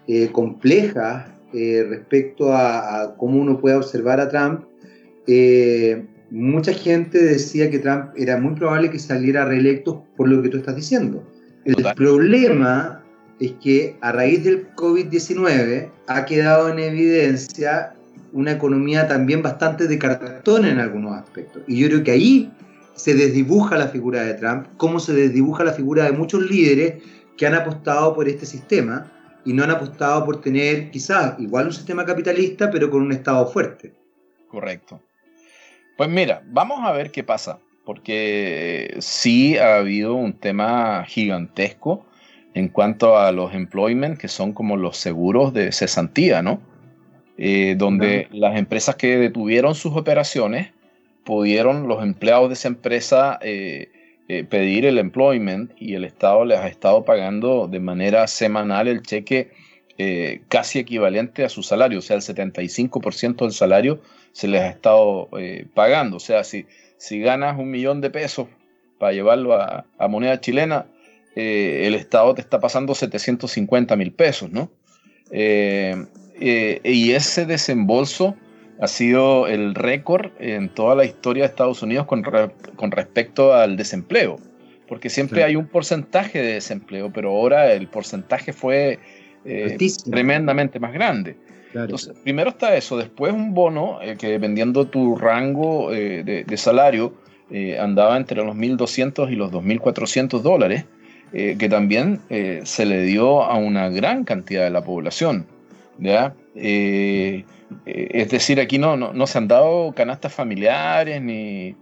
eh, 0.08 0.30
complejas 0.32 1.28
eh, 1.54 1.86
respecto 1.88 2.54
a, 2.54 3.16
cómo 3.18 3.40
uno 3.40 3.60
puede 3.60 3.76
observar 3.76 4.20
a 4.20 4.30
Trump, 4.30 4.64
mucha 6.32 6.74
gente 6.74 7.24
decía 7.24 7.70
que 7.70 7.80
Trump 7.80 8.12
era 8.16 8.38
muy 8.38 8.56
probable 8.56 8.90
que 8.90 9.00
saliera 9.00 9.46
reelecto 9.46 10.06
por 10.16 10.28
lo 10.28 10.42
que 10.42 10.50
tú 10.50 10.58
estás 10.58 10.76
diciendo. 10.76 11.24
El 11.66 11.76
problema 11.96 13.04
es 13.40 13.54
que 13.54 13.96
a 14.02 14.12
raíz 14.12 14.44
del 14.44 14.74
COVID-19 14.76 15.90
ha 16.08 16.26
quedado 16.26 16.70
en 16.70 16.80
evidencia 16.80 17.94
una 18.32 18.52
economía 18.52 19.08
también 19.08 19.42
bastante 19.42 19.88
de 19.88 19.98
cartón 19.98 20.66
en 20.66 20.80
algunos 20.80 21.18
aspectos. 21.18 21.64
Y 21.68 21.80
yo 21.80 21.88
creo 21.88 22.04
que 22.04 22.12
ahí 22.12 22.52
se 23.00 23.14
desdibuja 23.14 23.78
la 23.78 23.88
figura 23.88 24.24
de 24.24 24.34
Trump, 24.34 24.68
como 24.76 25.00
se 25.00 25.14
desdibuja 25.14 25.64
la 25.64 25.72
figura 25.72 26.04
de 26.04 26.12
muchos 26.12 26.41
líderes 26.52 27.02
que 27.38 27.47
han 27.47 27.56
apostado 27.56 28.14
por 28.14 28.28
este 28.28 28.45
sistema 28.45 29.10
y 29.45 29.54
no 29.54 29.64
han 29.64 29.72
apostado 29.72 30.26
por 30.26 30.41
tener 30.41 30.91
quizás 30.91 31.39
igual 31.39 31.68
un 31.68 31.74
sistema 31.74 32.04
capitalista, 32.04 32.70
pero 32.70 32.89
con 32.89 33.02
un 33.02 33.14
Estado 33.14 33.47
fuerte. 33.47 33.93
Correcto. 34.50 35.02
Pues 35.95 36.10
mira, 36.10 36.43
vamos 36.47 36.80
a 36.84 36.91
ver 36.91 37.10
qué 37.10 37.24
pasa, 37.24 37.60
porque 37.86 38.97
sí 39.00 39.58
ha 39.58 39.78
habido 39.78 40.16
un 40.16 40.34
tema 40.34 41.06
gigantesco 41.08 42.06
en 42.54 42.68
cuanto 42.68 43.18
a 43.18 43.32
los 43.32 43.54
employment, 43.54 44.18
que 44.18 44.28
son 44.28 44.52
como 44.52 44.76
los 44.76 44.97
seguros 44.97 45.54
de 45.54 45.72
cesantía, 45.72 46.41
¿no? 46.41 46.60
Eh, 47.38 47.76
donde 47.78 48.28
las 48.34 48.58
empresas 48.58 48.97
que 48.97 49.16
detuvieron 49.18 49.74
sus 49.74 49.95
operaciones 49.95 50.74
pudieron 51.30 51.88
los 51.88 52.04
empleados 52.04 52.50
de 52.50 52.54
esa 52.54 52.68
empresa 52.68 53.40
eh, 53.42 53.90
eh, 54.28 54.44
pedir 54.44 54.86
el 54.86 54.98
employment 54.98 55.72
y 55.80 55.94
el 55.94 56.04
Estado 56.04 56.44
les 56.44 56.60
ha 56.60 56.68
estado 56.68 57.06
pagando 57.06 57.68
de 57.68 57.80
manera 57.80 58.28
semanal 58.28 58.88
el 58.88 59.02
cheque 59.02 59.52
casi 60.48 60.80
equivalente 60.80 61.44
a 61.44 61.50
su 61.50 61.62
salario, 61.62 62.00
o 62.00 62.02
sea, 62.02 62.16
el 62.16 62.22
75% 62.22 63.36
del 63.40 63.52
salario 63.52 64.00
se 64.32 64.48
les 64.48 64.62
ha 64.62 64.70
estado 64.70 65.28
pagando. 65.74 66.16
O 66.16 66.20
sea, 66.22 66.46
si, 66.46 66.68
si 66.96 67.20
ganas 67.20 67.60
un 67.60 67.70
millón 67.70 68.00
de 68.00 68.10
pesos 68.10 68.48
para 68.98 69.12
llevarlo 69.12 69.56
a 69.56 70.08
moneda 70.08 70.40
chilena, 70.40 70.86
eh, 71.36 71.88
el 71.88 71.96
Estado 71.96 72.34
te 72.34 72.42
está 72.42 72.60
pasando 72.60 72.96
750 72.96 73.96
mil 73.96 74.12
pesos, 74.12 74.52
¿no? 74.52 74.70
Eh, 75.32 75.96
eh, 76.40 76.82
y 76.84 77.12
ese 77.12 77.46
desembolso 77.46 78.36
ha 78.80 78.88
sido 78.88 79.48
el 79.48 79.76
récord 79.76 80.32
en 80.40 80.70
toda 80.70 80.96
la 80.96 81.04
historia 81.04 81.44
de 81.44 81.50
Estados 81.50 81.84
Unidos 81.84 82.06
con, 82.06 82.24
respecto 82.92 83.54
al 83.54 83.76
desempleo, 83.76 84.38
porque 84.88 85.10
siempre 85.10 85.44
hay 85.44 85.56
un 85.56 85.68
porcentaje 85.68 86.42
de 86.42 86.54
desempleo, 86.54 87.12
pero 87.12 87.30
ahora 87.32 87.74
el 87.74 87.88
porcentaje 87.88 88.54
fue 88.54 89.00
eh, 89.44 89.78
tremendamente 90.10 90.80
más 90.80 90.94
grande. 90.94 91.36
Entonces, 91.74 92.18
primero 92.24 92.50
está 92.50 92.76
eso, 92.76 92.98
después 92.98 93.32
un 93.32 93.54
bono 93.54 94.02
eh, 94.02 94.16
que 94.18 94.30
dependiendo 94.30 94.88
tu 94.88 95.16
rango 95.16 95.94
eh, 95.94 96.24
de, 96.24 96.58
salario 96.58 97.14
andaba 97.80 98.16
entre 98.16 98.44
los 98.44 98.56
1.200 98.56 99.32
y 99.32 99.36
los 99.36 99.52
2.400 99.52 100.42
dólares, 100.42 100.86
que 101.32 101.68
también 101.70 102.22
se 102.64 102.86
le 102.86 103.02
dio 103.02 103.42
a 103.42 103.56
una 103.56 103.90
gran 103.90 104.24
cantidad 104.24 104.66
de 104.66 104.70
la 104.70 104.84
población. 104.84 105.48
¿ya? 105.98 106.36
Es 107.86 108.30
decir, 108.30 108.59
aquí 108.59 108.78
no, 108.78 108.97
no, 108.97 109.13
no, 109.13 109.28
se 109.28 109.38
han 109.38 109.47
dado 109.47 109.93
canastas 109.93 110.34
familiares 110.34 111.22
ni, 111.22 111.76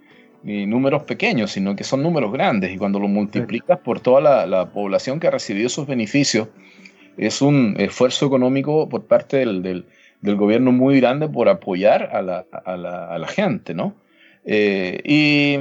ni, 0.44 0.66
números 0.66 1.04
pequeños, 1.04 1.52
sino 1.52 1.76
que 1.76 1.84
son 1.84 2.04
números 2.04 2.32
grandes 2.32 2.72
y 2.74 2.78
cuando 2.78 3.00
lo 3.00 3.08
multiplicas 3.08 3.80
por 3.80 4.00
toda 4.00 4.22
la, 4.22 4.46
la 4.46 4.72
población 4.72 5.20
que 5.20 5.28
ha 5.28 5.32
recibido 5.32 5.68
esos 5.68 5.88
beneficios, 5.88 6.50
es 7.18 7.42
un 7.42 7.76
esfuerzo 7.80 8.28
económico 8.28 8.88
por 8.90 9.06
parte 9.06 9.38
del, 9.38 9.62
del, 9.64 9.86
gobierno 10.36 10.72
muy 10.72 11.00
grande 11.00 11.28
por 11.28 11.50
apoyar 11.50 12.10
a 12.14 12.22
la, 12.22 12.46
a 12.66 12.78
la, 12.78 13.08
a 13.08 13.18
la 13.18 13.28
gente, 13.28 13.74
¿no? 13.74 13.96
Eh, 14.46 15.02
y 15.04 15.58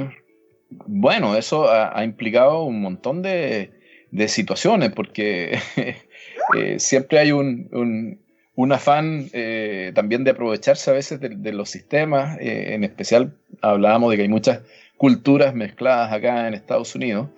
bueno, 0.69 1.35
eso 1.35 1.69
ha, 1.69 2.03
implicado 2.03 2.63
un 2.63 2.81
montón 2.81 3.21
de, 3.21 3.71
de 4.11 4.27
situaciones, 4.27 4.91
porque 4.91 5.59
eh, 6.57 6.79
siempre 6.79 7.19
hay 7.19 7.31
un, 7.31 7.69
un, 7.71 8.19
un 8.57 8.71
afán 8.71 9.27
eh, 9.33 9.91
también 9.93 10.23
de 10.23 10.31
aprovecharse 10.31 10.89
a 10.89 10.93
veces 10.93 11.19
de, 11.21 11.53
los 11.53 11.69
sistemas, 11.69 12.37
en 12.41 12.83
especial 12.83 13.33
hablábamos 13.61 14.09
de 14.09 14.17
que 14.17 14.23
hay 14.23 14.29
muchas 14.29 14.61
culturas 14.97 15.53
mezcladas 15.53 16.11
acá 16.11 16.47
en 16.47 16.55
Estados 16.55 16.95
Unidos, 16.95 17.29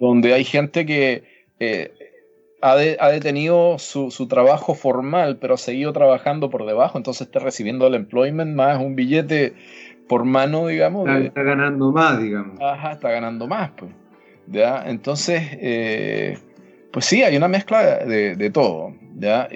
donde 0.00 0.34
hay 0.34 0.42
gente 0.42 0.84
que 0.84 1.22
ha, 2.60 2.76
detenido 3.10 3.78
su, 3.78 4.26
trabajo 4.28 4.74
formal, 4.74 5.38
pero 5.40 5.54
ha 5.54 5.58
seguido 5.58 5.92
trabajando 5.92 6.50
por 6.50 6.64
debajo, 6.64 6.96
entonces 6.96 7.28
está 7.28 7.38
recibiendo 7.38 7.86
el 7.86 7.94
employment 7.94 8.54
más 8.54 8.80
un 8.80 8.94
billete 8.96 9.54
por 10.08 10.24
mano, 10.24 10.66
digamos. 10.66 11.08
Está, 11.08 11.42
ganando 11.42 11.92
más, 11.92 12.20
digamos. 12.20 12.60
Ajá, 12.60 12.92
está 12.92 13.10
ganando 13.10 13.46
más, 13.46 13.70
pues. 13.76 13.90
¿ya? 14.46 14.84
Entonces, 14.86 15.42
eh, 15.52 16.38
pues 16.92 17.04
sí, 17.04 17.22
hay 17.22 17.36
una 17.36 17.48
mezcla 17.48 18.04
de, 18.04 18.50
todo. 18.50 18.94
¿ya? 19.16 19.48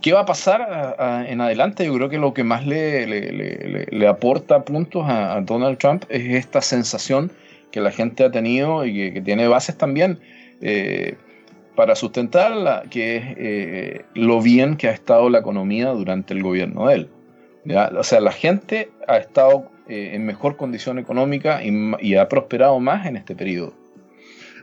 ¿Qué 0.00 0.12
va 0.12 0.20
a 0.20 0.26
pasar 0.26 1.26
en 1.28 1.40
adelante? 1.40 1.84
Yo 1.86 1.94
creo 1.94 2.08
que 2.08 2.18
lo 2.18 2.34
que 2.34 2.44
más 2.44 2.66
le, 2.66 4.06
aporta 4.08 4.62
puntos 4.62 5.04
a, 5.06 5.40
Donald 5.40 5.78
Trump 5.78 6.04
es 6.08 6.34
esta 6.34 6.60
sensación 6.60 7.30
que 7.70 7.80
la 7.80 7.90
gente 7.90 8.24
ha 8.24 8.30
tenido 8.30 8.84
y 8.84 9.12
que, 9.12 9.20
tiene 9.20 9.48
bases 9.48 9.76
también. 9.76 10.18
Eh, 10.60 11.16
para 11.76 11.94
sustentarla, 11.94 12.84
que 12.90 13.16
es 13.16 13.24
eh, 13.36 14.04
lo 14.14 14.40
bien 14.40 14.76
que 14.76 14.88
ha 14.88 14.92
estado 14.92 15.28
la 15.28 15.38
economía 15.38 15.90
durante 15.90 16.34
el 16.34 16.42
gobierno 16.42 16.88
de 16.88 16.94
él. 16.94 17.10
O 17.96 18.02
sea, 18.02 18.20
la 18.20 18.32
gente 18.32 18.90
ha 19.06 19.18
estado 19.18 19.70
eh, 19.88 20.12
en 20.14 20.24
mejor 20.24 20.56
condición 20.56 20.98
económica 20.98 21.60
y, 21.62 22.14
ha 22.14 22.28
prosperado 22.28 22.80
más 22.80 23.06
en 23.06 23.16
este 23.16 23.34
periodo. 23.34 23.74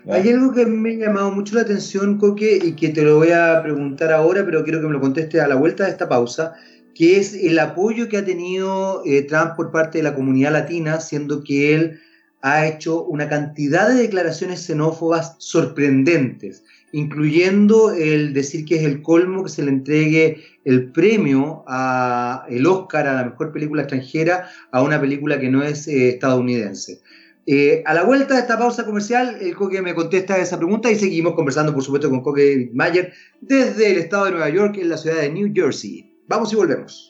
Hay 0.09 0.29
algo 0.29 0.53
que 0.53 0.65
me 0.65 0.95
ha 0.95 1.07
llamado 1.07 1.31
mucho 1.31 1.55
la 1.55 1.61
atención, 1.61 2.17
Coque, 2.17 2.59
y 2.61 2.73
que 2.73 2.89
te 2.89 3.03
lo 3.03 3.17
voy 3.17 3.31
a 3.31 3.61
preguntar 3.63 4.11
ahora, 4.11 4.43
pero 4.45 4.63
quiero 4.63 4.81
que 4.81 4.87
me 4.87 4.93
lo 4.93 4.99
conteste 4.99 5.39
a 5.39 5.47
la 5.47 5.55
vuelta 5.55 5.85
de 5.85 5.91
esta 5.91 6.09
pausa, 6.09 6.53
que 6.93 7.17
es 7.17 7.33
el 7.33 7.57
apoyo 7.57 8.09
que 8.09 8.17
ha 8.17 8.25
tenido 8.25 9.01
eh, 9.05 9.21
Trump 9.23 9.55
por 9.55 9.71
parte 9.71 9.99
de 9.99 10.03
la 10.03 10.13
comunidad 10.13 10.51
latina, 10.51 10.99
siendo 10.99 11.43
que 11.43 11.73
él 11.73 11.99
ha 12.41 12.67
hecho 12.67 13.03
una 13.05 13.29
cantidad 13.29 13.87
de 13.87 13.95
declaraciones 13.95 14.65
xenófobas 14.65 15.35
sorprendentes 15.39 16.63
incluyendo 16.93 17.91
el 17.91 18.33
decir 18.33 18.65
que 18.65 18.75
es 18.75 18.83
el 18.83 19.01
colmo 19.01 19.43
que 19.43 19.49
se 19.49 19.63
le 19.63 19.71
entregue 19.71 20.43
el 20.63 20.91
premio 20.91 21.63
a 21.67 22.45
el 22.49 22.65
Oscar 22.67 23.07
a 23.07 23.15
la 23.15 23.25
mejor 23.25 23.51
película 23.51 23.81
extranjera 23.81 24.47
a 24.71 24.81
una 24.81 25.01
película 25.01 25.39
que 25.39 25.49
no 25.49 25.63
es 25.63 25.87
eh, 25.87 26.09
estadounidense. 26.09 27.01
Eh, 27.45 27.83
a 27.85 27.93
la 27.93 28.03
vuelta 28.03 28.35
de 28.35 28.41
esta 28.41 28.57
pausa 28.57 28.85
comercial, 28.85 29.37
el 29.41 29.53
Coque 29.55 29.81
me 29.81 29.93
contesta 29.93 30.37
esa 30.37 30.57
pregunta 30.57 30.89
y 30.89 30.95
seguimos 30.95 31.35
conversando, 31.35 31.73
por 31.73 31.83
supuesto, 31.83 32.09
con 32.09 32.21
Coque 32.21 32.69
Mayer 32.73 33.13
desde 33.41 33.91
el 33.91 33.97
estado 33.97 34.25
de 34.25 34.31
Nueva 34.31 34.49
York, 34.49 34.77
en 34.77 34.89
la 34.89 34.97
ciudad 34.97 35.17
de 35.17 35.29
New 35.29 35.51
Jersey. 35.53 36.15
Vamos 36.27 36.53
y 36.53 36.55
volvemos. 36.55 37.09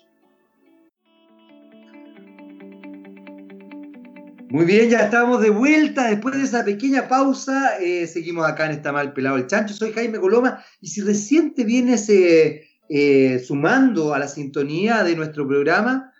Muy 4.49 4.65
bien, 4.65 4.89
ya 4.89 5.05
estamos 5.05 5.41
de 5.41 5.49
vuelta 5.49 6.09
después 6.09 6.35
de 6.35 6.43
esa 6.43 6.63
pequeña 6.65 7.07
pausa. 7.07 7.77
Eh, 7.79 8.07
seguimos 8.07 8.47
acá 8.47 8.65
en 8.65 8.73
Está 8.73 8.91
Mal 8.91 9.13
Pelado 9.13 9.37
el 9.37 9.47
Chancho. 9.47 9.73
Soy 9.73 9.91
Jaime 9.93 10.19
Coloma 10.19 10.63
y 10.81 10.87
si 10.87 11.01
recién 11.01 11.53
te 11.53 11.63
vienes 11.63 12.07
eh, 12.09 13.43
sumando 13.45 14.13
a 14.13 14.19
la 14.19 14.27
sintonía 14.27 15.03
de 15.03 15.15
nuestro 15.15 15.47
programa, 15.47 16.12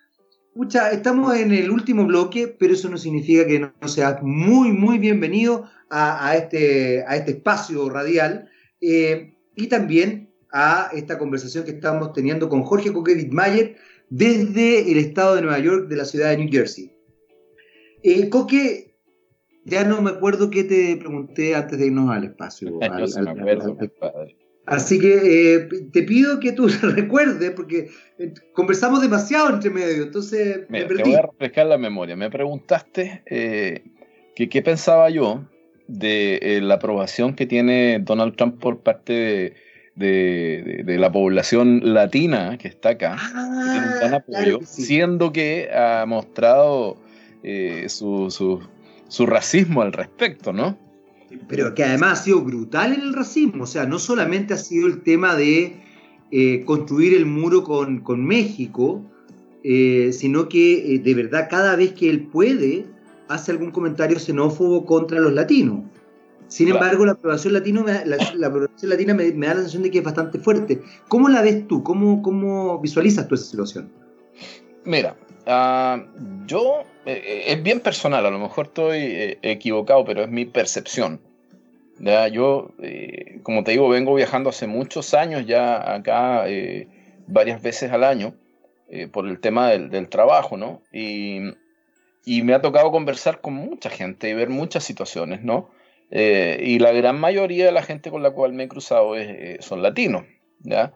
escucha, 0.53 0.91
estamos 0.91 1.35
en 1.35 1.51
el 1.51 1.71
último 1.71 2.05
bloque, 2.05 2.47
pero 2.47 2.73
eso 2.73 2.87
no 2.87 2.97
significa 2.97 3.47
que 3.47 3.59
no, 3.59 3.73
seas 3.87 4.21
muy, 4.21 4.71
muy 4.71 4.99
bienvenido 4.99 5.67
a, 5.89 6.35
este, 6.35 7.03
a 7.07 7.15
este 7.15 7.31
espacio 7.31 7.89
radial 7.89 8.49
y 8.79 9.67
también 9.67 10.29
a 10.51 10.89
esta 10.93 11.17
conversación 11.17 11.65
que 11.65 11.71
estamos 11.71 12.13
teniendo 12.13 12.49
con 12.49 12.61
Jorge 12.61 12.93
Coquevit 12.93 13.31
Mayer 13.31 13.77
desde 14.09 14.91
el 14.91 14.99
estado 14.99 15.35
de 15.35 15.41
Nueva 15.41 15.57
York, 15.57 15.87
de 15.87 15.95
la 15.95 16.05
ciudad 16.05 16.29
de 16.29 16.37
New 16.37 16.49
Jersey. 16.51 16.91
Eh, 18.03 18.29
Coque, 18.29 18.95
ya 19.65 19.83
no 19.83 20.03
me 20.03 20.11
acuerdo 20.11 20.51
qué 20.51 20.63
te 20.65 20.97
pregunté 20.97 21.55
antes 21.55 21.79
de 21.79 21.87
irnos 21.87 22.11
al 22.11 22.25
espacio. 22.25 22.79
Así 24.65 24.97
que 24.99 25.55
eh, 25.55 25.67
te 25.91 26.03
pido 26.03 26.39
que 26.39 26.53
tú 26.53 26.67
recuerdes, 26.81 27.51
porque 27.51 27.89
eh, 28.17 28.33
conversamos 28.53 29.01
demasiado 29.01 29.49
entre 29.49 29.69
medio, 29.69 30.03
entonces 30.03 30.61
me 30.69 30.85
perdí. 30.85 31.03
Te 31.03 31.09
voy 31.09 31.19
a 31.19 31.21
refrescar 31.23 31.65
la 31.67 31.77
memoria. 31.77 32.15
Me 32.15 32.29
preguntaste 32.29 33.23
eh, 33.25 33.83
que 34.35 34.49
qué 34.49 34.61
pensaba 34.61 35.09
yo 35.09 35.43
de 35.87 36.59
la 36.61 36.75
aprobación 36.75 37.35
que 37.35 37.45
tiene 37.45 37.99
Donald 37.99 38.35
Trump 38.37 38.59
por 38.59 38.79
parte 38.79 39.53
de, 39.95 40.83
la 40.97 41.11
población 41.11 41.81
latina 41.93 42.57
que 42.57 42.67
está 42.67 42.89
acá, 42.89 43.17
ah, 43.19 44.19
siendo 44.63 45.31
que 45.31 45.69
ha 45.73 46.05
mostrado 46.07 46.97
eh, 47.43 47.89
su, 47.89 48.31
su, 49.09 49.25
racismo 49.25 49.81
al 49.81 49.93
respecto, 49.93 50.53
¿no? 50.53 50.77
Pero 51.47 51.73
que 51.73 51.83
además 51.83 52.19
ha 52.19 52.23
sido 52.23 52.41
brutal 52.41 52.93
en 52.93 53.01
el 53.01 53.13
racismo, 53.13 53.63
o 53.63 53.67
sea, 53.67 53.85
no 53.85 53.99
solamente 53.99 54.53
ha 54.53 54.57
sido 54.57 54.87
el 54.87 55.01
tema 55.01 55.35
de 55.35 55.81
eh, 56.31 56.63
construir 56.65 57.13
el 57.13 57.25
muro 57.25 57.63
con, 57.63 58.01
con 58.01 58.25
México, 58.25 59.01
eh, 59.63 60.11
sino 60.13 60.49
que 60.49 60.99
de 61.03 61.13
verdad 61.13 61.47
cada 61.49 61.75
vez 61.75 61.93
que 61.93 62.09
él 62.09 62.27
puede 62.27 62.85
hace 63.29 63.51
algún 63.51 63.71
comentario 63.71 64.19
xenófobo 64.19 64.85
contra 64.85 65.19
los 65.19 65.33
latinos. 65.33 65.83
Sin 66.47 66.67
embargo, 66.67 67.05
la 67.05 67.13
aprobación, 67.13 67.53
latino 67.53 67.83
la, 67.83 68.47
aprobación 68.47 68.89
latina 68.89 69.13
me, 69.13 69.31
da 69.31 69.47
la 69.47 69.55
sensación 69.55 69.83
de 69.83 69.91
que 69.91 69.99
es 69.99 70.03
bastante 70.03 70.37
fuerte. 70.37 70.81
¿Cómo 71.07 71.29
la 71.29 71.41
ves 71.41 71.67
tú? 71.67 71.81
¿Cómo, 71.81 72.21
cómo 72.21 72.79
visualizas 72.79 73.27
tú 73.27 73.35
esa 73.35 73.45
situación? 73.45 73.89
Mira, 74.85 75.15
uh, 75.47 76.45
yo 76.45 76.85
eh, 77.05 77.21
eh, 77.25 77.43
es 77.47 77.63
bien 77.63 77.81
personal, 77.81 78.25
a 78.25 78.31
lo 78.31 78.39
mejor 78.39 78.67
estoy 78.67 78.99
eh, 78.99 79.39
equivocado, 79.41 80.05
pero 80.05 80.23
es 80.23 80.29
mi 80.29 80.45
percepción. 80.45 81.19
¿ya? 81.99 82.27
Yo, 82.27 82.71
como 83.43 83.63
te 83.63 83.71
digo, 83.71 83.89
vengo 83.89 84.15
viajando 84.15 84.49
hace 84.49 84.67
muchos 84.67 85.13
años 85.13 85.45
ya 85.45 85.93
acá, 85.93 86.45
varias 87.27 87.61
veces 87.61 87.91
al 87.91 88.03
año, 88.03 88.33
por 89.11 89.27
el 89.27 89.39
tema 89.39 89.69
del, 89.69 90.09
trabajo, 90.09 90.57
¿no? 90.57 90.81
Y, 90.91 91.39
y, 92.25 92.41
me 92.41 92.53
ha 92.53 92.61
tocado 92.61 92.91
conversar 92.91 93.41
con 93.41 93.53
mucha 93.53 93.89
gente 93.89 94.29
y 94.29 94.33
ver 94.33 94.49
muchas 94.49 94.83
situaciones, 94.83 95.43
¿no? 95.43 95.69
y 96.11 96.77
la 96.77 96.91
gran 96.91 97.19
mayoría 97.19 97.65
de 97.65 97.71
la 97.71 97.81
gente 97.81 98.11
con 98.11 98.21
la 98.21 98.29
cual 98.31 98.53
me 98.53 98.65
he 98.65 98.67
cruzado 98.67 99.13
son 99.61 99.81
latinos, 99.81 100.25
¿ya? 100.59 100.93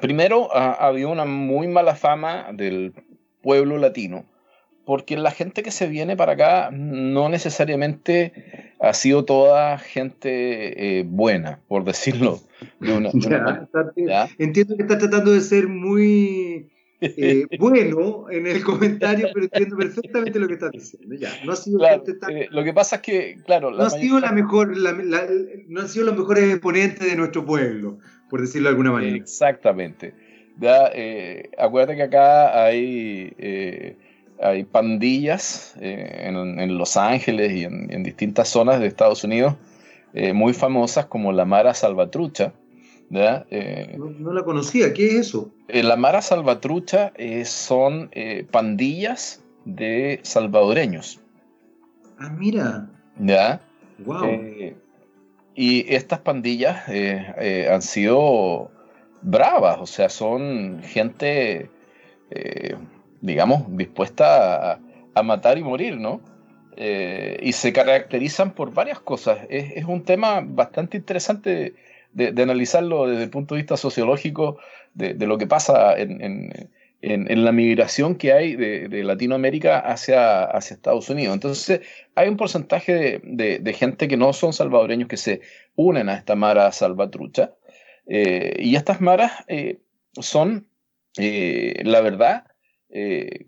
Primero, 0.00 0.54
ha, 0.54 0.72
ha, 0.72 0.86
habido 0.88 1.10
una 1.10 1.24
muy 1.24 1.68
mala 1.68 1.94
fama 1.94 2.48
del 2.52 2.92
pueblo 3.42 3.78
latino, 3.78 4.24
porque 4.84 5.16
la 5.16 5.30
gente 5.30 5.62
que 5.62 5.70
se 5.70 5.86
viene 5.86 6.16
para 6.16 6.32
acá 6.32 6.70
no 6.72 7.28
necesariamente 7.28 8.72
ha 8.80 8.92
sido 8.92 9.24
toda 9.24 9.78
gente 9.78 10.98
eh, 10.98 11.04
buena, 11.06 11.60
por 11.68 11.84
decirlo 11.84 12.40
de 12.80 12.92
una, 12.92 13.10
manera. 13.14 14.28
Entiendo 14.38 14.76
que 14.76 14.82
está 14.82 14.98
tratando 14.98 15.32
de 15.32 15.40
ser 15.40 15.68
muy 15.68 16.68
eh, 17.00 17.46
bueno 17.58 18.26
en 18.30 18.46
el 18.46 18.62
comentario, 18.62 19.28
pero 19.32 19.46
entiendo 19.46 19.76
perfectamente 19.76 20.38
lo 20.38 20.48
que 20.48 20.54
estás 20.54 20.72
diciendo. 20.72 21.14
Ya, 21.16 21.30
no 21.44 21.52
ha 21.52 21.56
sido 21.56 21.80
eh, 21.84 22.48
lo 22.50 22.62
que 22.62 22.72
pasa 22.72 22.96
es 22.96 23.02
que, 23.02 23.36
claro, 23.44 23.70
no, 23.70 23.82
ha 23.82 23.90
sido 23.90 24.20
la 24.20 24.32
mejor, 24.32 24.76
no 24.76 25.80
han 25.80 25.88
sido 25.88 26.06
los 26.06 26.16
mejores 26.16 26.50
exponentes 26.50 27.08
de 27.08 27.16
nuestro 27.16 27.44
pueblo, 27.44 27.98
por 28.34 28.40
decirlo 28.40 28.68
de 28.68 28.70
alguna 28.70 28.90
manera. 28.90 29.16
Exactamente. 29.16 30.12
¿ya? 30.58 30.90
Eh, 30.92 31.50
acuérdate 31.56 31.94
que 31.94 32.02
acá 32.02 32.64
hay 32.64 33.32
eh, 33.38 33.96
hay 34.42 34.64
pandillas 34.64 35.76
en, 35.80 36.76
Los 36.76 36.96
Ángeles 36.96 37.52
y 37.52 37.62
en, 37.62 38.02
distintas 38.02 38.48
zonas 38.48 38.80
de 38.80 38.88
Estados 38.88 39.22
Unidos 39.22 39.54
muy 40.34 40.52
famosas 40.52 41.06
como 41.06 41.30
la 41.30 41.44
Mara 41.44 41.74
Salvatrucha. 41.74 42.52
No, 43.08 43.44
no, 44.18 44.32
la 44.32 44.42
conocía, 44.42 44.92
¿qué 44.92 45.06
es 45.06 45.14
eso? 45.28 45.52
la 45.68 45.94
Mara 45.94 46.20
Salvatrucha 46.20 47.12
son 47.44 48.10
pandillas 48.50 49.44
de 49.64 50.18
salvadoreños. 50.24 51.20
Ah, 52.18 52.30
mira. 52.36 52.90
¿Ya? 53.16 53.60
Wow. 54.04 54.24
Eh, 54.24 54.76
y 55.54 55.94
estas 55.94 56.20
pandillas 56.20 56.88
eh, 56.88 57.34
eh, 57.38 57.68
han 57.70 57.82
sido 57.82 58.70
bravas, 59.22 59.78
o 59.80 59.86
sea, 59.86 60.08
son 60.08 60.82
gente, 60.82 61.70
digamos, 63.20 63.64
dispuesta 63.76 64.80
a, 65.14 65.22
matar 65.22 65.56
y 65.56 65.62
morir, 65.62 65.96
¿no? 65.96 66.20
y 66.76 67.52
se 67.52 67.72
caracterizan 67.72 68.50
por 68.50 68.74
varias 68.74 68.98
cosas. 68.98 69.38
Es, 69.48 69.84
un 69.84 70.02
tema 70.02 70.42
bastante 70.44 70.96
interesante 70.98 71.74
de, 72.12 72.42
analizarlo 72.42 73.06
desde 73.06 73.22
el 73.22 73.30
punto 73.30 73.54
de 73.54 73.62
vista 73.62 73.76
sociológico 73.76 74.58
de, 74.92 75.14
lo 75.26 75.38
que 75.38 75.46
pasa 75.46 75.96
en, 75.96 76.70
la 77.04 77.52
migración 77.52 78.14
que 78.16 78.32
hay 78.32 78.56
de, 78.56 79.04
Latinoamérica 79.04 79.78
hacia, 79.78 80.44
hacia, 80.44 80.74
Estados 80.74 81.08
Unidos. 81.10 81.34
Entonces, 81.34 81.80
hay 82.14 82.28
un 82.28 82.36
porcentaje 82.36 83.20
de, 83.22 83.72
gente 83.74 84.08
que 84.08 84.16
no 84.16 84.32
son 84.32 84.52
salvadoreños 84.52 85.08
que 85.08 85.16
se 85.16 85.40
unen 85.76 86.08
a 86.08 86.14
esta 86.14 86.34
mara 86.34 86.70
salvatrucha. 86.72 87.52
Eh, 88.06 88.56
y 88.58 88.76
estas 88.76 89.00
maras 89.00 89.32
eh, 89.48 89.80
son, 90.20 90.66
eh, 91.18 91.82
la 91.84 92.00
verdad, 92.00 92.44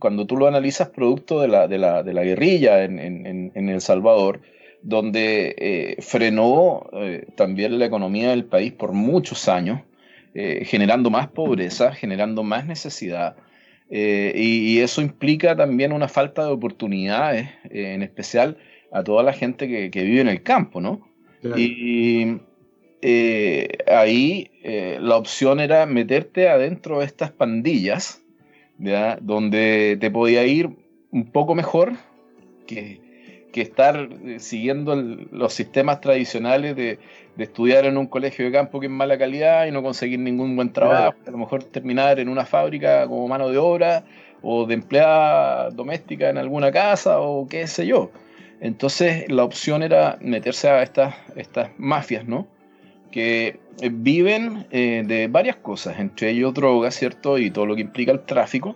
cuando 0.00 0.26
tú 0.26 0.36
lo 0.36 0.48
analizas, 0.48 0.88
producto 0.88 1.40
de 1.40 1.46
la, 1.46 1.68
de 1.68 1.78
la, 1.78 2.02
de 2.02 2.12
la 2.12 2.24
guerrilla 2.24 2.82
en, 2.82 2.98
en, 2.98 3.68
El 3.68 3.80
Salvador, 3.80 4.40
donde 4.82 5.96
frenó 6.00 6.90
también 7.36 7.78
la 7.78 7.86
economía 7.86 8.30
del 8.30 8.44
país 8.44 8.72
por 8.72 8.90
muchos 8.90 9.48
años. 9.48 9.82
generando 10.34 11.10
más 11.10 11.28
pobreza, 11.28 11.92
generando 11.92 12.42
más 12.42 12.66
necesidad, 12.66 13.36
eh, 13.88 14.32
y, 14.34 14.80
eso 14.80 15.00
implica 15.00 15.56
también 15.56 15.92
una 15.92 16.08
falta 16.08 16.44
de 16.44 16.50
oportunidades, 16.50 17.48
eh, 17.70 17.94
en 17.94 18.02
especial 18.02 18.56
a 18.90 19.04
toda 19.04 19.22
la 19.22 19.32
gente 19.32 19.68
que, 19.68 20.02
vive 20.02 20.20
en 20.20 20.28
el 20.28 20.42
campo, 20.42 20.80
¿no? 20.80 21.08
Y 21.56 22.38
eh, 23.02 23.68
ahí 23.86 24.50
la 25.00 25.16
opción 25.16 25.60
era 25.60 25.86
meterte 25.86 26.48
adentro 26.48 26.98
de 26.98 27.06
estas 27.06 27.30
pandillas, 27.30 28.22
donde 29.20 29.96
te 30.00 30.10
podía 30.10 30.44
ir 30.44 30.70
un 31.12 31.30
poco 31.30 31.54
mejor 31.54 31.92
que, 32.66 33.00
que 33.52 33.60
estar 33.60 34.08
siguiendo 34.38 34.96
los 34.96 35.52
sistemas 35.52 36.00
tradicionales 36.00 36.74
de, 36.74 36.98
de 37.36 37.44
estudiar 37.44 37.84
en 37.84 37.96
un 37.96 38.06
colegio 38.06 38.44
de 38.46 38.52
campo 38.52 38.80
que 38.80 38.86
es 38.86 38.92
mala 38.92 39.18
calidad 39.18 39.66
y 39.66 39.70
no 39.70 39.82
conseguir 39.82 40.18
ningún 40.18 40.56
buen 40.56 40.72
trabajo, 40.72 41.16
a 41.26 41.30
lo 41.30 41.38
mejor 41.38 41.64
terminar 41.64 42.18
en 42.18 42.28
una 42.28 42.46
fábrica 42.46 43.06
como 43.06 43.28
mano 43.28 43.50
de 43.50 43.58
obra 43.58 44.04
o 44.42 44.66
de 44.66 44.74
empleada 44.74 45.70
doméstica 45.70 46.30
en 46.30 46.38
alguna 46.38 46.72
casa 46.72 47.20
o 47.20 47.46
qué 47.46 47.66
sé 47.66 47.86
yo. 47.86 48.10
Entonces 48.60 49.30
la 49.30 49.44
opción 49.44 49.82
era 49.82 50.18
meterse 50.20 50.68
a 50.68 50.82
estas, 50.82 51.14
estas 51.36 51.70
mafias, 51.76 52.26
¿no? 52.26 52.46
Que 53.10 53.60
eh, 53.80 53.90
viven 53.92 54.66
eh, 54.70 55.02
de 55.06 55.28
varias 55.28 55.56
cosas, 55.56 55.98
entre 55.98 56.30
ellos 56.30 56.54
drogas, 56.54 56.94
¿cierto? 56.94 57.38
Y 57.38 57.50
todo 57.50 57.66
lo 57.66 57.76
que 57.76 57.82
implica 57.82 58.12
el 58.12 58.20
tráfico, 58.20 58.74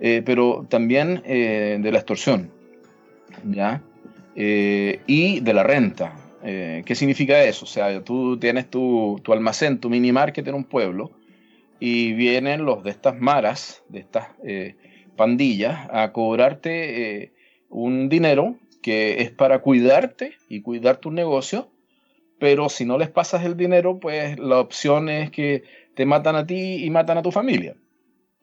eh, 0.00 0.22
pero 0.24 0.66
también 0.68 1.22
de 1.24 1.90
la 1.90 1.98
extorsión, 1.98 2.50
¿ya? 3.44 3.80
y 4.36 5.38
de 5.38 5.54
la 5.54 5.62
renta, 5.62 6.12
eh, 6.46 6.82
¿Qué 6.84 6.94
significa 6.94 7.42
eso? 7.42 7.64
O 7.64 7.68
sea, 7.68 8.04
tú 8.04 8.38
tienes 8.38 8.68
tu, 8.68 9.20
almacén, 9.28 9.80
tu 9.80 9.88
mini 9.88 10.12
market 10.12 10.46
en 10.46 10.54
un 10.54 10.64
pueblo 10.64 11.10
y 11.80 12.12
vienen 12.12 12.66
los 12.66 12.84
de 12.84 12.90
estas 12.90 13.18
maras, 13.18 13.82
de 13.88 14.00
estas 14.00 14.28
eh, 14.44 14.76
pandillas, 15.16 15.88
a 15.90 16.12
cobrarte 16.12 17.22
eh, 17.22 17.32
un 17.70 18.10
dinero 18.10 18.56
que 18.82 19.22
es 19.22 19.30
para 19.30 19.60
cuidarte 19.60 20.34
y 20.50 20.60
cuidar 20.60 20.98
tu 20.98 21.10
negocio, 21.10 21.70
pero 22.38 22.68
si 22.68 22.84
no 22.84 22.98
les 22.98 23.08
pasas 23.08 23.42
el 23.46 23.56
dinero, 23.56 23.98
pues 23.98 24.38
la 24.38 24.60
opción 24.60 25.08
es 25.08 25.30
que 25.30 25.62
te 25.94 26.04
matan 26.04 26.36
a 26.36 26.46
ti 26.46 26.84
y 26.84 26.90
matan 26.90 27.16
a 27.16 27.22
tu 27.22 27.32
familia. 27.32 27.74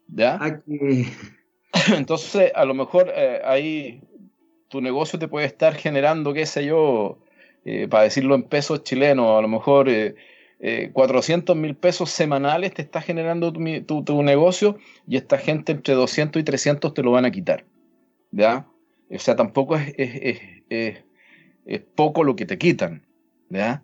¿Ya? 0.08 0.40
Entonces, 1.96 2.52
a 2.56 2.66
lo 2.66 2.74
mejor 2.74 3.14
ahí 3.46 4.02
tu 4.70 4.82
negocio 4.82 5.20
te 5.20 5.28
puede 5.28 5.46
estar 5.46 5.76
generando, 5.76 6.34
qué 6.34 6.48
sé 6.48 6.66
yo, 6.66 7.20
eh, 7.64 7.88
para 7.88 8.04
decirlo 8.04 8.36
en 8.36 8.44
pesos 8.44 8.84
chilenos, 8.84 9.38
a 9.38 9.42
lo 9.42 9.48
mejor 9.48 9.88
400 10.94 11.56
eh, 11.56 11.58
eh, 11.58 11.62
mil 11.62 11.76
pesos 11.76 12.10
semanales 12.10 12.74
te 12.74 12.82
está 12.82 13.02
generando 13.02 13.54
tu, 13.54 14.24
negocio 14.24 14.78
y 15.08 15.18
esta 15.18 15.38
gente 15.38 15.74
entre 15.74 15.94
200 15.94 16.42
y 16.42 16.44
300 16.44 16.94
te 16.94 17.04
lo 17.04 17.12
van 17.12 17.26
a 17.26 17.32
quitar. 17.32 17.66
¿Ya? 18.32 18.66
O 19.14 19.20
sea, 19.20 19.36
tampoco 19.36 19.76
es, 19.76 20.40
es, 20.70 21.82
poco 21.96 22.24
lo 22.24 22.36
que 22.36 22.46
te 22.46 22.58
quitan. 22.58 23.06
¿ya? 23.50 23.84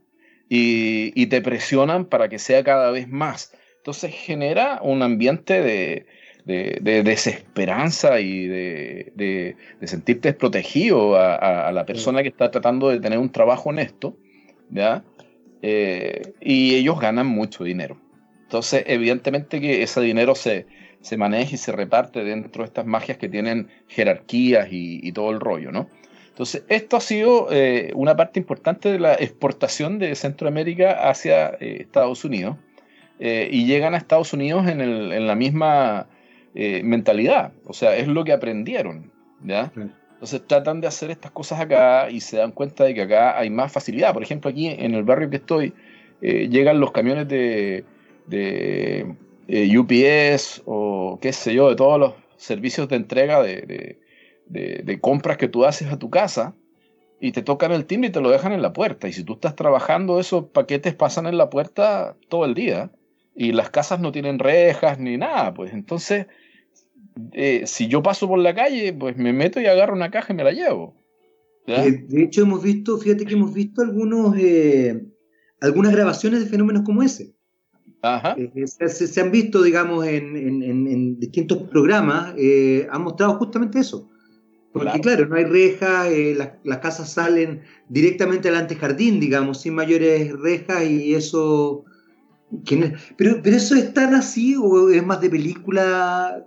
Y, 0.50 1.28
te 1.28 1.42
presionan 1.42 2.06
para 2.06 2.30
que 2.30 2.40
sea 2.40 2.64
cada 2.64 2.90
vez 2.92 3.08
más. 3.08 3.54
Entonces 3.78 4.14
genera 4.14 4.80
un 4.82 5.04
ambiente 5.04 5.62
de, 5.62 6.06
de, 6.48 7.04
desesperanza 7.04 8.20
y 8.20 8.48
de, 8.48 9.56
sentirte 9.84 10.30
desprotegido 10.30 11.16
a, 11.18 11.72
la 11.72 11.86
persona 11.86 12.24
que 12.24 12.30
está 12.30 12.50
tratando 12.50 12.90
de 12.90 13.00
tener 13.00 13.20
un 13.20 13.32
trabajo 13.32 13.70
honesto, 13.70 14.16
¿ya? 14.70 15.04
Eh, 15.62 16.34
y 16.40 16.76
ellos 16.76 17.00
ganan 17.00 17.28
mucho 17.28 17.64
dinero. 17.64 18.00
Entonces, 18.44 18.84
evidentemente 18.88 19.60
que 19.60 19.84
ese 19.84 20.00
dinero 20.02 20.36
se, 20.36 20.68
se 21.02 21.18
maneja 21.18 21.56
y 21.56 21.58
se 21.58 21.74
reparte 21.74 22.24
dentro 22.24 22.64
de 22.64 22.68
estas 22.68 22.86
magias 22.86 23.18
que 23.18 23.28
tienen 23.28 23.68
jerarquías 23.88 24.70
y, 24.72 25.12
todo 25.12 25.32
el 25.32 25.42
rollo, 25.42 25.72
¿no? 25.72 25.90
Entonces, 26.30 26.64
esto 26.70 26.96
ha 26.96 27.02
sido 27.02 27.48
eh, 27.52 27.92
una 27.96 28.16
parte 28.16 28.40
importante 28.40 28.92
de 28.92 29.00
la 29.00 29.16
exportación 29.16 30.00
de 30.00 30.16
Centroamérica 30.16 31.10
hacia 31.10 31.50
eh, 31.60 31.78
Estados 31.82 32.24
Unidos. 32.24 32.56
y 33.20 33.66
llegan 33.66 33.96
a 33.96 33.98
Estados 33.98 34.32
Unidos 34.32 34.68
en, 34.68 34.80
el, 34.80 35.12
en 35.12 35.26
la 35.26 35.36
misma 35.36 36.08
eh, 36.56 36.82
mentalidad, 36.84 37.54
o 37.66 37.74
sea, 37.74 37.96
es 37.96 38.08
lo 38.08 38.24
que 38.24 38.34
aprendieron, 38.34 39.12
¿ya? 39.44 39.72
Entonces 39.76 40.42
tratan 40.48 40.82
de 40.82 40.88
hacer 40.88 41.12
estas 41.12 41.30
cosas 41.30 41.60
acá 41.60 42.10
y 42.10 42.22
se 42.22 42.38
dan 42.38 42.52
cuenta 42.52 42.84
de 42.86 42.96
que 42.96 43.04
acá 43.04 43.38
hay 43.38 43.52
más 43.52 43.72
facilidad. 43.72 44.14
Por 44.14 44.24
ejemplo, 44.24 44.50
aquí 44.50 44.68
en 44.68 44.96
el 44.96 45.04
barrio 45.04 45.30
que 45.30 45.36
estoy, 45.36 45.74
eh, 46.22 46.48
llegan 46.50 46.80
los 46.80 46.92
camiones 46.92 47.28
de, 47.28 47.86
de 48.26 49.16
eh, 49.48 49.78
UPS 49.78 50.64
o 50.66 51.20
qué 51.22 51.32
sé 51.32 51.54
yo, 51.54 51.70
de 51.70 51.76
todos 51.76 52.00
los 52.00 52.14
servicios 52.38 52.90
de 52.90 52.96
entrega 52.96 53.44
de, 53.44 54.00
de, 54.48 55.00
compras 55.00 55.38
que 55.38 55.48
tú 55.48 55.66
haces 55.66 55.92
a 55.92 56.00
tu 56.00 56.10
casa 56.10 56.56
y 57.20 57.32
te 57.32 57.44
tocan 57.44 57.72
el 57.72 57.86
timbre 57.86 58.10
y 58.10 58.12
te 58.12 58.22
lo 58.22 58.32
dejan 58.32 58.54
en 58.54 58.62
la 58.64 58.74
puerta. 58.74 59.08
Y 59.08 59.14
si 59.14 59.24
tú 59.24 59.34
estás 59.34 59.56
trabajando, 59.56 60.20
esos 60.20 60.46
paquetes 60.46 60.96
pasan 60.96 61.28
en 61.28 61.38
la 61.38 61.50
puerta 61.50 62.16
todo 62.30 62.46
el 62.46 62.56
día 62.56 62.90
y 63.38 63.52
las 63.52 63.70
casas 63.70 64.00
no 64.00 64.12
tienen 64.12 64.40
rejas 64.40 65.00
ni 65.00 65.16
nada. 65.16 65.54
Pues 65.54 65.72
entonces 65.72 66.26
eh, 67.34 67.64
si 67.66 67.88
yo 67.88 68.04
paso 68.04 68.28
por 68.28 68.40
la 68.40 68.54
calle, 68.54 68.94
pues 68.94 69.18
me 69.18 69.34
meto 69.34 69.60
y 69.60 69.66
agarro 69.66 69.94
una 69.94 70.12
caja 70.12 70.34
y 70.34 70.36
me 70.36 70.44
la 70.44 70.52
llevo. 70.52 70.96
Eh, 71.68 72.06
de 72.08 72.24
hecho, 72.24 72.44
hemos 72.44 72.64
visto, 72.64 72.98
fíjate 72.98 73.26
que 73.26 73.34
hemos 73.34 73.54
visto 73.54 73.82
algunos, 73.82 74.36
eh, 74.38 75.06
algunas 75.60 75.92
grabaciones 75.92 76.40
de 76.40 76.46
fenómenos 76.46 76.84
como 76.84 77.04
ese. 77.04 77.36
Se, 78.66 79.22
han 79.22 79.32
visto, 79.32 79.62
digamos, 79.62 80.06
en, 80.06 81.20
distintos 81.20 81.64
programas, 81.64 82.36
han 82.90 83.02
mostrado 83.02 83.38
justamente 83.38 83.80
eso. 83.80 84.10
Porque 84.72 85.00
claro, 85.02 85.26
no 85.26 85.36
hay 85.36 85.46
rejas, 85.46 86.08
las, 86.64 86.78
casas 86.78 87.12
salen 87.12 87.62
directamente 87.90 88.48
al 88.48 88.56
antejardín, 88.56 89.20
digamos, 89.20 89.62
sin 89.62 89.74
mayores 89.74 90.32
rejas 90.40 90.86
y 90.86 91.16
eso 91.16 91.84
pero, 93.18 93.42
pero 93.44 93.56
eso 93.56 93.76
es 93.76 93.94
tan 93.94 94.14
así 94.16 94.56
o 94.56 94.90
es 94.90 95.04
más 95.04 95.20
de 95.20 95.30
película. 95.30 96.46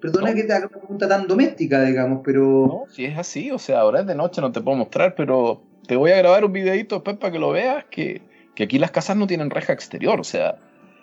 Perdona 0.00 0.34
que 0.34 0.44
te 0.44 0.52
haga 0.52 0.68
una 0.68 0.78
pregunta 0.78 1.08
tan 1.08 1.26
doméstica, 1.26 1.82
digamos, 1.82 2.22
pero. 2.24 2.66
No, 2.66 2.84
si 2.90 3.04
es 3.04 3.18
así, 3.18 3.50
o 3.50 3.58
sea, 3.58 3.80
ahora 3.80 4.00
es 4.00 4.06
de 4.06 4.14
noche, 4.14 4.40
no 4.40 4.52
te 4.52 4.62
puedo 4.62 4.78
mostrar, 4.78 5.14
pero 5.14 5.62
te 5.86 5.96
voy 5.96 6.12
a 6.12 6.16
grabar 6.16 6.44
un 6.44 6.52
videito 6.52 6.96
después 6.96 7.18
para 7.18 7.32
que 7.32 7.38
lo 7.38 7.50
veas, 7.50 7.84
que, 7.90 8.22
aquí 8.58 8.78
las 8.78 8.90
casas 8.90 9.16
no 9.16 9.26
tienen 9.26 9.50
reja 9.50 9.74
exterior, 9.74 10.18
o 10.18 10.24
sea, 10.24 10.56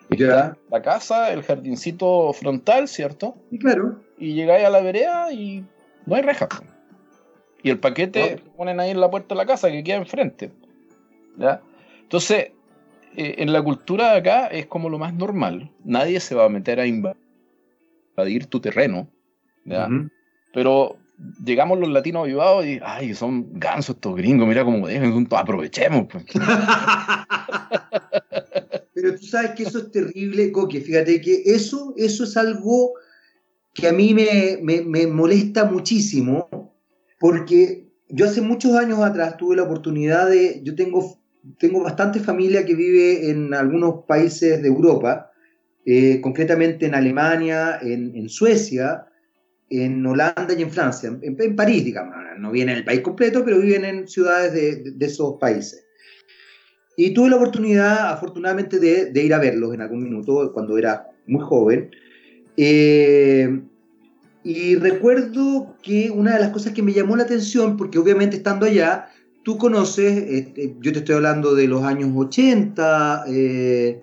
ya. 0.09 0.57
la 0.71 0.81
casa, 0.81 1.31
el 1.31 1.43
jardincito 1.43 2.33
frontal, 2.33 2.87
¿cierto? 2.87 3.35
Y 3.51 3.59
claro. 3.59 4.01
Y 4.17 4.33
llegáis 4.33 4.65
a 4.65 4.69
la 4.69 4.81
vereda 4.81 5.31
y 5.31 5.63
no 6.07 6.15
hay 6.15 6.23
reja. 6.23 6.49
Y 7.63 7.69
el 7.69 7.79
paquete 7.79 8.41
lo 8.43 8.53
ponen 8.53 8.79
ahí 8.79 8.89
en 8.89 8.99
la 8.99 9.11
puerta 9.11 9.35
de 9.35 9.37
la 9.37 9.45
casa 9.45 9.69
que 9.69 9.83
queda 9.83 9.97
enfrente. 9.97 10.51
¿Ya? 11.37 11.61
Entonces, 12.01 12.51
eh, 13.15 13.35
en 13.39 13.51
la 13.51 13.61
cultura 13.61 14.11
de 14.11 14.19
acá 14.19 14.47
es 14.47 14.67
como 14.67 14.89
lo 14.89 14.99
más 14.99 15.13
normal. 15.13 15.71
Nadie 15.83 16.19
se 16.19 16.35
va 16.35 16.45
a 16.45 16.49
meter 16.49 16.79
a 16.79 16.87
invadir 16.87 18.45
tu 18.47 18.59
terreno. 18.59 19.09
Pero 20.53 20.97
llegamos 21.43 21.79
los 21.79 21.89
latinos 21.89 22.23
avivados 22.23 22.65
y, 22.65 22.79
ay, 22.83 23.13
son 23.13 23.47
gansos 23.53 23.95
estos 23.95 24.15
gringos, 24.15 24.47
mira 24.47 24.65
cómo 24.65 24.87
dejen, 24.87 25.27
aprovechemos. 25.31 26.07
Pues. 26.11 26.25
Pero 28.93 29.15
tú 29.15 29.25
sabes 29.25 29.51
que 29.51 29.63
eso 29.63 29.79
es 29.79 29.91
terrible, 29.91 30.51
Coque, 30.51 30.81
fíjate 30.81 31.21
que 31.21 31.43
eso, 31.45 31.93
eso 31.97 32.23
es 32.23 32.37
algo 32.37 32.93
que 33.73 33.87
a 33.87 33.93
mí 33.93 34.13
me, 34.13 34.59
me 34.61 35.07
molesta 35.07 35.65
muchísimo, 35.65 36.75
porque 37.19 37.89
yo 38.09 38.25
hace 38.25 38.41
muchos 38.41 38.75
años 38.75 38.99
atrás 38.99 39.37
tuve 39.37 39.55
la 39.55 39.63
oportunidad 39.63 40.29
de, 40.29 40.61
yo 40.63 40.75
tengo, 40.75 41.20
tengo 41.57 41.81
bastante 41.83 42.19
familia 42.19 42.65
que 42.65 42.75
vive 42.75 43.29
en 43.29 43.53
algunos 43.53 44.05
países 44.07 44.61
de 44.61 44.67
Europa, 44.67 45.31
eh, 45.85 46.21
concretamente 46.21 46.85
en 46.85 46.95
Alemania, 46.95 47.79
en, 47.81 48.29
Suecia, 48.29 49.05
en 49.69 50.05
Holanda 50.05 50.53
y 50.57 50.61
en 50.61 50.71
Francia, 50.71 51.17
en, 51.21 51.55
París, 51.55 51.85
digamos, 51.85 52.15
no 52.37 52.51
viene 52.51 52.73
en 52.73 52.79
el 52.79 52.85
país 52.85 53.01
completo, 53.01 53.43
pero 53.43 53.59
viven 53.59 53.85
en 53.85 54.07
ciudades 54.07 54.53
de, 54.53 55.05
esos 55.05 55.37
países. 55.39 55.83
Y 56.97 57.13
tuve 57.13 57.29
la 57.29 57.37
oportunidad, 57.37 58.11
afortunadamente, 58.11 58.79
de, 58.79 59.23
ir 59.23 59.33
a 59.33 59.39
verlos 59.39 59.73
en 59.73 59.81
algún 59.81 60.03
minuto, 60.03 60.51
cuando 60.53 60.77
era 60.77 61.07
muy 61.25 61.41
joven. 61.41 61.89
Eh, 62.57 63.61
y 64.43 64.75
recuerdo 64.75 65.75
que 65.81 66.11
una 66.11 66.33
de 66.33 66.41
las 66.41 66.49
cosas 66.49 66.73
que 66.73 66.81
me 66.81 66.93
llamó 66.93 67.15
la 67.15 67.23
atención, 67.23 67.77
porque 67.77 67.97
obviamente 67.97 68.37
estando 68.37 68.65
allá, 68.65 69.10
tú 69.43 69.57
conoces, 69.57 70.25
este, 70.29 70.75
yo 70.79 70.91
te 70.91 70.99
estoy 70.99 71.15
hablando 71.15 71.55
de 71.55 71.67
los 71.67 71.83
años 71.83 72.11
80, 72.15 73.25
eh, 73.27 74.01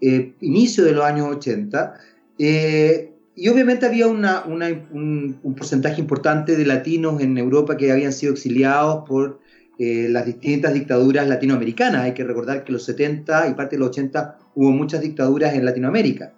eh, 0.00 0.34
inicio 0.40 0.84
de 0.84 0.92
los 0.92 1.04
años 1.04 1.28
80, 1.36 1.94
eh, 2.38 3.12
y 3.34 3.48
obviamente 3.48 3.86
había 3.86 4.08
una, 4.08 4.44
un, 4.44 5.38
porcentaje 5.56 6.00
importante 6.00 6.56
de 6.56 6.66
latinos 6.66 7.20
en 7.20 7.38
Europa 7.38 7.76
que 7.76 7.92
habían 7.92 8.12
sido 8.12 8.32
exiliados 8.32 9.08
por 9.08 9.40
las 9.80 10.26
distintas 10.26 10.74
dictaduras 10.74 11.28
latinoamericanas. 11.28 12.02
Hay 12.02 12.12
que 12.12 12.24
recordar 12.24 12.64
que 12.64 12.72
los 12.72 12.84
70 12.84 13.46
y 13.46 13.54
parte 13.54 13.76
de 13.76 13.80
los 13.80 13.90
80 13.90 14.36
hubo 14.56 14.72
muchas 14.72 15.00
dictaduras 15.02 15.54
en 15.54 15.64
Latinoamérica. 15.64 16.32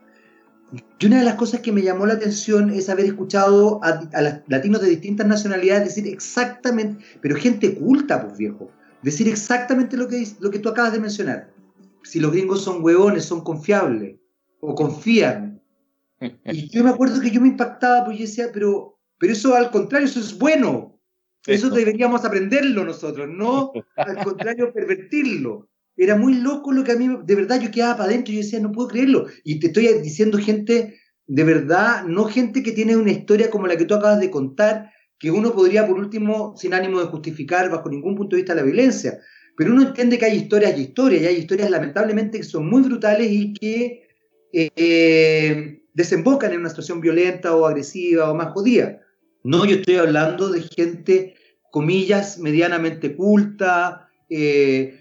Y 0.72 1.06
una 1.06 1.18
de 1.18 1.24
las 1.24 1.34
cosas 1.34 1.60
que 1.60 1.72
me 1.72 1.82
llamó 1.82 2.06
la 2.06 2.14
atención 2.14 2.70
es 2.70 2.88
haber 2.88 3.06
escuchado 3.06 3.80
a, 3.82 4.08
latinos 4.46 4.80
de 4.80 4.88
distintas 4.88 5.26
nacionalidades 5.26 5.94
decir 5.94 6.06
exactamente, 6.06 7.04
pero 7.20 7.36
gente 7.36 7.74
culta, 7.74 8.22
pues 8.22 8.38
viejo, 8.38 8.70
decir 9.02 9.28
exactamente 9.28 9.96
lo 9.96 10.06
que, 10.06 10.24
lo 10.38 10.50
que 10.50 10.58
tú 10.60 10.68
acabas 10.68 10.92
de 10.92 11.00
mencionar. 11.00 11.52
Si 12.02 12.20
los 12.20 12.32
gringos 12.32 12.62
son 12.62 12.82
huevones, 12.84 13.24
son 13.24 13.42
confiables 13.42 14.18
o 14.60 14.74
confían. 14.74 15.62
Y 16.44 16.68
yo 16.68 16.84
me 16.84 16.90
acuerdo 16.90 17.18
que 17.18 17.30
yo 17.30 17.40
me 17.40 17.48
impactaba 17.48 18.04
porque 18.04 18.18
yo 18.18 18.26
decía, 18.26 18.50
pero, 18.52 18.98
pero 19.18 19.32
eso 19.32 19.54
al 19.54 19.70
contrario, 19.70 20.06
eso 20.06 20.20
es 20.20 20.38
bueno. 20.38 21.00
Eso 21.46 21.70
deberíamos 21.70 22.26
aprenderlo 22.26 22.84
nosotros, 22.84 23.26
no 23.26 23.72
al 23.96 24.22
contrario 24.22 24.70
pervertirlo 24.70 25.70
era 26.04 26.16
muy 26.16 26.34
loco 26.34 26.72
lo 26.72 26.82
que 26.82 26.92
a 26.92 26.96
mí, 26.96 27.08
de 27.24 27.34
verdad, 27.34 27.60
yo 27.60 27.70
quedaba 27.70 27.98
para 27.98 28.08
adentro 28.08 28.32
y 28.32 28.36
yo 28.36 28.42
decía, 28.42 28.60
no 28.60 28.72
puedo 28.72 28.88
creerlo. 28.88 29.26
Y 29.44 29.60
te 29.60 29.66
estoy 29.66 29.86
diciendo 30.02 30.38
gente, 30.38 30.98
de 31.26 31.44
verdad, 31.44 32.04
no 32.04 32.24
gente 32.24 32.62
que 32.62 32.72
tiene 32.72 32.96
una 32.96 33.10
historia 33.10 33.50
como 33.50 33.66
la 33.66 33.76
que 33.76 33.84
tú 33.84 33.94
acabas 33.94 34.18
de 34.18 34.30
contar, 34.30 34.90
que 35.18 35.30
uno 35.30 35.52
podría, 35.52 35.86
por 35.86 35.98
último, 35.98 36.54
sin 36.56 36.72
ánimo 36.72 37.00
de 37.00 37.06
justificar 37.06 37.70
bajo 37.70 37.90
ningún 37.90 38.16
punto 38.16 38.34
de 38.34 38.42
vista 38.42 38.54
la 38.54 38.62
violencia. 38.62 39.18
Pero 39.56 39.72
uno 39.72 39.82
entiende 39.82 40.16
que 40.16 40.24
hay 40.24 40.38
historias 40.38 40.78
y 40.78 40.82
historias, 40.82 41.22
y 41.22 41.26
hay 41.26 41.36
historias 41.36 41.70
lamentablemente 41.70 42.38
que 42.38 42.44
son 42.44 42.66
muy 42.66 42.82
brutales 42.82 43.30
y 43.30 43.52
que 43.52 44.08
eh, 44.54 45.82
desembocan 45.92 46.52
en 46.52 46.60
una 46.60 46.70
situación 46.70 47.02
violenta 47.02 47.54
o 47.54 47.66
agresiva 47.66 48.30
o 48.30 48.34
más 48.34 48.52
jodida. 48.52 49.00
No, 49.44 49.66
yo 49.66 49.76
estoy 49.76 49.96
hablando 49.96 50.48
de 50.48 50.62
gente, 50.62 51.34
comillas, 51.70 52.38
medianamente 52.38 53.14
culta, 53.14 54.08
eh, 54.30 54.99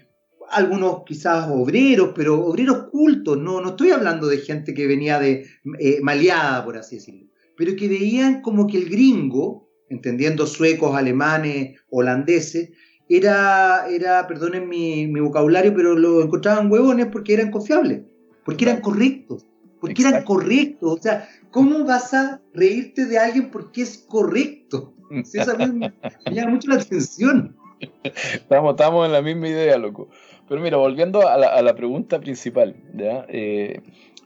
algunos 0.50 1.04
quizás 1.04 1.48
obreros, 1.50 2.10
pero 2.14 2.44
obreros 2.44 2.88
cultos, 2.90 3.38
no, 3.38 3.60
no 3.60 3.70
estoy 3.70 3.90
hablando 3.90 4.26
de 4.26 4.38
gente 4.38 4.74
que 4.74 4.86
venía 4.86 5.18
de 5.18 5.46
eh, 5.78 6.00
maleada, 6.02 6.64
por 6.64 6.76
así 6.76 6.96
decirlo, 6.96 7.26
pero 7.56 7.76
que 7.76 7.88
veían 7.88 8.42
como 8.42 8.66
que 8.66 8.78
el 8.78 8.88
gringo, 8.88 9.68
entendiendo 9.88 10.46
suecos, 10.46 10.96
alemanes, 10.96 11.80
holandeses, 11.90 12.70
era, 13.08 13.88
era 13.88 14.26
perdonen 14.26 14.68
mi, 14.68 15.06
mi 15.06 15.20
vocabulario, 15.20 15.74
pero 15.74 15.94
lo 15.96 16.22
encontraban 16.22 16.70
huevones 16.70 17.06
porque 17.06 17.34
eran 17.34 17.50
confiables, 17.50 18.02
porque 18.44 18.64
eran 18.64 18.80
correctos, 18.80 19.44
porque 19.80 20.02
eran 20.02 20.22
correctos. 20.22 20.98
O 20.98 21.02
sea, 21.02 21.28
¿cómo 21.50 21.84
vas 21.84 22.14
a 22.14 22.40
reírte 22.54 23.06
de 23.06 23.18
alguien 23.18 23.50
porque 23.50 23.82
es 23.82 23.98
correcto? 23.98 24.94
Eso 25.10 25.58
me, 25.58 25.66
me 25.66 25.92
llama 26.32 26.52
mucho 26.52 26.68
la 26.68 26.76
atención. 26.76 27.56
Estamos, 28.04 28.72
estamos 28.72 29.06
en 29.06 29.12
la 29.12 29.22
misma 29.22 29.48
idea, 29.48 29.78
loco. 29.78 30.08
Pero 30.50 30.62
mira, 30.62 30.78
volviendo 30.78 31.28
a 31.28 31.62
la, 31.62 31.76
pregunta 31.76 32.18
principal, 32.18 32.74
eh, 32.98 33.80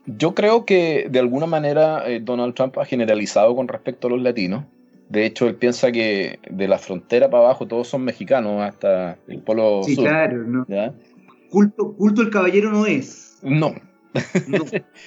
yo 0.07 0.35
creo 0.35 0.64
que 0.64 1.07
de 1.11 1.18
alguna 1.18 1.45
manera 1.45 2.09
eh, 2.09 2.18
Donald 2.18 2.55
Trump 2.55 2.79
ha 2.79 2.87
generalizado 2.87 3.55
con 3.55 3.68
respecto 3.68 4.07
a 4.07 4.11
los 4.11 4.22
latinos. 4.22 4.64
De 5.11 5.27
hecho, 5.27 5.47
él 5.47 5.57
piensa 5.57 5.93
que 5.93 6.39
de 6.51 6.66
la 6.66 6.79
frontera 6.79 7.29
para 7.29 7.45
abajo 7.45 7.68
todos 7.68 7.89
son 7.89 8.05
mexicanos 8.05 8.62
hasta 8.62 9.18
el 9.29 9.43
polo 9.43 9.83
sí, 9.85 9.97
claro, 9.97 10.45
no. 10.45 10.64
Culto, 11.51 11.93
culto 11.93 12.22
el 12.22 12.31
caballero 12.31 12.70
no 12.70 12.87
es. 12.87 13.41
No. 13.43 13.75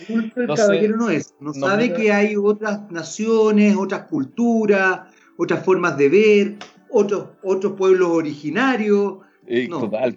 culto 0.07 0.41
el 0.41 0.55
caballero 0.55 0.97
no 0.97 1.09
es. 1.09 1.34
No, 1.39 1.51
sabe 1.51 1.93
que 1.93 2.11
hay 2.11 2.36
otras 2.36 2.91
naciones, 2.91 3.76
otras 3.76 4.03
culturas, 4.03 4.99
otras 5.36 5.65
formas 5.65 5.97
de 5.97 6.09
ver, 6.09 6.55
otros, 6.91 7.30
otros 7.41 7.74
pueblos 7.74 8.09
originarios 8.09 9.26
total. 9.70 10.16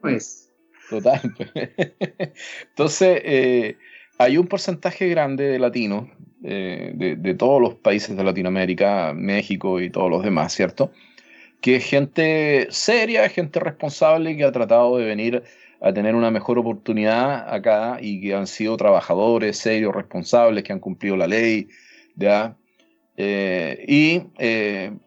Pues. 0.00 0.52
Total. 0.88 1.20
Pues. 1.36 1.70
Entonces, 2.68 3.20
eh, 3.24 3.76
hay 4.18 4.36
un 4.36 4.46
porcentaje 4.46 5.08
grande 5.08 5.44
de 5.44 5.58
latinos 5.58 6.08
eh, 6.44 6.92
de, 6.94 7.34
todos 7.34 7.60
los 7.60 7.74
países 7.74 8.16
de 8.16 8.24
Latinoamérica, 8.24 9.12
México 9.14 9.80
y 9.80 9.90
todos 9.90 10.10
los 10.10 10.22
demás, 10.22 10.52
¿cierto? 10.52 10.92
Que 11.60 11.76
es 11.76 11.84
gente 11.84 12.66
seria, 12.70 13.28
gente 13.28 13.60
responsable 13.60 14.36
que 14.36 14.44
ha 14.44 14.52
tratado 14.52 14.98
de 14.98 15.04
venir 15.04 15.42
a 15.80 15.92
tener 15.92 16.14
una 16.14 16.30
mejor 16.30 16.58
oportunidad 16.58 17.52
acá 17.52 17.98
y 18.00 18.20
que 18.20 18.34
han 18.34 18.46
sido 18.46 18.76
trabajadores 18.76 19.58
serios, 19.58 19.94
responsables, 19.94 20.62
que 20.62 20.72
han 20.72 20.80
cumplido 20.80 21.16
la 21.16 21.26
ley, 21.26 21.68
¿ya? 22.14 22.56
Eh, 23.16 23.84
y 23.86 24.22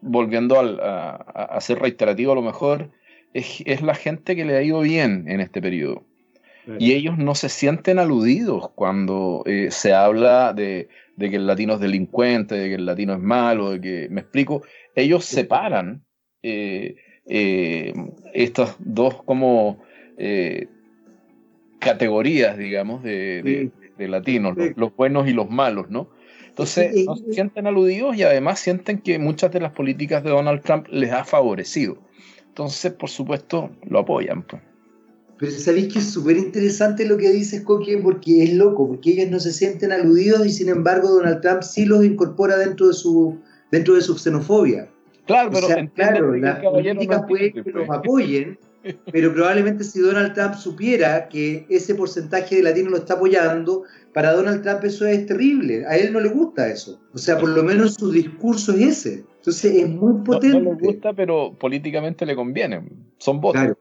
volviendo 0.00 0.60
a, 0.60 1.16
a, 1.16 1.60
ser 1.60 1.78
reiterativo 1.80 2.32
a 2.32 2.34
lo 2.36 2.42
mejor, 2.42 2.90
es, 3.36 3.82
la 3.82 3.94
gente 3.94 4.34
que 4.34 4.44
le 4.44 4.56
ha 4.56 4.62
ido 4.62 4.80
bien 4.80 5.24
en 5.28 5.40
este 5.40 5.60
periodo. 5.60 6.04
Y 6.80 6.94
ellos 6.94 7.16
no 7.16 7.36
se 7.36 7.48
sienten 7.48 8.00
aludidos 8.00 8.70
cuando 8.70 9.44
eh, 9.46 9.68
se 9.70 9.94
habla 9.94 10.52
de, 10.52 10.88
que 11.16 11.36
el 11.36 11.46
latino 11.46 11.74
es 11.74 11.80
delincuente, 11.80 12.56
de 12.56 12.68
que 12.68 12.74
el 12.74 12.86
latino 12.86 13.12
es 13.12 13.20
malo, 13.20 13.70
de 13.70 13.80
que, 13.80 14.08
me 14.10 14.22
explico, 14.22 14.62
ellos 14.96 15.24
separan 15.24 16.02
eh, 16.42 16.96
eh, 17.28 17.94
estas 18.34 18.74
dos 18.80 19.22
como 19.22 19.78
categorías, 21.78 22.58
digamos, 22.58 23.04
de, 23.04 23.70
latinos, 23.98 24.56
los, 24.74 24.96
buenos 24.96 25.28
y 25.28 25.34
los 25.34 25.48
malos, 25.48 25.88
¿no? 25.88 26.08
Entonces, 26.48 27.04
no 27.06 27.14
se 27.14 27.32
sienten 27.32 27.68
aludidos 27.68 28.16
y 28.16 28.24
además 28.24 28.58
sienten 28.58 28.98
que 28.98 29.20
muchas 29.20 29.52
de 29.52 29.60
las 29.60 29.70
políticas 29.70 30.24
de 30.24 30.30
Donald 30.30 30.62
Trump 30.62 30.88
les 30.90 31.12
ha 31.12 31.24
favorecido. 31.24 31.98
Entonces, 32.56 32.90
por 32.94 33.10
supuesto, 33.10 33.68
lo 33.86 33.98
apoyan. 33.98 34.42
Pues. 34.42 34.62
Pero 35.38 35.52
sabéis 35.52 35.92
que 35.92 35.98
es 35.98 36.10
súper 36.10 36.38
interesante 36.38 37.04
lo 37.04 37.18
que 37.18 37.30
dices, 37.30 37.60
Coque, 37.60 37.98
porque 37.98 38.44
es 38.44 38.54
loco, 38.54 38.88
porque 38.88 39.10
ellos 39.10 39.30
no 39.30 39.38
se 39.40 39.52
sienten 39.52 39.92
aludidos 39.92 40.46
y 40.46 40.50
sin 40.50 40.70
embargo 40.70 41.10
Donald 41.10 41.42
Trump 41.42 41.60
sí 41.60 41.84
los 41.84 42.02
incorpora 42.02 42.56
dentro 42.56 42.88
de 42.88 42.94
su, 42.94 43.38
dentro 43.70 43.92
de 43.92 44.00
su 44.00 44.16
xenofobia. 44.16 44.88
Claro, 45.26 45.50
pero 45.52 45.66
claro, 45.94 46.34
las 46.34 46.60
políticas 46.60 47.24
pueden 47.28 47.62
que 47.62 47.70
los 47.72 47.90
apoyen, 47.90 48.58
pero 49.12 49.34
probablemente 49.34 49.84
si 49.84 50.00
Donald 50.00 50.32
Trump 50.32 50.54
supiera 50.54 51.28
que 51.28 51.66
ese 51.68 51.94
porcentaje 51.94 52.56
de 52.56 52.62
latinos 52.62 52.92
lo 52.92 52.96
está 52.96 53.14
apoyando, 53.14 53.82
para 54.14 54.32
Donald 54.32 54.62
Trump 54.62 54.82
eso 54.82 55.04
es 55.04 55.26
terrible. 55.26 55.84
A 55.84 55.98
él 55.98 56.10
no 56.10 56.20
le 56.20 56.30
gusta 56.30 56.70
eso. 56.70 56.98
O 57.12 57.18
sea, 57.18 57.36
por 57.36 57.50
lo 57.50 57.62
menos 57.62 57.96
su 57.96 58.10
discurso 58.10 58.72
es 58.72 58.80
ese. 58.80 59.24
Entonces 59.46 59.76
es 59.76 59.88
muy 59.88 60.24
potente. 60.24 60.60
No, 60.60 60.74
le 60.74 60.86
gusta, 60.88 61.12
pero 61.12 61.56
políticamente 61.56 62.26
le 62.26 62.34
conviene. 62.34 62.82
Son 63.18 63.40
votos. 63.40 63.76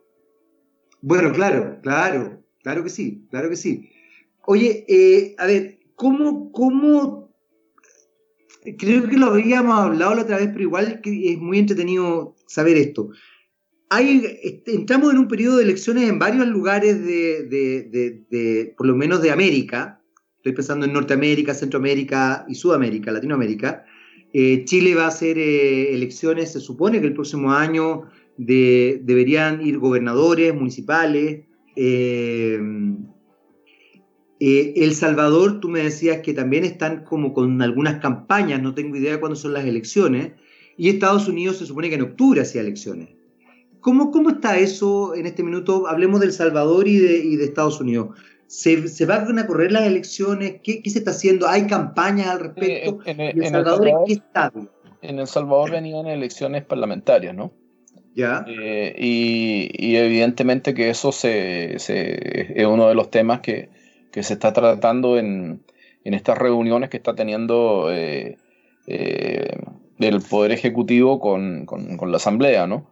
Bueno, 1.01 1.31
claro, 1.33 1.79
claro, 1.81 2.39
claro 2.61 2.83
que 2.83 2.89
sí, 2.89 3.25
claro 3.31 3.49
que 3.49 3.55
sí. 3.55 3.89
Oye, 4.45 4.85
eh, 4.87 5.35
a 5.39 5.47
ver, 5.47 5.79
¿cómo, 5.95 6.51
¿cómo 6.51 7.25
creo 8.77 9.07
que 9.07 9.17
lo 9.17 9.27
habíamos 9.27 9.79
hablado 9.79 10.15
la 10.15 10.21
otra 10.21 10.37
vez, 10.37 10.49
pero 10.51 10.61
igual 10.61 11.01
es 11.03 11.37
muy 11.39 11.59
entretenido 11.59 12.35
saber 12.47 12.77
esto. 12.77 13.09
Hay, 13.89 14.23
este, 14.43 14.75
entramos 14.75 15.11
en 15.11 15.19
un 15.19 15.27
periodo 15.27 15.57
de 15.57 15.63
elecciones 15.63 16.09
en 16.09 16.17
varios 16.17 16.47
lugares 16.47 17.03
de, 17.05 17.43
de, 18.29 18.73
por 18.77 18.87
lo 18.87 18.95
menos 18.95 19.21
de 19.21 19.31
América, 19.31 20.01
estoy 20.37 20.53
pensando 20.53 20.85
en 20.85 20.93
Norteamérica, 20.93 21.53
Centroamérica 21.53 22.45
y 22.47 22.55
Sudamérica, 22.55 23.11
Latinoamérica, 23.11 23.85
Chile 24.65 24.95
va 24.95 25.05
a 25.05 25.07
hacer 25.07 25.37
elecciones, 25.37 26.51
se 26.51 26.59
supone 26.59 26.99
que 26.99 27.07
el 27.07 27.13
próximo 27.13 27.53
año 27.53 28.03
deberían 28.37 29.65
ir 29.65 29.77
gobernadores 29.77 30.53
municipales. 30.53 31.45
El 31.75 33.05
Salvador, 34.93 35.61
tú 35.61 35.69
me 35.69 35.83
decías 35.83 36.19
que 36.19 36.33
también 36.33 36.65
están 36.65 37.05
como 37.05 37.33
con 37.33 37.61
algunas 37.61 38.01
campañas, 38.01 38.61
no 38.61 38.73
tengo 38.73 38.97
idea 38.97 39.21
cuándo 39.21 39.37
son 39.37 39.53
las 39.53 39.65
elecciones, 39.65 40.33
y 40.77 40.89
Estados 40.89 41.29
Unidos 41.29 41.57
se 41.57 41.65
supone 41.65 41.87
que 41.89 41.95
en 41.95 42.01
octubre 42.01 42.41
hacía 42.41 42.59
elecciones. 42.59 43.09
¿Cómo, 43.79 44.09
¿Cómo 44.09 44.31
está 44.31 44.57
eso 44.57 45.13
en 45.13 45.27
este 45.27 45.43
minuto? 45.43 45.87
Hablemos 45.87 46.19
del 46.19 46.33
Salvador 46.33 46.87
y 46.87 46.97
de, 46.97 47.43
Estados 47.43 47.79
Unidos. 47.79 48.17
¿Se, 48.47 48.87
¿Se, 48.87 49.05
van 49.05 49.39
a 49.39 49.47
correr 49.47 49.71
las 49.71 49.83
elecciones? 49.83 50.55
¿Qué, 50.63 50.81
¿Qué, 50.81 50.89
se 50.89 50.99
está 50.99 51.11
haciendo? 51.11 51.47
¿Hay 51.47 51.67
campañas 51.67 52.27
al 52.27 52.39
respecto? 52.39 52.99
en, 53.05 53.19
el, 53.19 53.47
Salvador, 53.47 53.87
en 53.87 53.95
qué 54.05 54.13
estado? 54.13 54.69
En 55.01 55.19
El 55.19 55.27
Salvador 55.27 55.71
venían 55.71 56.05
elecciones 56.07 56.63
parlamentarias, 56.63 57.35
¿no? 57.35 57.51
Ya. 58.15 58.45
Eh, 58.47 58.95
y, 58.97 59.69
y, 59.73 59.97
evidentemente 59.97 60.73
que 60.73 60.89
eso 60.89 61.11
se, 61.11 61.79
se, 61.79 62.59
es 62.59 62.65
uno 62.65 62.87
de 62.87 62.95
los 62.95 63.11
temas 63.11 63.41
que, 63.41 63.69
que 64.11 64.23
se 64.23 64.33
está 64.33 64.53
tratando 64.53 65.17
en, 65.17 65.61
en, 66.03 66.13
estas 66.13 66.37
reuniones 66.37 66.89
que 66.89 66.97
está 66.97 67.13
teniendo 67.13 67.91
eh, 67.91 68.37
eh, 68.87 69.57
el 69.99 70.21
Poder 70.21 70.53
Ejecutivo 70.53 71.19
con, 71.19 71.65
con 71.65 72.11
la 72.11 72.17
Asamblea, 72.17 72.67
¿no? 72.67 72.87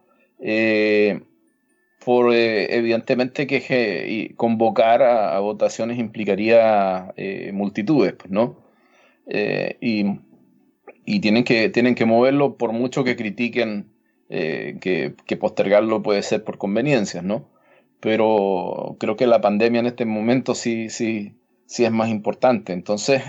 Eh, 2.04 2.06
por 2.06 2.34
eh, 2.34 2.76
evidentemente 2.76 3.46
que 3.46 4.34
convocar 4.36 5.02
a, 5.02 5.38
votaciones 5.40 5.98
implicaría 5.98 7.12
eh, 7.16 7.50
multitudes, 7.52 8.12
pues, 8.14 8.30
¿no? 8.30 8.62
y, 9.26 10.04
y 11.06 11.20
tienen, 11.20 11.44
que, 11.44 11.70
tienen 11.70 11.94
que 11.94 12.04
moverlo 12.04 12.58
por 12.58 12.72
mucho 12.72 13.04
que 13.04 13.16
critiquen 13.16 13.86
que, 14.28 15.36
postergarlo 15.40 16.02
puede 16.02 16.22
ser 16.22 16.44
por 16.44 16.58
conveniencias, 16.58 17.24
¿no? 17.24 17.48
Pero 18.00 18.96
creo 19.00 19.16
que 19.16 19.26
la 19.26 19.40
pandemia 19.40 19.80
en 19.80 19.86
este 19.86 20.04
momento 20.04 20.54
sí, 20.54 20.90
sí, 20.90 21.36
sí 21.64 21.86
es 21.86 21.90
más 21.90 22.10
importante. 22.10 22.74
Entonces, 22.74 23.22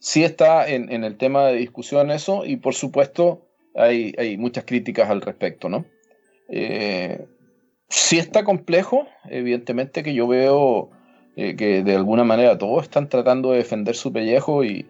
sí 0.00 0.24
está 0.24 0.68
en, 0.68 1.04
el 1.04 1.16
tema 1.16 1.46
de 1.46 1.58
discusión 1.58 2.10
eso 2.10 2.44
y 2.44 2.56
por 2.56 2.74
supuesto 2.74 3.46
hay, 3.76 4.12
hay 4.18 4.36
muchas 4.38 4.64
críticas 4.64 5.08
al 5.08 5.20
respecto, 5.20 5.68
¿no? 5.68 5.84
Eh, 6.50 7.26
sí 7.90 8.18
está 8.18 8.44
complejo, 8.44 9.06
evidentemente 9.28 10.02
que 10.02 10.14
yo 10.14 10.26
veo 10.26 10.90
eh, 11.36 11.56
que 11.56 11.82
de 11.82 11.94
alguna 11.94 12.24
manera 12.24 12.56
todos 12.56 12.84
están 12.84 13.08
tratando 13.08 13.50
de 13.50 13.58
defender 13.58 13.94
su 13.94 14.12
pellejo 14.12 14.64
y, 14.64 14.86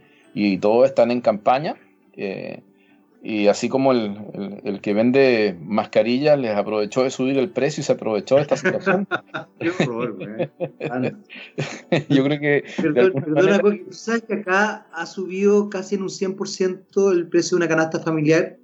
todos 0.61 0.89
están 0.89 1.11
en 1.11 1.21
campaña. 1.21 1.77
Eh, 2.17 2.63
y 3.23 3.49
así 3.49 3.69
como 3.69 3.93
el, 3.93 4.81
que 4.81 4.95
vende 4.95 5.55
mascarillas 5.61 6.39
les 6.39 6.57
aprovechó 6.57 7.03
de 7.03 7.11
subir 7.11 7.37
el 7.37 7.51
precio 7.51 7.83
y 7.83 7.85
se 7.85 7.93
aprovechó 7.93 8.37
de 8.37 8.43
esta 8.43 8.57
situación. 8.57 9.07
Yo 12.09 12.25
creo 12.25 12.41
que... 12.41 12.65
¿sabes 13.91 14.23
que 14.23 14.35
acá 14.35 14.87
ha 14.93 15.07
subido 15.07 15.69
casi 15.69 15.97
en 15.97 16.03
un 16.03 16.09
100% 16.09 17.13
el 17.13 17.29
precio 17.29 17.57
de 17.57 17.65
una 17.65 17.69
canasta 17.69 18.01
familiar? 18.01 18.60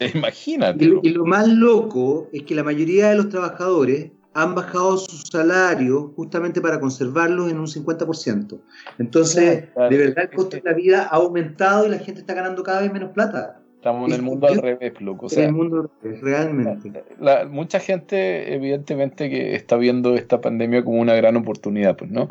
Imagínate. 0.14 0.84
Y, 1.02 1.10
lo 1.10 1.24
más 1.24 1.48
loco 1.48 2.28
es 2.32 2.42
que 2.42 2.54
la 2.54 2.64
mayoría 2.64 3.10
de 3.10 3.16
los 3.16 3.28
trabajadores 3.28 4.10
han 4.34 4.54
bajado 4.54 4.96
su 4.98 5.16
salario 5.16 6.12
justamente 6.14 6.60
para 6.60 6.78
conservarlos 6.78 7.50
en 7.50 7.58
un 7.58 7.66
50%. 7.66 8.60
Entonces, 8.98 9.64
de 9.74 9.96
verdad, 9.96 10.28
el 10.30 10.36
costo 10.36 10.56
de 10.56 10.62
la 10.64 10.74
vida 10.74 11.08
ha 11.10 11.16
aumentado 11.16 11.86
y 11.86 11.90
la 11.90 11.98
gente 11.98 12.20
está 12.20 12.34
ganando 12.34 12.62
cada 12.62 12.82
vez 12.82 12.92
menos 12.92 13.10
plata. 13.10 13.60
Estamos 13.74 14.08
en 14.10 14.16
el 14.16 14.22
mundo 14.22 14.48
al 14.48 14.58
revés, 14.58 15.00
loco. 15.00 15.28
en 15.30 15.40
el 15.40 15.52
mundo 15.52 15.90
realmente. 16.02 17.04
mucha 17.48 17.78
gente, 17.78 18.52
evidentemente, 18.54 19.30
que 19.30 19.54
está 19.54 19.76
viendo 19.76 20.14
esta 20.14 20.40
pandemia 20.40 20.84
como 20.84 21.00
una 21.00 21.14
gran 21.14 21.36
oportunidad, 21.36 21.96
pues, 21.96 22.10
¿no? 22.10 22.28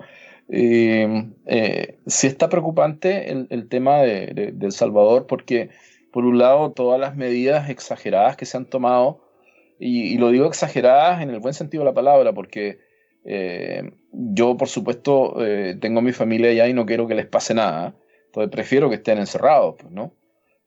Eh, 0.50 1.26
eh, 1.46 1.98
sí 2.06 2.28
está 2.28 2.48
preocupante 2.48 3.32
el, 3.32 3.68
tema 3.68 3.98
de, 3.98 4.54
El 4.60 4.72
Salvador 4.72 5.26
porque 5.28 5.70
por 6.12 6.26
un 6.26 6.38
lado, 6.38 6.72
todas 6.72 7.00
las 7.00 7.16
medidas 7.16 7.70
exageradas 7.70 8.38
que 8.38 8.46
se 8.46 8.58
han 8.58 8.66
tomado, 8.66 9.22
y, 9.80 10.18
lo 10.18 10.30
digo 10.30 10.48
exageradas 10.48 11.22
en 11.22 11.30
el 11.30 11.40
buen 11.40 11.54
sentido 11.54 11.84
de 11.84 11.90
la 11.90 11.94
palabra, 11.94 12.34
porque 12.34 12.80
eh, 13.26 13.92
yo, 14.12 14.58
por 14.58 14.68
supuesto, 14.68 15.46
eh, 15.46 15.76
tengo 15.80 16.02
mi 16.02 16.12
familia 16.12 16.50
allá 16.50 16.68
y 16.68 16.74
no 16.74 16.86
quiero 16.86 17.08
que 17.08 17.16
les 17.16 17.28
pase 17.28 17.54
nada, 17.54 17.96
entonces 18.26 18.52
prefiero 18.52 18.90
que 18.90 18.96
estén 18.96 19.20
encerrados, 19.20 19.76
pues, 19.80 19.92
¿no? 19.92 20.14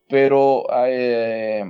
Pero 0.08 0.66
eh, 0.86 1.64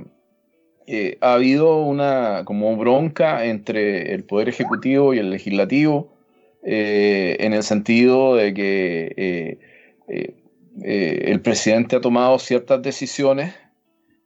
ha 1.21 1.33
habido 1.33 1.81
una 1.81 2.43
como 2.45 2.75
bronca 2.75 3.45
entre 3.45 4.13
el 4.13 4.23
Poder 4.23 4.49
Ejecutivo 4.49 5.13
y 5.13 5.19
el 5.19 5.29
Legislativo, 5.29 6.11
en 6.63 7.53
el 7.53 7.63
sentido 7.63 8.35
de 8.35 8.53
que 8.53 9.57
el 10.83 11.41
presidente 11.41 11.95
ha 11.95 12.01
tomado 12.01 12.39
ciertas 12.39 12.81
decisiones 12.81 13.53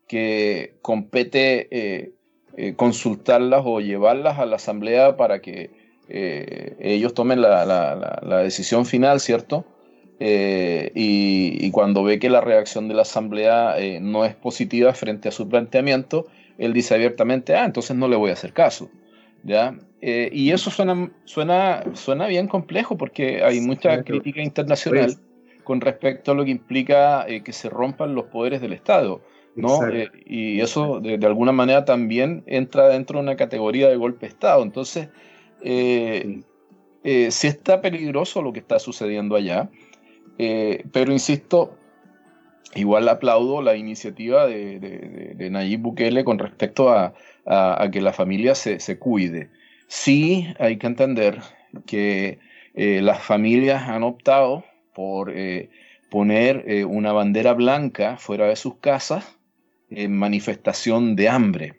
que 0.08 0.76
compete 0.82 1.68
eh, 1.72 2.14
eh, 2.58 2.74
consultarlas 2.76 3.64
o 3.66 3.80
llevarlas 3.80 4.40
a 4.40 4.46
la 4.46 4.58
asamblea 4.58 5.18
para 5.18 5.42
que 5.42 5.72
eh, 6.08 6.76
ellos 6.80 7.14
tomen 7.14 7.42
la, 7.42 8.42
decisión 8.44 8.86
final, 8.86 9.20
¿cierto? 9.20 9.66
Y, 10.20 11.72
cuando 11.72 12.04
ve 12.04 12.20
que 12.20 12.30
la 12.30 12.42
reacción 12.42 12.88
de 12.88 12.94
la 12.94 13.02
asamblea 13.02 13.76
no 14.00 14.24
es 14.24 14.36
positiva 14.36 14.94
frente 14.94 15.28
a 15.28 15.32
su 15.32 15.50
planteamiento, 15.50 16.28
él 16.58 16.72
dice 16.72 16.94
abiertamente, 16.94 17.56
ah, 17.56 17.66
entonces 17.66 17.98
no 17.98 18.08
le 18.08 18.16
voy 18.16 18.30
a 18.30 18.34
hacer 18.34 18.54
caso. 18.54 18.90
¿Ya? 19.44 19.78
y 20.02 20.52
eso 20.52 20.72
suena, 20.72 21.12
suena, 21.26 21.84
suena 21.94 22.26
bien 22.28 22.48
complejo 22.48 22.98
porque 22.98 23.44
hay 23.44 23.60
mucha 23.60 24.04
crítica 24.04 24.42
internacional 24.42 25.06
pues. 25.06 25.20
Con 25.66 25.82
respecto 25.82 26.32
a 26.32 26.36
lo 26.36 26.46
que 26.46 26.52
implica 26.52 27.26
que 27.44 27.52
se 27.52 27.70
rompan 27.70 28.16
los 28.16 28.28
poderes 28.28 28.62
del 28.62 28.72
Estado. 28.72 29.22
¿no? 29.56 29.88
Eh, 29.88 30.12
y 30.26 30.62
eso 30.62 31.00
de, 31.00 31.26
alguna 31.26 31.52
manera 31.52 31.86
también 31.86 32.44
entra 32.46 32.90
dentro 32.90 33.18
de 33.18 33.24
una 33.24 33.36
categoría 33.36 33.90
de 33.90 33.96
golpe 33.96 34.22
de 34.22 34.28
Estado. 34.28 34.62
Entonces, 34.64 35.10
eh, 35.62 36.42
eh, 37.04 37.32
sí. 37.32 37.48
está 37.48 37.82
peligroso 37.82 38.42
lo 38.42 38.54
que 38.54 38.60
está 38.60 38.80
sucediendo 38.80 39.36
allá, 39.36 39.70
pero 40.38 41.14
insisto, 41.14 41.78
igual 42.76 43.08
aplaudo 43.08 43.62
la 43.62 43.76
iniciativa 43.78 44.46
de, 44.48 45.48
Nayib 45.50 45.80
Bukele 45.80 46.26
con 46.26 46.40
respecto 46.40 46.90
a, 46.92 47.14
que 47.92 48.02
la 48.02 48.12
familia 48.12 48.56
se, 48.56 48.80
se, 48.80 49.00
cuide. 49.00 49.50
Sí 49.88 50.48
hay 50.60 50.78
que 50.78 50.88
entender 50.88 51.40
que 51.86 52.40
las 52.74 53.22
familias 53.24 53.88
han 53.88 54.04
optado 54.04 54.66
por 54.96 55.34
poner 56.10 56.86
una 56.88 57.12
bandera 57.12 57.54
blanca 57.54 58.18
fuera 58.18 58.48
de 58.48 58.56
sus 58.56 58.78
casas 58.78 59.38
manifestación 59.90 61.16
de 61.16 61.30
hambre. 61.30 61.74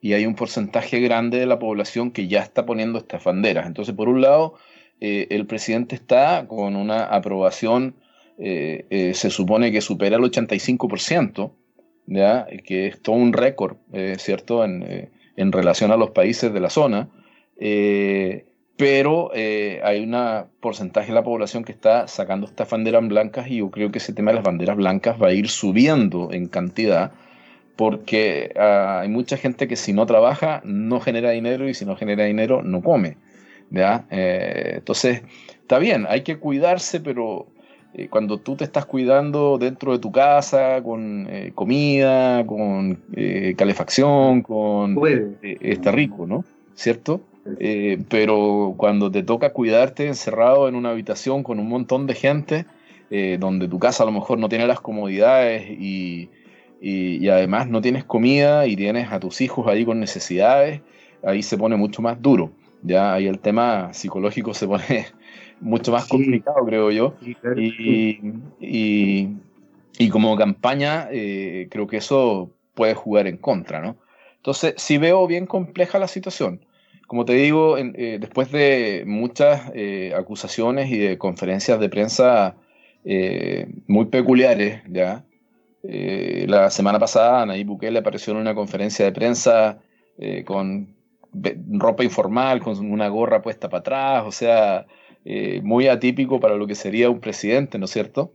Y 0.00 0.12
hay 0.12 0.26
un 0.26 0.34
porcentaje 0.34 1.00
grande 1.00 1.38
de 1.38 1.46
la 1.46 1.58
población 1.58 2.10
que 2.10 2.28
ya 2.28 2.40
está 2.40 2.64
poniendo 2.64 2.98
estas 2.98 3.24
banderas. 3.24 3.66
Entonces, 3.66 3.94
por 3.94 4.08
un 4.08 4.20
lado, 4.20 4.54
eh, 5.00 5.26
el 5.30 5.46
presidente 5.46 5.94
está 5.94 6.46
con 6.48 6.76
una 6.76 7.04
aprobación, 7.04 7.96
eh, 8.38 8.86
eh, 8.90 9.14
se 9.14 9.30
supone 9.30 9.72
que 9.72 9.80
supera 9.80 10.16
el 10.16 10.22
85%, 10.22 11.52
¿ya? 12.06 12.46
que 12.64 12.88
es 12.88 13.02
todo 13.02 13.16
un 13.16 13.32
récord, 13.32 13.76
¿cierto?, 14.18 14.64
en, 14.64 15.10
en, 15.36 15.52
relación 15.52 15.92
a 15.92 15.96
los 15.96 16.10
países 16.10 16.52
de 16.52 16.60
la 16.60 16.70
zona. 16.70 17.08
Pero 18.78 19.30
hay 19.34 20.04
un 20.04 20.16
porcentaje 20.60 21.08
de 21.08 21.14
la 21.14 21.22
población 21.22 21.64
que 21.64 21.72
está 21.72 22.08
sacando 22.08 22.46
estas 22.46 22.70
banderas 22.70 23.06
blancas 23.06 23.48
y 23.48 23.56
yo 23.56 23.70
creo 23.70 23.90
que 23.90 23.98
ese 23.98 24.14
tema 24.14 24.30
de 24.30 24.36
las 24.36 24.44
banderas 24.44 24.76
blancas 24.76 25.20
va 25.20 25.28
a 25.28 25.32
ir 25.32 25.48
subiendo 25.48 26.30
en 26.32 26.46
cantidad 26.46 27.12
porque 27.78 28.52
ah, 28.56 29.00
hay 29.02 29.08
mucha 29.08 29.36
gente 29.36 29.68
que 29.68 29.76
si 29.76 29.92
no 29.92 30.06
trabaja 30.06 30.60
no 30.64 31.00
genera 31.00 31.30
dinero 31.30 31.68
y 31.68 31.74
si 31.74 31.84
no 31.84 31.96
genera 31.96 32.24
dinero 32.24 32.62
no 32.62 32.82
come. 32.82 33.16
Eh, 34.10 34.72
entonces, 34.76 35.22
está 35.60 35.78
bien, 35.78 36.06
hay 36.08 36.22
que 36.22 36.38
cuidarse, 36.38 37.00
pero 37.00 37.46
eh, 37.94 38.08
cuando 38.08 38.38
tú 38.38 38.56
te 38.56 38.64
estás 38.64 38.86
cuidando 38.86 39.58
dentro 39.58 39.92
de 39.92 39.98
tu 39.98 40.10
casa, 40.10 40.82
con 40.82 41.28
eh, 41.30 41.52
comida, 41.54 42.44
con 42.46 43.00
calefacción, 43.56 44.42
con... 44.42 44.98
está 45.42 45.92
rico, 45.92 46.26
¿no? 46.26 46.44
¿Cierto? 46.74 47.20
Pero 48.08 48.74
cuando 48.76 49.10
te 49.10 49.22
toca 49.22 49.52
cuidarte 49.52 50.06
encerrado 50.06 50.68
en 50.68 50.74
una 50.74 50.90
habitación 50.90 51.42
con 51.42 51.58
un 51.58 51.68
montón 51.68 52.06
de 52.06 52.14
gente, 52.14 52.66
donde 53.38 53.68
tu 53.68 53.78
casa 53.78 54.02
a 54.02 54.06
lo 54.06 54.12
mejor 54.12 54.38
no 54.38 54.48
tiene 54.48 54.66
las 54.66 54.80
comodidades 54.80 55.70
y, 55.70 56.28
y, 56.80 57.28
además 57.28 57.68
no 57.68 57.80
tienes 57.80 58.04
comida 58.04 58.66
y 58.66 58.76
tienes 58.76 59.10
a 59.12 59.20
tus 59.20 59.40
hijos 59.40 59.66
ahí 59.66 59.84
con 59.84 60.00
necesidades, 60.00 60.82
ahí 61.22 61.42
se 61.42 61.56
pone 61.56 61.76
mucho 61.76 62.02
más 62.02 62.20
duro. 62.20 62.52
Ya 62.82 63.14
ahí 63.14 63.26
el 63.26 63.38
tema 63.40 63.92
psicológico 63.92 64.54
se 64.54 64.66
pone 64.66 65.06
mucho 65.60 65.90
más 65.92 66.06
complicado, 66.06 66.64
creo 66.64 66.90
yo. 66.90 67.14
y, 67.56 69.28
y 69.98 70.08
como 70.10 70.36
campaña, 70.36 71.08
eh, 71.10 71.66
creo 71.70 71.88
que 71.88 71.96
eso 71.96 72.52
puede 72.74 72.94
jugar 72.94 73.26
en 73.26 73.36
contra, 73.36 73.80
¿no? 73.80 73.96
Entonces, 74.36 74.74
sí 74.76 74.96
veo 74.96 75.26
bien 75.26 75.46
compleja 75.46 75.98
la 75.98 76.06
situación. 76.06 76.60
Como 77.08 77.24
te 77.24 77.32
digo, 77.32 77.78
eh, 77.78 78.18
después 78.20 78.52
de 78.52 79.04
muchas 79.06 79.72
eh, 79.74 80.12
acusaciones 80.14 80.90
y 80.90 80.98
de 80.98 81.16
conferencias 81.16 81.80
de 81.80 81.88
prensa 81.88 82.54
muy 83.86 84.04
peculiares, 84.06 84.82
¿ya? 84.90 85.24
la 85.82 86.68
semana 86.68 86.98
pasada 86.98 87.46
Nayib 87.46 87.68
Bukele 87.68 88.00
apareció 88.00 88.34
en 88.34 88.40
una 88.40 88.54
conferencia 88.54 89.06
de 89.06 89.12
prensa 89.12 89.78
con 90.44 90.94
ropa 91.70 92.04
informal, 92.04 92.60
con 92.60 92.78
una 92.90 93.08
gorra 93.08 93.40
puesta 93.40 93.70
para 93.70 93.80
atrás, 93.80 94.24
o 94.26 94.32
sea, 94.32 94.84
muy 95.62 95.88
atípico 95.88 96.38
para 96.38 96.56
lo 96.56 96.66
que 96.66 96.74
sería 96.74 97.08
un 97.08 97.20
presidente, 97.20 97.78
¿no 97.78 97.86
es 97.86 97.92
cierto? 97.92 98.34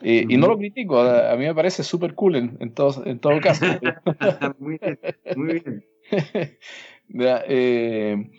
y 0.00 0.36
no 0.36 0.46
lo 0.46 0.56
critico, 0.56 1.00
a, 1.00 1.34
mí 1.34 1.44
me 1.44 1.54
parece 1.54 1.82
súper 1.82 2.14
cool 2.14 2.36
en, 2.36 2.56
en, 2.60 2.72
todo, 2.72 3.04
en 3.04 3.18
todo 3.18 3.40
caso. 3.40 3.66
muy 4.60 4.78
bien, 4.78 4.98
muy 5.34 5.52
bien. 5.54 5.84
Eh, 7.18 8.30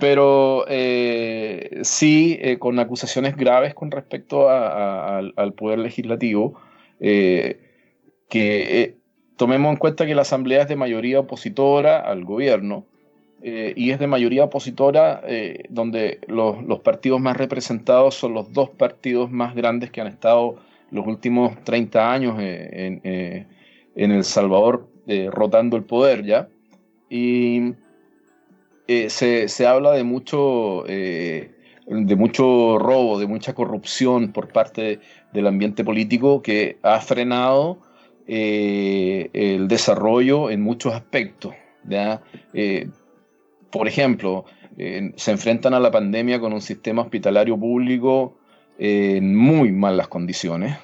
pero 0.00 0.64
eh, 0.68 1.80
sí, 1.82 2.36
eh, 2.40 2.58
con 2.58 2.78
acusaciones 2.78 3.36
graves 3.36 3.74
con 3.74 3.90
respecto 3.90 4.48
al 4.50 5.52
poder 5.56 5.78
legislativo, 5.78 6.60
que 6.98 8.96
tomemos 9.36 9.72
en 9.72 9.76
cuenta 9.78 10.06
que 10.06 10.14
la 10.14 10.22
Asamblea 10.22 10.62
es 10.62 10.68
de 10.68 10.76
mayoría 10.76 11.20
opositora 11.20 12.00
al 12.00 12.24
gobierno, 12.24 12.86
y 13.42 13.90
es 13.90 13.98
de 13.98 14.06
mayoría 14.06 14.44
opositora 14.44 15.22
donde 15.68 16.18
los, 16.28 16.80
partidos 16.80 17.20
más 17.20 17.36
representados 17.36 18.14
son 18.14 18.32
los 18.32 18.52
dos 18.52 18.70
partidos 18.70 19.30
más 19.30 19.54
grandes 19.54 19.90
que 19.90 20.00
han 20.00 20.06
estado 20.06 20.56
los 20.90 21.06
últimos 21.06 21.62
30 21.64 22.12
años 22.12 22.36
eh, 22.40 23.46
en, 23.94 24.10
El 24.10 24.24
Salvador 24.24 24.88
rotando 25.30 25.76
el 25.76 25.84
poder 25.84 26.24
ya. 26.24 26.48
Y 27.10 27.74
se, 28.86 29.66
habla 29.66 29.92
de 29.92 30.04
mucho, 30.04 30.84
de 30.86 32.16
mucho 32.16 32.78
robo, 32.78 33.18
de 33.18 33.26
mucha 33.26 33.54
corrupción 33.54 34.32
por 34.32 34.48
parte 34.48 35.00
del 35.32 35.46
ambiente 35.46 35.84
político 35.84 36.42
que 36.42 36.78
ha 36.82 37.00
frenado 37.00 37.78
el 38.26 39.68
desarrollo 39.68 40.50
en 40.50 40.62
muchos 40.62 40.94
aspectos. 40.94 41.54
¿ya? 41.88 42.22
por 43.70 43.88
ejemplo, 43.88 44.44
se 45.16 45.30
enfrentan 45.30 45.74
a 45.74 45.80
la 45.80 45.90
pandemia 45.90 46.40
con 46.40 46.52
un 46.52 46.60
sistema 46.60 47.02
hospitalario 47.02 47.58
público 47.58 48.38
en 48.78 49.34
muy 49.34 49.72
malas 49.72 50.08
condiciones, 50.08 50.76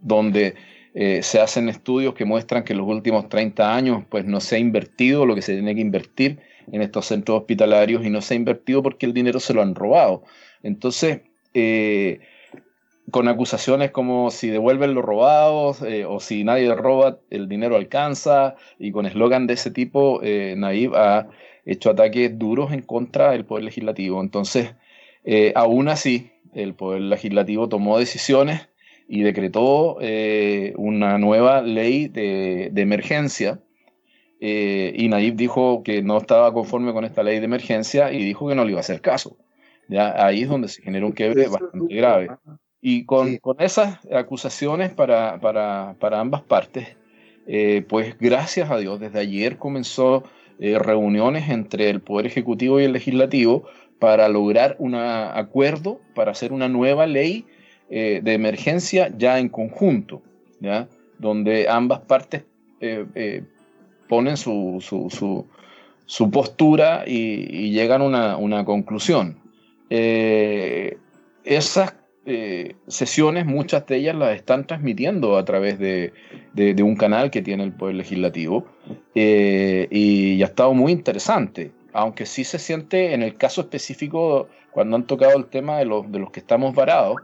donde 0.00 0.54
eh, 0.94 1.22
se 1.22 1.40
hacen 1.40 1.68
estudios 1.68 2.14
que 2.14 2.24
muestran 2.24 2.64
que 2.64 2.72
en 2.72 2.78
los 2.78 2.88
últimos 2.88 3.28
30 3.28 3.74
años 3.74 4.04
pues, 4.08 4.24
no 4.24 4.40
se 4.40 4.56
ha 4.56 4.58
invertido 4.58 5.26
lo 5.26 5.34
que 5.34 5.42
se 5.42 5.52
tiene 5.52 5.74
que 5.74 5.80
invertir 5.80 6.40
en 6.72 6.82
estos 6.82 7.06
centros 7.06 7.40
hospitalarios 7.40 8.04
y 8.04 8.10
no 8.10 8.20
se 8.20 8.34
ha 8.34 8.36
invertido 8.36 8.82
porque 8.82 9.06
el 9.06 9.14
dinero 9.14 9.40
se 9.40 9.54
lo 9.54 9.62
han 9.62 9.74
robado. 9.74 10.22
Entonces, 10.62 11.20
eh, 11.54 12.20
con 13.10 13.28
acusaciones 13.28 13.90
como 13.90 14.30
si 14.30 14.48
devuelven 14.48 14.94
los 14.94 15.04
robados 15.04 15.82
eh, 15.82 16.04
o 16.04 16.20
si 16.20 16.44
nadie 16.44 16.74
roba, 16.74 17.18
el 17.30 17.48
dinero 17.48 17.76
alcanza, 17.76 18.56
y 18.78 18.92
con 18.92 19.06
eslogan 19.06 19.46
de 19.46 19.54
ese 19.54 19.70
tipo, 19.70 20.20
eh, 20.22 20.56
ha 20.94 21.26
hecho 21.64 21.90
ataques 21.90 22.38
duros 22.38 22.72
en 22.72 22.82
contra 22.82 23.32
del 23.32 23.44
Poder 23.44 23.64
Legislativo. 23.64 24.20
Entonces, 24.20 24.74
aún 25.54 25.88
así, 25.88 26.30
el 26.54 26.74
Poder 26.74 27.02
Legislativo 27.02 27.68
tomó 27.68 27.98
decisiones 27.98 28.68
y 29.08 29.22
decretó 29.22 29.96
eh, 30.00 30.74
una 30.76 31.18
nueva 31.18 31.62
ley 31.62 32.08
de, 32.08 32.70
emergencia. 32.76 33.58
Eh, 34.40 34.92
y 34.96 35.08
Nayib 35.08 35.34
dijo 35.34 35.82
que 35.82 36.02
no 36.02 36.18
estaba 36.18 36.52
conforme 36.52 36.92
con 36.92 37.04
esta 37.04 37.22
ley 37.22 37.38
de 37.38 37.44
emergencia 37.44 38.12
y 38.12 38.24
dijo 38.24 38.48
que 38.48 38.54
no 38.54 38.64
le 38.64 38.70
iba 38.70 38.78
a 38.78 38.80
hacer 38.80 39.00
caso. 39.00 39.36
¿ya? 39.88 40.24
Ahí 40.24 40.42
es 40.42 40.48
donde 40.48 40.68
se 40.68 40.82
generó 40.82 41.06
un 41.06 41.12
quiebre 41.12 41.48
bastante 41.48 41.94
grave. 41.94 42.30
Y 42.80 43.04
con, 43.04 43.38
esas 43.58 43.98
acusaciones 44.12 44.92
para, 44.92 45.38
ambas 46.12 46.42
partes, 46.42 46.96
eh, 47.46 47.84
pues 47.88 48.16
gracias 48.18 48.70
a 48.70 48.78
Dios, 48.78 49.00
desde 49.00 49.18
ayer 49.18 49.58
comenzó 49.58 50.24
reuniones 50.60 51.50
entre 51.50 51.88
el 51.88 52.00
Poder 52.00 52.26
Ejecutivo 52.26 52.80
y 52.80 52.84
el 52.84 52.92
Legislativo 52.92 53.64
para 53.98 54.28
lograr 54.28 54.76
un 54.78 54.94
acuerdo, 54.94 56.00
para 56.14 56.32
hacer 56.32 56.52
una 56.52 56.68
nueva 56.68 57.06
ley 57.06 57.46
eh, 57.90 58.20
de 58.22 58.34
emergencia 58.34 59.12
ya 59.16 59.38
en 59.38 59.48
conjunto, 59.48 60.22
¿ya? 60.60 60.88
donde 61.18 61.68
ambas 61.68 62.00
partes 62.00 62.44
eh, 62.80 63.06
eh, 63.14 63.44
ponen 64.08 64.36
su, 64.36 64.78
su, 66.06 66.30
postura 66.30 67.04
y, 67.06 67.70
llegan 67.70 68.14
a 68.14 68.36
una, 68.36 68.64
conclusión. 68.64 69.38
esas 69.88 71.94
sesiones, 72.86 73.46
muchas 73.46 73.86
de 73.86 73.96
ellas 73.96 74.16
las 74.16 74.36
están 74.36 74.66
transmitiendo 74.66 75.38
a 75.38 75.44
través 75.44 75.78
de, 75.78 76.12
de 76.52 76.82
un 76.82 76.96
canal 76.96 77.30
que 77.30 77.42
tiene 77.42 77.64
el 77.64 77.72
Poder 77.72 77.94
Legislativo 77.94 78.66
y 79.14 80.42
ha 80.42 80.46
estado 80.46 80.74
muy 80.74 80.92
interesante 80.92 81.72
aunque 81.92 82.26
sí 82.26 82.44
se 82.44 82.58
siente 82.58 83.14
en 83.14 83.22
el 83.22 83.36
caso 83.36 83.62
específico, 83.62 84.48
cuando 84.70 84.96
han 84.96 85.06
tocado 85.06 85.36
el 85.36 85.46
tema 85.46 85.78
de 85.78 85.84
los, 85.84 86.10
de 86.10 86.18
los 86.18 86.30
que 86.30 86.40
estamos 86.40 86.74
varados, 86.74 87.16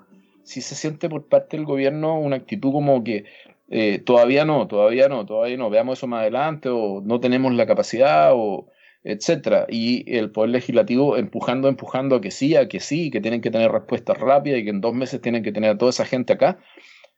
sí 0.43 0.61
se 0.61 0.75
siente 0.75 1.09
por 1.09 1.27
parte 1.27 1.57
del 1.57 1.67
gobierno 1.67 2.19
una 2.19 2.37
actitud 2.37 2.73
como 2.73 3.03
que 3.05 3.25
eh, 3.69 3.99
todavía 3.99 4.45
no, 4.45 4.67
todavía 4.69 5.09
no, 5.09 5.27
todavía 5.27 5.57
no, 5.57 5.71
veamos 5.71 5.99
eso 5.99 6.07
más 6.07 6.23
adelante, 6.23 6.69
o 6.69 7.01
no 7.05 7.21
tenemos 7.21 7.53
la 7.55 7.67
capacidad, 7.67 8.33
o 8.35 8.69
etcétera. 9.03 9.67
Y 9.69 10.17
el 10.17 10.31
Poder 10.31 10.51
Legislativo 10.51 11.17
empujando, 11.17 11.69
empujando 11.69 12.17
a 12.17 12.21
que 12.21 12.31
sí, 12.31 12.57
a 12.57 12.69
que 12.69 12.81
sí, 12.81 13.11
que 13.11 13.21
tienen 13.21 13.41
que 13.41 13.51
tener 13.51 13.71
respuestas 13.71 14.19
rápidas 14.19 14.61
y 14.61 14.65
que 14.65 14.71
en 14.71 14.81
dos 14.81 14.95
meses 14.95 15.21
tienen 15.21 15.43
que 15.43 15.53
tener 15.53 15.71
a 15.71 15.79
toda 15.79 15.91
esa 15.91 16.05
gente 16.07 16.33
acá. 16.33 16.59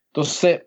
Entonces, 0.07 0.63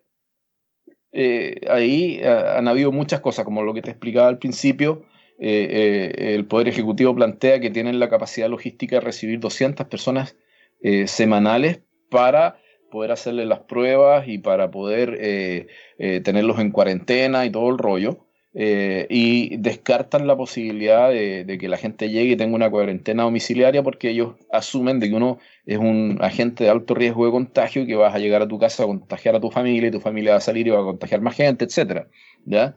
eh, 1.12 1.60
ahí 1.68 2.20
han 2.22 2.68
habido 2.68 2.92
muchas 2.92 3.20
cosas, 3.20 3.44
como 3.44 3.62
lo 3.62 3.74
que 3.74 3.82
te 3.82 3.90
explicaba 3.90 4.28
al 4.28 4.38
principio, 4.38 5.04
eh, 5.42 6.12
eh, 6.18 6.34
el 6.34 6.44
Poder 6.44 6.68
Ejecutivo 6.68 7.14
plantea 7.14 7.60
que 7.60 7.70
tienen 7.70 7.98
la 7.98 8.10
capacidad 8.10 8.50
logística 8.50 8.96
de 8.96 9.00
recibir 9.00 9.40
200 9.40 9.86
personas 9.86 10.36
eh, 10.82 11.06
semanales 11.06 11.80
para 12.10 12.58
poder 12.90 13.12
hacerle 13.12 13.46
las 13.46 13.60
pruebas 13.60 14.28
y 14.28 14.38
para 14.38 14.70
poder 14.70 15.66
tenerlos 15.98 16.58
en 16.58 16.70
cuarentena 16.70 17.46
y 17.46 17.50
todo 17.50 17.70
el 17.70 17.78
rollo. 17.78 18.26
y 18.52 19.56
descartan 19.58 20.26
la 20.26 20.36
posibilidad 20.36 21.10
de, 21.10 21.58
que 21.60 21.68
la 21.68 21.76
gente 21.76 22.10
llegue 22.10 22.32
y 22.32 22.36
tenga 22.36 22.56
una 22.56 22.70
cuarentena 22.70 23.22
domiciliaria 23.22 23.82
porque 23.82 24.10
ellos 24.10 24.34
asumen 24.50 24.98
de 24.98 25.08
que 25.08 25.14
uno 25.14 25.38
es 25.66 25.78
un 25.78 26.18
agente 26.20 26.64
de 26.64 26.70
alto 26.70 26.94
riesgo 26.94 27.26
de 27.26 27.32
contagio 27.32 27.82
y 27.82 27.86
que 27.86 27.94
vas 27.94 28.14
a 28.14 28.18
llegar 28.18 28.42
a 28.42 28.48
tu 28.48 28.58
casa 28.58 28.82
a 28.82 28.86
contagiar 28.86 29.36
a 29.36 29.40
tu 29.40 29.50
familia 29.50 29.88
y 29.88 29.92
tu 29.92 30.00
familia 30.00 30.32
va 30.32 30.38
a 30.38 30.40
salir 30.40 30.66
y 30.66 30.70
va 30.70 30.80
a 30.80 30.84
contagiar 30.84 31.20
más 31.20 31.36
gente, 31.36 31.64
etc. 31.64 32.06
¿ya? 32.44 32.74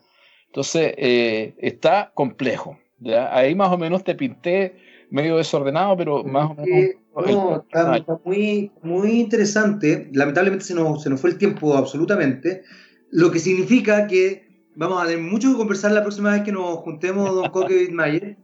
Entonces, 0.54 0.94
eh, 0.98 1.56
está 1.58 2.12
complejo. 2.14 2.78
¿ya? 3.00 3.36
Ahí 3.36 3.56
más 3.56 3.72
o 3.72 3.78
menos 3.80 4.04
te 4.04 4.14
pinté 4.14 4.76
medio 5.14 5.38
desordenado, 5.38 5.96
pero 5.96 6.24
más 6.24 6.52
o 6.52 6.56
menos... 6.56 6.96
No, 7.16 7.62
está, 7.62 8.20
muy, 8.26 8.72
muy 8.82 9.12
interesante. 9.20 10.10
Lamentablemente 10.12 10.66
se 10.66 10.74
nos, 10.74 11.04
se 11.04 11.10
nos 11.12 11.22
fue 11.22 11.30
el 11.30 11.38
tiempo 11.38 11.76
absolutamente, 11.76 12.64
lo 13.12 13.30
que 13.30 13.38
significa 13.38 14.08
que 14.08 14.48
vamos 14.76 15.02
a 15.02 15.06
tener 15.06 15.24
mucho 15.24 15.52
que 15.52 15.58
conversar 15.58 15.92
la 15.92 16.02
próxima 16.02 16.32
vez 16.32 16.42
que 16.42 16.52
nos 16.52 16.78
juntemos, 16.78 17.34
don 17.34 17.50
Coque 17.52 17.90
Mayer, 17.92 18.38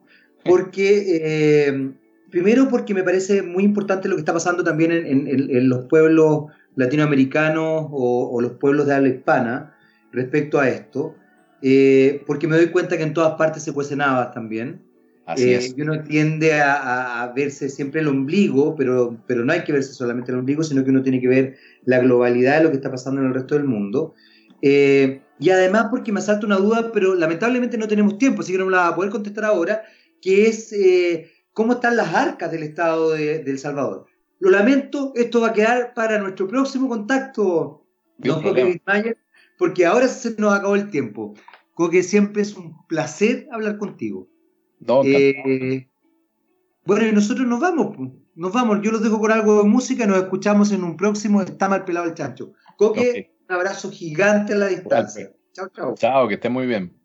porque... 0.46 1.06
Eh, 1.22 1.92
primero 2.30 2.70
porque 2.70 2.94
me 2.94 3.02
parece 3.02 3.42
muy 3.42 3.64
importante 3.64 4.08
lo 4.08 4.14
que 4.14 4.20
está 4.20 4.34
pasando 4.34 4.64
también 4.64 4.92
en, 4.92 5.28
en, 5.28 5.68
los 5.68 5.86
pueblos 5.86 6.44
latinoamericanos 6.76 7.88
o, 7.90 8.30
o, 8.32 8.40
los 8.40 8.52
pueblos 8.52 8.86
de 8.86 8.94
habla 8.94 9.10
hispana 9.10 9.76
respecto 10.12 10.60
a 10.60 10.70
esto. 10.70 11.16
Eh, 11.64 12.24
porque 12.28 12.48
me 12.48 12.56
doy 12.56 12.68
cuenta 12.68 12.98
que 12.98 13.04
en 13.04 13.16
todas 13.16 13.34
partes 13.34 13.64
se 13.64 13.74
cuecen 13.74 14.02
habas 14.02 14.32
también. 14.32 14.84
Así 15.30 15.54
eh, 15.54 15.74
Y 15.76 15.82
uno 15.82 16.02
tiende 16.04 16.54
a, 16.54 17.32
verse 17.36 17.70
siempre 17.70 18.02
el 18.02 18.08
ombligo, 18.08 18.76
pero, 18.76 19.18
pero 19.28 19.46
no 19.46 19.54
hay 19.54 19.64
que 19.64 19.72
verse 19.72 19.94
solamente 19.94 20.32
el 20.32 20.40
ombligo, 20.40 20.64
sino 20.64 20.84
que 20.84 20.90
uno 20.90 21.04
tiene 21.04 21.22
que 21.22 21.28
ver 21.28 21.58
la 21.86 22.00
globalidad 22.00 22.58
de 22.58 22.64
lo 22.64 22.70
que 22.72 22.78
está 22.78 22.90
pasando 22.90 23.22
en 23.22 23.28
el 23.28 23.34
resto 23.34 23.56
del 23.56 23.66
mundo. 23.66 24.16
Eh, 24.62 25.22
y 25.40 25.50
además 25.52 25.88
porque 25.92 26.12
me 26.12 26.20
asalta 26.20 26.46
una 26.46 26.58
duda, 26.58 26.92
pero 26.92 27.16
lamentablemente 27.16 27.78
no 27.78 27.88
tenemos 27.88 28.18
tiempo, 28.18 28.42
así 28.42 28.52
que 28.52 28.58
no 28.58 28.66
me 28.66 28.72
la 28.72 28.84
voy 28.84 28.92
a 28.92 28.96
poder 28.96 29.12
contestar 29.12 29.46
ahora, 29.46 29.84
que 30.22 30.48
es 30.48 30.76
cómo 31.54 31.74
están 31.74 31.96
las 31.96 32.14
arcas 32.14 32.52
del 32.52 32.64
Estado 32.64 33.12
de, 33.12 33.42
El 33.42 33.60
Salvador. 33.60 34.08
Lo 34.40 34.50
lamento, 34.50 35.14
esto 35.16 35.42
va 35.42 35.50
a 35.50 35.54
quedar 35.54 35.94
para 35.94 36.18
nuestro 36.20 36.48
próximo 36.48 36.90
contacto, 36.90 37.86
don 38.18 38.44
Mayer, 38.86 39.18
porque 39.58 39.86
ahora 39.86 40.08
se 40.08 40.36
nos 40.38 40.54
acabó 40.54 40.76
el 40.76 40.90
tiempo 40.90 41.36
que 41.88 42.04
siempre 42.04 42.42
es 42.42 42.58
un 42.58 42.86
placer 42.88 43.48
hablar 43.52 43.78
contigo. 43.78 44.28
Eh, 45.06 45.88
bueno, 46.86 47.08
y 47.08 47.12
nosotros 47.12 47.48
nos 47.48 47.60
vamos, 47.60 47.98
nos 48.36 48.54
vamos. 48.54 48.80
Yo 48.82 48.92
los 48.92 49.04
dejo 49.04 49.20
con 49.20 49.32
algo 49.32 49.62
de 49.62 49.70
música 49.70 50.06
y 50.06 50.08
nos 50.08 50.18
escuchamos 50.18 50.72
en 50.72 50.84
un 50.84 50.98
próximo 50.98 51.42
Está 51.42 51.70
mal 51.70 51.86
pelado 51.86 52.08
el 52.08 52.14
chancho. 52.14 52.54
Coque, 52.78 53.36
abrazo 53.48 53.92
gigante 53.92 54.54
a 54.54 54.58
la 54.58 54.68
distancia. 54.68 55.32
Chao, 55.54 55.70
chao. 55.70 55.96
Chao, 55.96 56.28
que 56.28 56.36
esté 56.36 56.50
muy 56.50 56.66
bien. 56.66 56.99